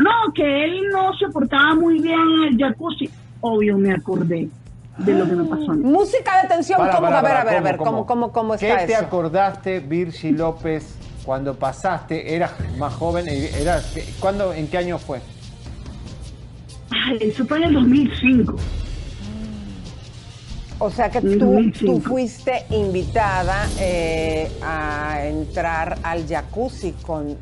[0.00, 3.08] no, que él no se portaba muy bien en el jacuzzi,
[3.40, 4.48] obvio me acordé
[4.98, 5.72] de lo que me pasó.
[5.72, 5.82] a mí.
[5.84, 7.02] Música de tensión, Para, ¿cómo?
[7.06, 8.06] para, a ver, para, a ver, a ¿cómo, ver, cómo?
[8.06, 9.04] ¿cómo, cómo, cómo ¿Qué está te eso?
[9.04, 12.34] acordaste, Virgi López, cuando pasaste?
[12.34, 15.20] Eras más joven, eras, ¿cuándo, ¿en qué año fue?
[16.90, 18.54] Ay, eso fue en el 2005.
[20.82, 21.92] O sea que En tú, 2005.
[21.92, 27.36] tú fuiste invitada eh, a entrar al jacuzzi con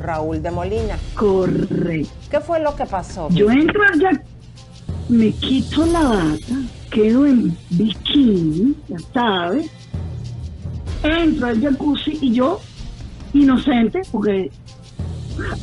[0.00, 0.96] Raúl de Molina.
[1.14, 2.10] Correcto.
[2.30, 3.28] ¿Qué fue lo que pasó?
[3.30, 4.24] Yo entro al jacuzzi,
[5.08, 6.54] me quito la bata,
[6.90, 9.70] quedo en bikini, ya sabes.
[11.02, 12.60] Entro al jacuzzi y yo,
[13.32, 14.50] inocente, porque,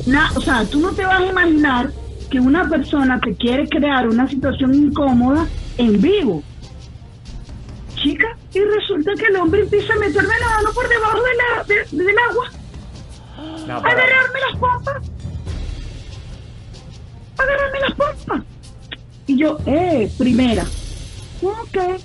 [0.06, 1.90] na- o sea, tú no te vas a imaginar
[2.30, 5.46] que una persona te quiere crear una situación incómoda
[5.78, 6.42] en vivo.
[7.94, 11.64] Chica, y resulta que el hombre empieza a meterme la mano por debajo de la,
[11.64, 12.50] de- del agua,
[13.66, 13.94] No, para.
[13.94, 14.96] agarrarme las pompas,
[17.38, 18.42] agarrarme las pompas.
[19.26, 20.64] Y yo, eh, primera.
[21.42, 22.00] Ok.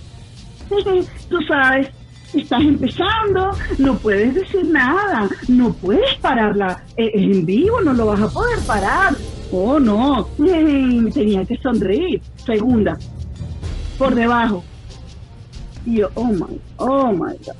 [1.29, 1.89] Tú sabes,
[2.33, 6.83] estás empezando, no puedes decir nada, no puedes pararla.
[6.97, 9.15] Eh, Es en vivo, no lo vas a poder parar.
[9.51, 10.27] Oh, no.
[10.37, 12.21] Tenía que sonreír.
[12.45, 12.97] Segunda,
[13.97, 14.63] por debajo.
[15.85, 17.55] Y yo, oh my, oh my God.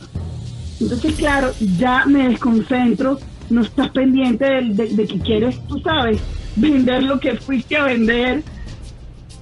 [0.80, 3.20] Entonces, claro, ya me desconcentro,
[3.52, 6.20] no estás pendiente del- de, de que quieres, tú sabes,
[6.56, 8.44] vender lo que fuiste a vender.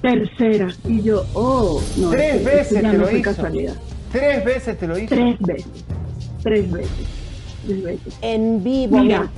[0.02, 0.68] Tercera.
[0.88, 2.10] Y yo, oh, no.
[2.10, 3.30] Tres veces ya te no lo fue hizo.
[3.30, 3.74] casualidad.
[4.12, 5.14] Tres veces te lo hizo.
[5.14, 5.66] Tres veces.
[6.42, 6.90] Tres veces.
[7.66, 8.14] Tres veces.
[8.22, 9.28] En vivo, Mira.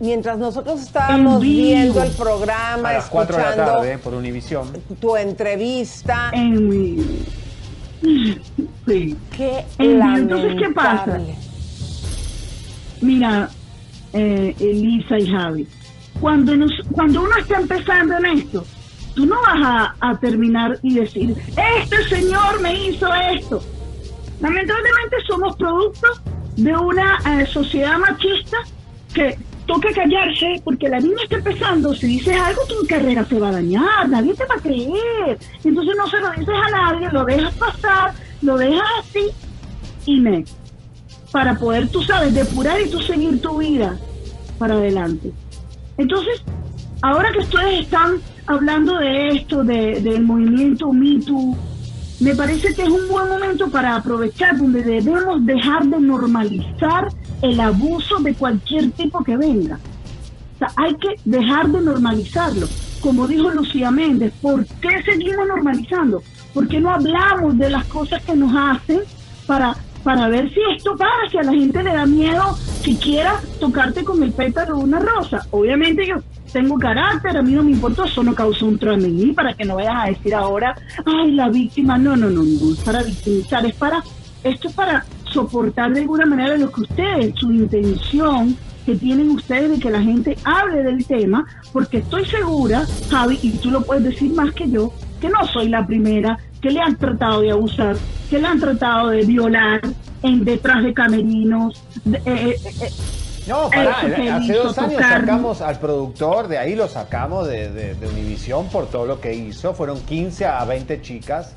[0.00, 4.68] Mientras nosotros estábamos viendo el programa, A las 4 de la escuchando tarde, por Univisión.
[5.00, 6.30] tu entrevista.
[6.34, 7.02] En vivo.
[8.86, 9.16] Sí.
[9.34, 10.02] Qué En.
[10.02, 11.18] Entonces, ¿qué pasa?
[13.00, 13.48] Mira,
[14.14, 15.66] eh, Elisa y Javi,
[16.20, 18.64] cuando, nos, cuando uno está empezando en esto,
[19.14, 21.34] tú no vas a, a terminar y decir,
[21.80, 23.62] este señor me hizo esto.
[24.40, 26.06] Lamentablemente somos producto
[26.56, 28.58] de una eh, sociedad machista
[29.12, 29.36] que
[29.66, 33.52] toca callarse porque la niña está empezando, si dices algo tu carrera se va a
[33.52, 35.38] dañar, nadie te va a creer.
[35.64, 39.30] Entonces no se lo dices a nadie, lo dejas pasar, lo dejas así
[40.06, 40.63] y next
[41.34, 43.98] para poder, tú sabes, depurar y tú seguir tu vida
[44.56, 45.32] para adelante.
[45.98, 46.40] Entonces,
[47.02, 51.56] ahora que ustedes están hablando de esto, de, del movimiento Me Too,
[52.20, 57.08] me parece que es un buen momento para aprovechar donde debemos dejar de normalizar
[57.42, 59.80] el abuso de cualquier tipo que venga.
[60.76, 62.68] Hay que dejar de normalizarlo.
[63.00, 66.22] Como dijo Lucía Méndez, ¿por qué seguimos normalizando?
[66.54, 69.00] ¿Por qué no hablamos de las cosas que nos hacen
[69.48, 74.04] para, para ver si esto para, si a la gente le da miedo siquiera tocarte
[74.04, 75.46] con el pétalo de una rosa?
[75.50, 76.16] Obviamente yo
[76.52, 79.54] tengo carácter, a mí no me importa, eso no causó un trauma en mí, para
[79.54, 83.02] que no vayas a decir ahora, ay, la víctima, no, no, no, no, es para
[83.02, 84.04] victimizar, es para,
[84.44, 88.56] esto es para soportar de alguna manera lo que ustedes, su intención
[88.86, 93.50] que tienen ustedes de que la gente hable del tema, porque estoy segura, Javi, y
[93.52, 96.96] tú lo puedes decir más que yo, que no soy la primera que le han
[96.96, 97.94] tratado de abusar,
[98.30, 99.82] que le han tratado de violar
[100.22, 101.78] en detrás de camerinos.
[102.06, 102.90] de- eh, eh, eh,
[103.46, 107.94] No, pará, hace dos años tocar- sacamos al productor, de ahí lo sacamos de, de,
[107.96, 109.74] de Univisión por todo lo que hizo.
[109.74, 111.52] Fueron 15 a 20 chicas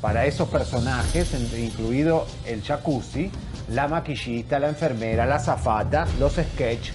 [0.00, 3.32] para esos personajes, incluido el jacuzzi,
[3.72, 6.90] la maquillista, la enfermera, la zafata, los sketch.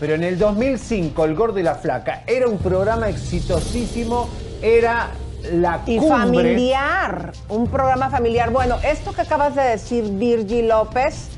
[0.00, 4.28] Pero en el 2005, El Gordo y la Flaca era un programa exitosísimo,
[4.62, 5.10] era
[5.52, 6.18] la Y cumbre.
[6.18, 8.50] familiar, un programa familiar.
[8.50, 11.28] Bueno, esto que acabas de decir, Virgi López,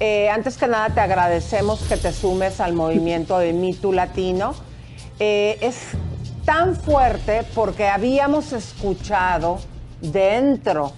[0.00, 4.54] eh, antes que nada te agradecemos que te sumes al movimiento de Me Too Latino.
[5.18, 5.76] Eh, es
[6.44, 9.58] tan fuerte porque habíamos escuchado
[10.00, 10.92] dentro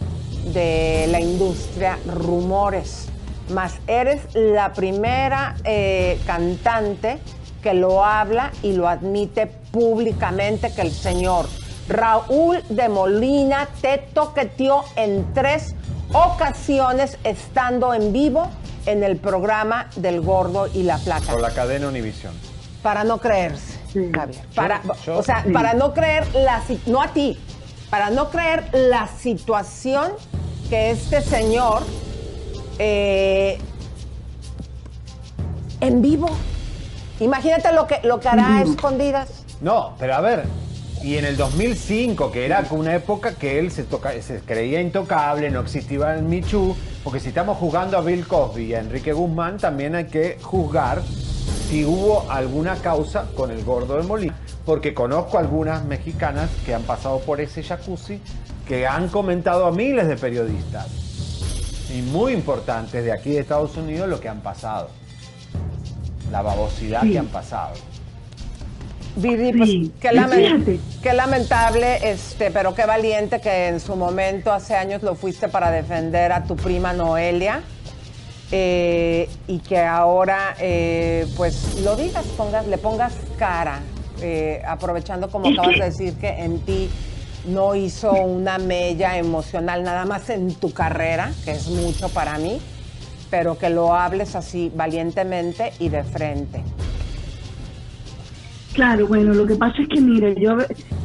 [0.52, 3.06] de la industria rumores,
[3.50, 7.18] mas eres la primera eh, cantante
[7.62, 11.46] que lo habla y lo admite públicamente que el señor
[11.88, 15.74] Raúl de Molina te toqueteó en tres
[16.12, 18.48] ocasiones estando en vivo
[18.86, 21.32] en el programa del Gordo y la Placa.
[21.32, 22.32] Por la cadena Univisión.
[22.82, 23.78] Para no creerse,
[24.14, 24.44] Javier.
[24.54, 25.50] Para, yo- o sea, sí.
[25.50, 27.36] para no creer la si- no a ti,
[27.90, 30.12] para no creer la situación
[30.70, 31.82] que este señor
[32.78, 33.58] eh,
[35.80, 36.28] en vivo.
[37.20, 39.28] Imagínate lo que lo que hará a escondidas.
[39.60, 40.44] No, pero a ver,
[41.02, 45.50] y en el 2005, que era una época que él se, toca, se creía intocable,
[45.50, 46.74] no existía el Michu,
[47.04, 51.02] porque si estamos juzgando a Bill Cosby y a Enrique Guzmán, también hay que juzgar
[51.68, 56.82] si hubo alguna causa con el gordo de Molina, porque conozco algunas mexicanas que han
[56.82, 58.20] pasado por ese jacuzzi,
[58.66, 60.88] que han comentado a miles de periodistas,
[61.94, 64.90] y muy importantes de aquí de Estados Unidos, lo que han pasado,
[66.32, 67.12] la babosidad Sí.
[67.12, 67.74] que han pasado.
[69.16, 70.78] Viri, pues, Sí, qué, lamen-
[71.14, 76.32] lamentable, este, pero qué valiente que en su momento, hace años, lo fuiste para defender
[76.32, 77.62] a tu prima Noelia.
[78.52, 83.80] eh, y que ahora, eh, pues, lo digas, pongas, le pongas cara,
[84.22, 86.88] eh, aprovechando como acabas que- de decir que en ti
[87.48, 92.60] no hizo una mella emocional, nada más en tu carrera, que es mucho para mí,
[93.30, 96.62] pero que lo hables así valientemente y de frente.
[98.76, 100.58] Claro, bueno, lo que pasa es que, mire, yo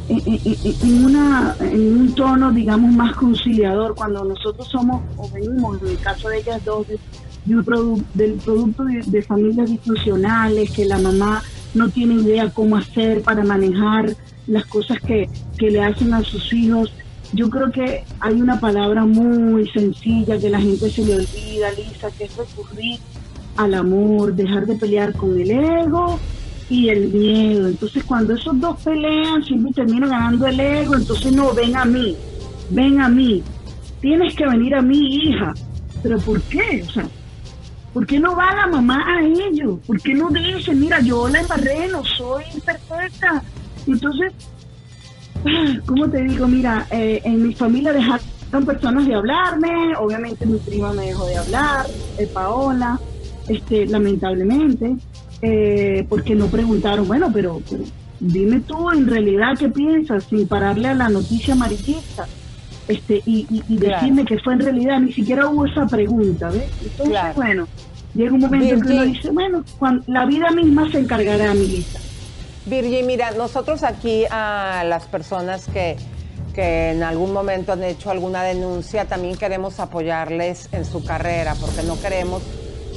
[0.06, 5.26] en, en- en- en una, en un tono, digamos, más conciliador, cuando nosotros somos o
[5.30, 6.98] venimos, en el caso de ellas dos, de,
[7.56, 11.42] un produ- del producto de, de familias disfuncionales, que la mamá
[11.72, 14.14] no tiene idea cómo hacer para manejar
[14.48, 16.92] las cosas que, que le hacen a sus hijos.
[17.32, 22.10] Yo creo que hay una palabra muy sencilla que la gente se le olvida, Lisa,
[22.18, 23.00] que es recurrir
[23.56, 26.18] al amor, dejar de pelear con el ego
[26.72, 27.68] y el miedo.
[27.68, 30.94] Entonces, cuando esos dos pelean, siempre termina ganando el ego.
[30.94, 32.16] Entonces, no, ven a mí,
[32.70, 33.42] ven a mí.
[34.00, 35.52] Tienes que venir a mí, hija.
[36.02, 36.82] ¿Pero por qué?
[36.88, 37.06] O sea,
[37.92, 39.80] ¿por qué no va la mamá a ellos?
[39.86, 43.42] ¿Por qué no dice, mira, yo la embarré, no soy perfecta?
[43.86, 44.32] Entonces,
[45.86, 46.48] ¿cómo te digo?
[46.48, 51.36] Mira, eh, en mi familia dejaron personas de hablarme, obviamente mi prima me dejó de
[51.36, 51.86] hablar,
[52.18, 52.98] eh, Paola,
[53.46, 54.96] este, lamentablemente,
[55.42, 57.82] eh, porque no preguntaron, bueno, pero, pero
[58.20, 62.26] dime tú en realidad qué piensas, sin pararle a la noticia amarillista.
[62.88, 63.94] Este, y, y, y Claro.
[64.00, 66.64] decirme que fue en realidad, ni siquiera hubo esa pregunta, ¿ves?
[66.82, 67.34] Entonces, Claro.
[67.36, 67.68] bueno,
[68.14, 69.64] llega un momento en que uno dice, bueno,
[70.06, 71.98] la vida misma se encargará, mi lista.
[72.66, 75.96] Virgi, mira, nosotros aquí a las personas que,
[76.54, 81.82] que en algún momento han hecho alguna denuncia, también queremos apoyarles en su carrera, porque
[81.84, 82.42] no queremos,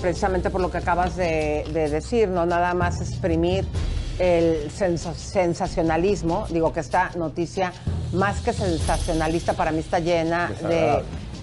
[0.10, 3.66] precisamente por lo que acabas de, de decir, no nada más exprimir
[4.20, 7.74] el sensa- sensacionalismo, digo que esta noticia,
[8.14, 10.52] más que sensacionalista, para mí está llena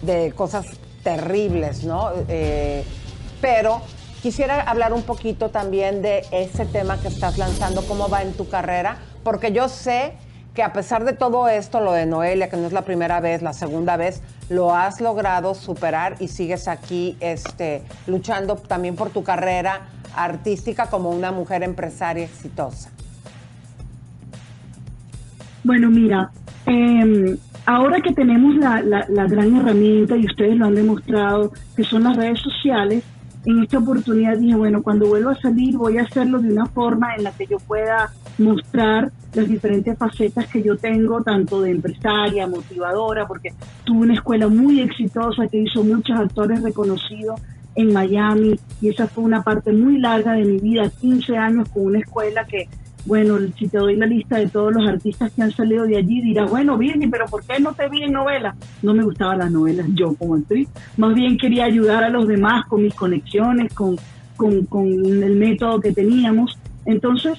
[0.02, 0.66] de cosas
[1.02, 2.10] terribles, ¿no?
[2.28, 2.84] Eh,
[3.40, 3.82] pero
[4.22, 8.48] quisiera hablar un poquito también de ese tema que estás lanzando, cómo va en tu
[8.48, 10.12] carrera, porque yo sé
[10.54, 13.40] que a pesar de todo esto, lo de Noelia, que no es la primera vez,
[13.40, 19.22] la segunda vez, lo has logrado superar y sigues aquí este, luchando también por tu
[19.24, 19.80] carrera
[20.14, 22.90] artística como una mujer empresaria exitosa.
[25.64, 26.30] Bueno, mira,
[26.66, 32.02] eh, ahora que tenemos la- la gran herramienta y ustedes lo han demostrado, que son
[32.02, 33.02] las redes sociales,
[33.44, 37.14] en esta oportunidad dije, bueno, cuando vuelva a salir voy a hacerlo de una forma
[37.16, 42.46] en la que yo pueda mostrar las diferentes facetas que yo tengo, tanto de empresaria,
[42.46, 43.52] motivadora, porque
[43.84, 47.40] tuve una escuela muy exitosa que hizo muchos actores reconocidos
[47.74, 51.86] en Miami y esa fue una parte muy larga de mi vida, 15 años con
[51.86, 52.68] una escuela que
[53.04, 56.20] bueno, si te doy la lista de todos los artistas que han salido de allí,
[56.22, 58.54] dirás, bueno, Virgi, pero ¿por qué no te vi en novelas?
[58.82, 60.68] No me gustaban las novelas yo como actriz.
[60.96, 63.96] Más bien quería ayudar a los demás con mis conexiones, con,
[64.36, 66.56] con, con el método que teníamos.
[66.84, 67.38] Entonces,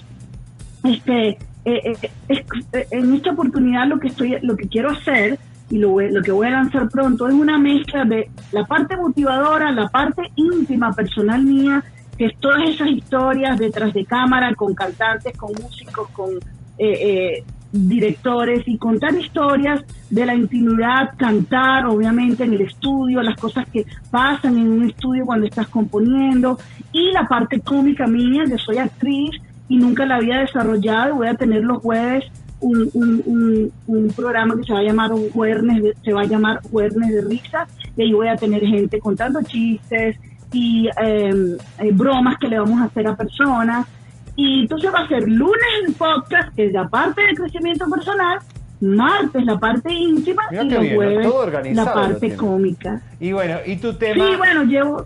[0.84, 5.78] este, eh, eh, eh, en esta oportunidad lo que estoy, lo que quiero hacer y
[5.78, 9.88] lo, lo que voy a lanzar pronto es una mezcla de la parte motivadora, la
[9.88, 11.84] parte íntima, personal mía,
[12.18, 16.30] que todas esas historias detrás de cámara, con cantantes, con músicos, con
[16.78, 23.36] eh, eh, directores y contar historias de la intimidad, cantar, obviamente en el estudio, las
[23.38, 26.60] cosas que pasan en un estudio cuando estás componiendo
[26.92, 29.32] y la parte cómica mía, que soy actriz
[29.68, 32.26] y nunca la había desarrollado, voy a tener los jueves
[32.60, 36.26] un, un- un- programa que se va a llamar un Juernes de- se va a
[36.26, 37.68] llamar Juernes de Risa
[37.98, 40.16] y ahí voy a tener gente contando chistes
[40.54, 43.88] y eh, eh, bromas que le vamos a hacer a personas
[44.36, 48.40] y entonces va a ser lunes el podcast que es la parte de crecimiento personal
[48.80, 53.94] martes la parte íntima Mirá y los jueves la parte cómica Y bueno, ¿y tu
[53.94, 54.26] tema?
[54.26, 55.06] Sí, bueno, llevo.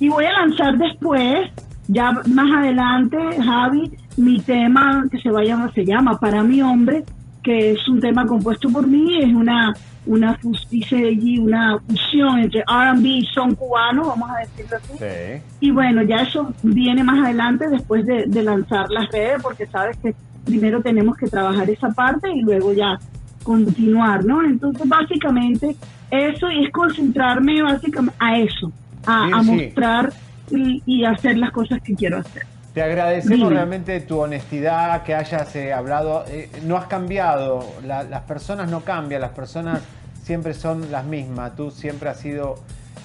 [0.00, 1.50] Y voy a lanzar después,
[1.86, 6.60] ya más adelante, Javi, mi tema que se va a llamar, se llama Para mi
[6.62, 7.04] hombre,
[7.42, 9.72] que es un tema compuesto por mí, es una
[10.06, 10.38] una
[10.70, 14.92] dice allí una fusión entre R&B y son cubano, vamos a decirlo así.
[14.98, 15.42] Sí.
[15.60, 19.96] Y bueno, ya eso viene más adelante después de, de lanzar las redes, porque sabes
[19.98, 20.14] que
[20.44, 22.98] primero tenemos que trabajar esa parte y luego ya
[23.42, 24.42] continuar, ¿no?
[24.42, 25.76] Entonces, básicamente,
[26.10, 28.72] eso y es concentrarme básicamente a eso,
[29.06, 29.64] a, a Bien, sí.
[29.66, 30.12] mostrar
[30.50, 32.44] y, y hacer las cosas que quiero hacer.
[32.74, 36.24] Te agradecemos realmente tu honestidad, que hayas eh, hablado.
[36.28, 39.80] eh, no has cambiado, la- las personas no cambian, las personas
[40.24, 41.54] siempre son las mismas.
[41.54, 42.56] Tú siempre has sido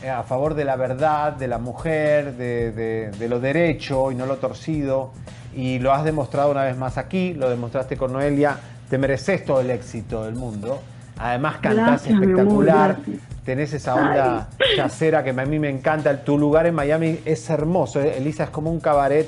[0.03, 4.15] eh, a favor de la verdad, de la mujer, de, de- de lo derecho y
[4.15, 5.11] no lo torcido.
[5.55, 8.55] Y lo has demostrado una vez más aquí, lo demostraste con Noelia.
[8.89, 10.81] Te mereces todo el éxito del mundo.
[11.19, 12.95] Además cantás Gracias, amor, espectacular.
[12.95, 13.17] gracias.
[13.45, 14.47] Tenés esa onda
[14.77, 16.23] yacera que a mí me encanta.
[16.23, 17.99] Tu lugar en Miami es hermoso.
[17.99, 19.27] Elisa es como un cabaret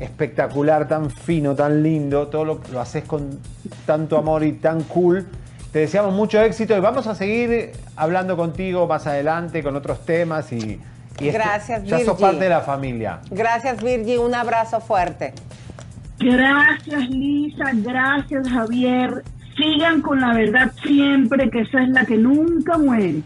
[0.00, 2.28] espectacular, tan fino, tan lindo.
[2.28, 3.38] Todo lo, lo haces con
[3.86, 5.26] tanto amor y tan cool.
[5.72, 10.52] Te deseamos mucho éxito y vamos a seguir hablando contigo más adelante con otros temas
[10.52, 10.78] y,
[11.20, 13.20] y esto- Gracias, ya sos parte de la familia.
[13.30, 14.18] Gracias, Virgi.
[14.18, 15.32] Un abrazo fuerte.
[16.18, 19.24] Gracias Lisa, gracias Javier.
[19.56, 23.22] Sigan con la verdad siempre, que esa es la que nunca muere.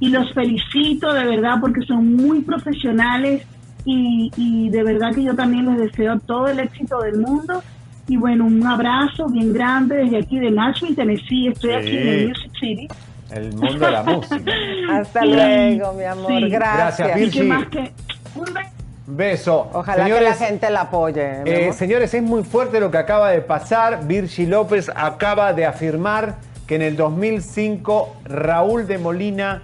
[0.00, 3.42] Y los felicito de verdad porque son muy profesionales
[3.88, 7.62] y, y de verdad que yo también les deseo todo el éxito del mundo.
[8.06, 11.48] Y bueno, un abrazo bien grande desde aquí de Nashville, Tennessee.
[11.48, 12.28] Estoy aquí en.
[12.28, 12.88] Music City.
[13.30, 14.52] El mundo de la música.
[14.92, 15.32] Hasta Y-
[15.76, 16.26] luego, mi amor.
[16.28, 16.48] sí.
[16.48, 16.98] Gracias.
[17.08, 17.38] Gracias, Y Virgi.
[17.40, 17.92] que más que
[18.34, 18.68] un beso.
[19.10, 19.70] Beso.
[19.72, 21.42] Ojalá Señores, que la gente la apoye.
[21.46, 24.06] Eh, señores, es muy fuerte lo que acaba de pasar.
[24.06, 26.36] Virgi López acaba de afirmar
[26.66, 29.62] que en el 2005 Raúl de Molina,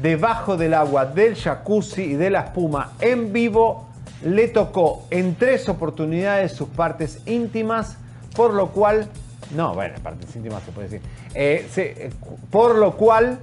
[0.00, 3.88] debajo del agua del jacuzzi y de la espuma en vivo,
[4.24, 7.98] le tocó en tres oportunidades sus partes íntimas,
[8.36, 9.08] por lo cual,
[9.54, 12.10] no, bueno, partes íntimas se puede decir, Eh, eh,
[12.50, 13.38] por lo cual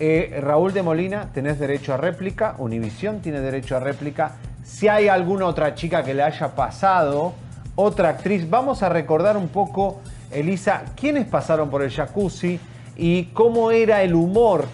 [0.00, 4.32] eh, Raúl de Molina, tenés derecho a réplica, Univisión tiene derecho a réplica.
[4.64, 7.32] Si hay alguna otra chica que le haya pasado,
[7.76, 10.00] otra actriz, vamos a recordar un poco,
[10.30, 12.58] Elisa, quiénes pasaron por el jacuzzi
[12.96, 14.66] y cómo era el humor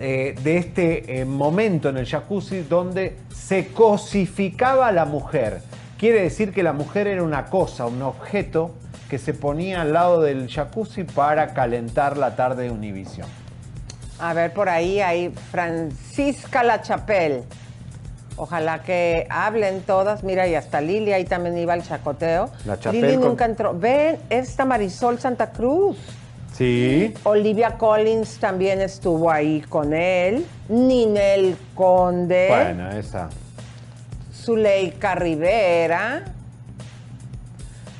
[0.00, 5.60] eh, de este eh, momento en el jacuzzi donde se cosificaba la mujer.
[5.98, 8.74] Quiere decir que la mujer era una cosa, un objeto
[9.10, 13.28] que se ponía al lado del jacuzzi para calentar la tarde de Univisión.
[14.18, 17.42] A ver, por ahí hay Francisca La Chapelle.
[18.36, 20.22] Ojalá que hablen todas.
[20.24, 22.50] Mira, y hasta Lili ahí también iba al chacoteo.
[22.64, 23.74] La Chapelle Lili con- nunca entró.
[23.78, 25.96] Ven, esta Marisol Santa Cruz.
[26.60, 27.14] Sí.
[27.24, 30.44] Olivia Collins también estuvo ahí con él.
[30.68, 32.48] Ninel Conde.
[32.50, 33.30] Bueno, esa.
[34.30, 36.22] Zuleika Rivera.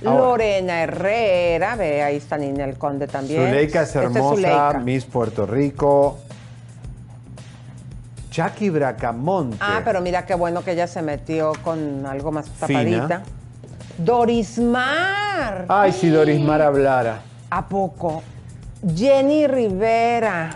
[0.05, 0.21] Ahora.
[0.21, 1.75] Lorena Herrera.
[1.75, 3.47] Ve, ahí está Ninel Conde también.
[3.47, 4.79] Zuleika es Esta hermosa, Zuleika.
[4.85, 6.19] Miss Puerto Rico.
[8.31, 9.57] Jackie Bracamonte.
[9.59, 12.59] Ah, pero mira qué bueno que ella se metió con algo más Fina.
[13.09, 13.23] tapadita.
[13.97, 15.65] Dorismar.
[15.67, 17.23] Ay, si Dorismar hablara.
[17.49, 18.23] ¿A poco?
[18.95, 20.51] Jenny Rivera.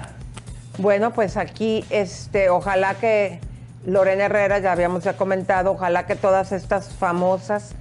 [0.79, 3.39] Bueno, pues aquí, este, ojalá que
[3.87, 7.73] Lorena Herrera, ya habíamos ya comentado, ojalá que todas estas famosas,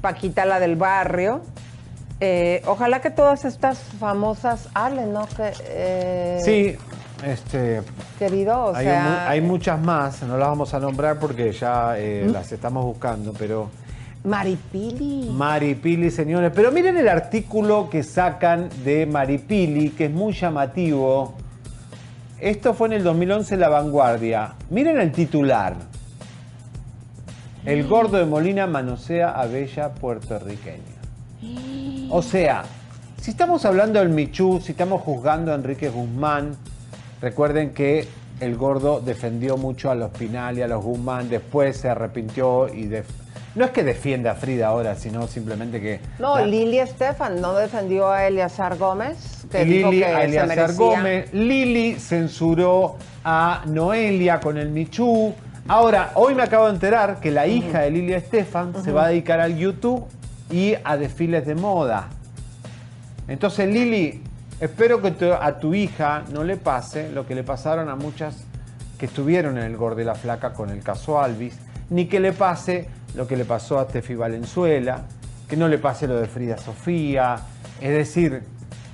[0.00, 1.42] Paquita la del barrio,
[2.18, 5.26] eh, ojalá que todas estas famosas, Ale, ¿no?
[5.28, 6.76] Que, eh, Sí,
[7.24, 7.82] este,
[8.18, 11.94] Querido, o hay, sea, mu- hay muchas más, no las vamos a nombrar porque ya
[11.98, 12.32] eh, ¿Mm?
[12.32, 13.70] las estamos buscando, pero
[14.24, 15.28] Maripili.
[15.30, 16.52] Maripili, señores.
[16.54, 21.34] Pero miren el artículo que sacan de Maripili, que es muy llamativo.
[22.40, 24.54] Esto fue en el 2011 La Vanguardia.
[24.70, 25.74] Miren el titular.
[27.64, 31.00] El gordo de Molina manosea a bella puertorriqueña.
[32.10, 32.64] O sea,
[33.20, 36.56] si estamos hablando del Michú, si estamos juzgando a Enrique Guzmán,
[37.20, 38.08] recuerden que
[38.40, 42.86] el gordo defendió mucho a los Pinal y a los Guzmán, después se arrepintió y
[43.54, 47.54] no es que defienda a Frida ahora, sino simplemente que No, la- Lili Estefan no
[47.54, 50.74] defendió a Eleazar Gómez, que dijo Lili que a Eleazar.
[50.74, 55.34] Gómez, Lili censuró a Noelia con el Michú.
[55.68, 59.08] Ahora, hoy me acabo de enterar que la hija de Lili Estefan se va a
[59.08, 60.04] dedicar al YouTube
[60.50, 62.08] y a desfiles de moda.
[63.28, 64.22] Entonces, Lili,
[64.60, 68.44] espero que tu- a tu hija no le pase lo que le pasaron a muchas
[68.98, 71.56] que estuvieron en el Gordo y la Flaca con el caso Alvis,
[71.90, 75.02] ni que le pase lo que le pasó a Tefi Valenzuela,
[75.48, 77.38] que no le pase lo de Frida Sofía.
[77.80, 78.42] Es decir,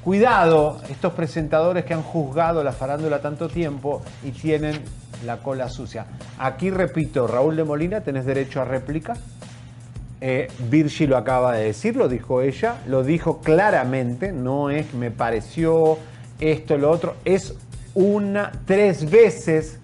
[0.03, 4.81] cuidado, estos presentadores que han juzgado la farándula tanto tiempo y tienen
[5.25, 6.07] la cola sucia.
[6.39, 9.15] Aquí repito, Raúl de Molina, tenés derecho a réplica.
[10.21, 10.49] Eh,
[11.07, 15.99] lo acaba de decir, lo dijo ella, lo dijo claramente, no es me pareció
[16.41, 17.55] esto, lo otro, es
[17.95, 19.79] una, tres veces.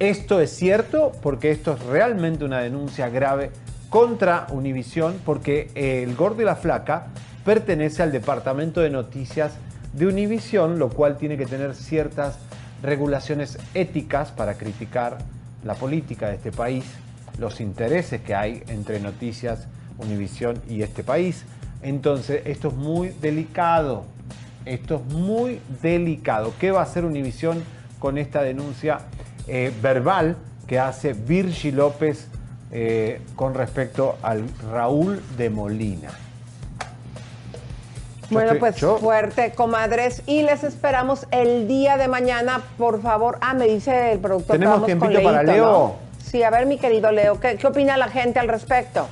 [0.00, 3.50] Esto es cierto porque esto es realmente una denuncia grave
[3.90, 7.08] contra Univisión porque el Gordo y la Flaca
[7.44, 9.52] pertenece al departamento de noticias
[9.92, 12.38] de Univisión, lo cual tiene que tener ciertas
[12.82, 15.18] regulaciones éticas para criticar
[15.64, 16.86] la política de este país,
[17.38, 19.66] los intereses que hay entre noticias,
[19.98, 21.44] Univisión y este país.
[21.82, 24.06] Entonces, esto es muy delicado.
[24.64, 26.54] Esto es muy delicado.
[26.58, 27.62] ¿Qué va a hacer Univisión
[27.98, 29.00] con esta denuncia
[29.50, 30.36] eh, verbal
[30.66, 32.28] que hace Virgi López
[32.72, 36.10] eh, con respecto al Raúl de Molina?
[38.22, 40.22] Yo Bueno, estoy- pues yo- fuerte, comadres.
[40.26, 43.38] Y les esperamos el día de mañana, por favor.
[43.40, 44.54] Ah, me dice el productor.
[44.54, 45.64] que ¿Tenemos vamos con tiempito para Leo?
[45.66, 45.96] ¿no?
[46.24, 49.08] Sí, a ver, mi querido Leo, ¿qué, qué opina la gente al respecto?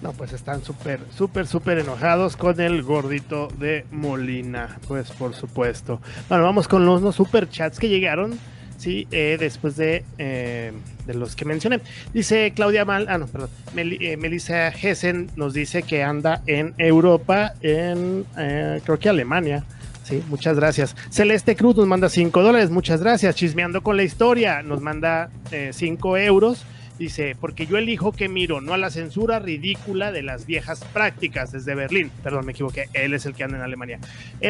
[0.00, 4.78] No, pues están súper, súper, súper enojados con el gordito de Molina.
[4.88, 6.00] Pues por supuesto.
[6.28, 8.36] Bueno, vamos con los, los super chats que llegaron.
[8.82, 10.72] Sí, eh, después de, eh,
[11.06, 11.78] de los que mencioné.
[12.12, 13.48] Dice Claudia Mal, ah, no, perdón.
[13.76, 19.62] Mel- eh, Melissa Hessen nos dice que anda en Europa, en eh, creo que Alemania.
[20.02, 20.96] Sí, muchas gracias.
[21.10, 23.36] Celeste Cruz nos manda 5 dólares, muchas gracias.
[23.36, 25.30] Chismeando con la historia, nos manda
[25.70, 26.64] 5 euros.
[26.98, 31.50] Dice, porque yo elijo que miro, no a la censura ridícula de las viejas prácticas
[31.50, 32.10] desde Berlín.
[32.22, 33.98] Perdón, me equivoqué, él es el que anda en Alemania.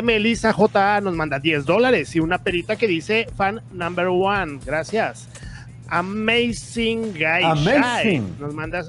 [0.03, 4.59] Melissa JA nos manda 10 dólares y una perita que dice fan number one.
[4.67, 5.29] Gracias.
[5.89, 8.27] Amazing Guy Amazing.
[8.27, 8.83] Shy nos manda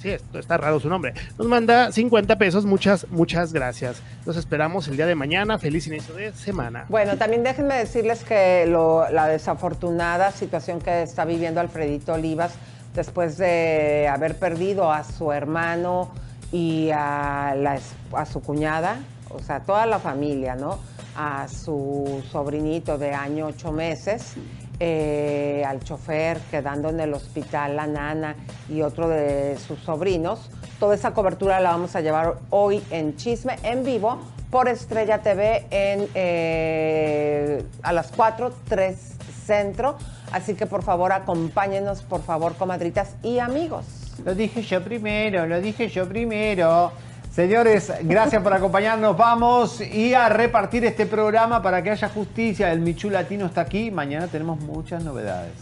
[0.00, 1.12] Sí, esto está raro su nombre.
[1.36, 2.64] Nos manda 50 pesos.
[2.64, 4.00] Muchas, muchas gracias.
[4.24, 5.58] Los esperamos el día de mañana.
[5.58, 6.86] Feliz inicio de semana.
[6.88, 12.54] Bueno, también déjenme decirles que lo- la desafortunada situación que está viviendo Alfredito Olivas
[12.94, 16.10] después de haber perdido a su hermano
[16.52, 18.98] y a, la su cuñada,
[19.30, 20.78] o sea, toda la familia, ¿no?
[21.16, 24.34] A su sobrinito de año ocho meses,
[24.80, 28.34] eh, al chofer quedando en el hospital, la nana
[28.68, 30.50] y otro de sus sobrinos.
[30.78, 34.18] Toda esa cobertura la vamos a llevar hoy en Chisme en vivo
[34.50, 39.16] por Estrella TV eh, a las 4, 3
[39.50, 39.96] Centro.
[40.32, 43.84] Así que por favor acompáñenos, por favor, comadritas y amigos.
[44.24, 46.92] Lo dije yo primero, lo dije yo primero.
[47.32, 49.16] Señores, gracias por acompañarnos.
[49.16, 52.72] Vamos y a repartir este programa para que haya justicia.
[52.72, 53.90] El Michu Latino está aquí.
[53.90, 55.52] Mañana tenemos muchas novedades.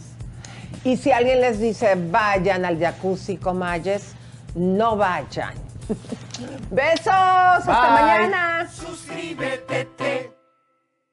[0.83, 4.13] Y si alguien les dice vayan al jacuzzi, comayes,
[4.55, 5.53] no vayan.
[6.71, 8.67] Besos, hasta mañana.
[8.71, 10.31] Suscríbete,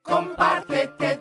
[0.02, 1.20] compártete,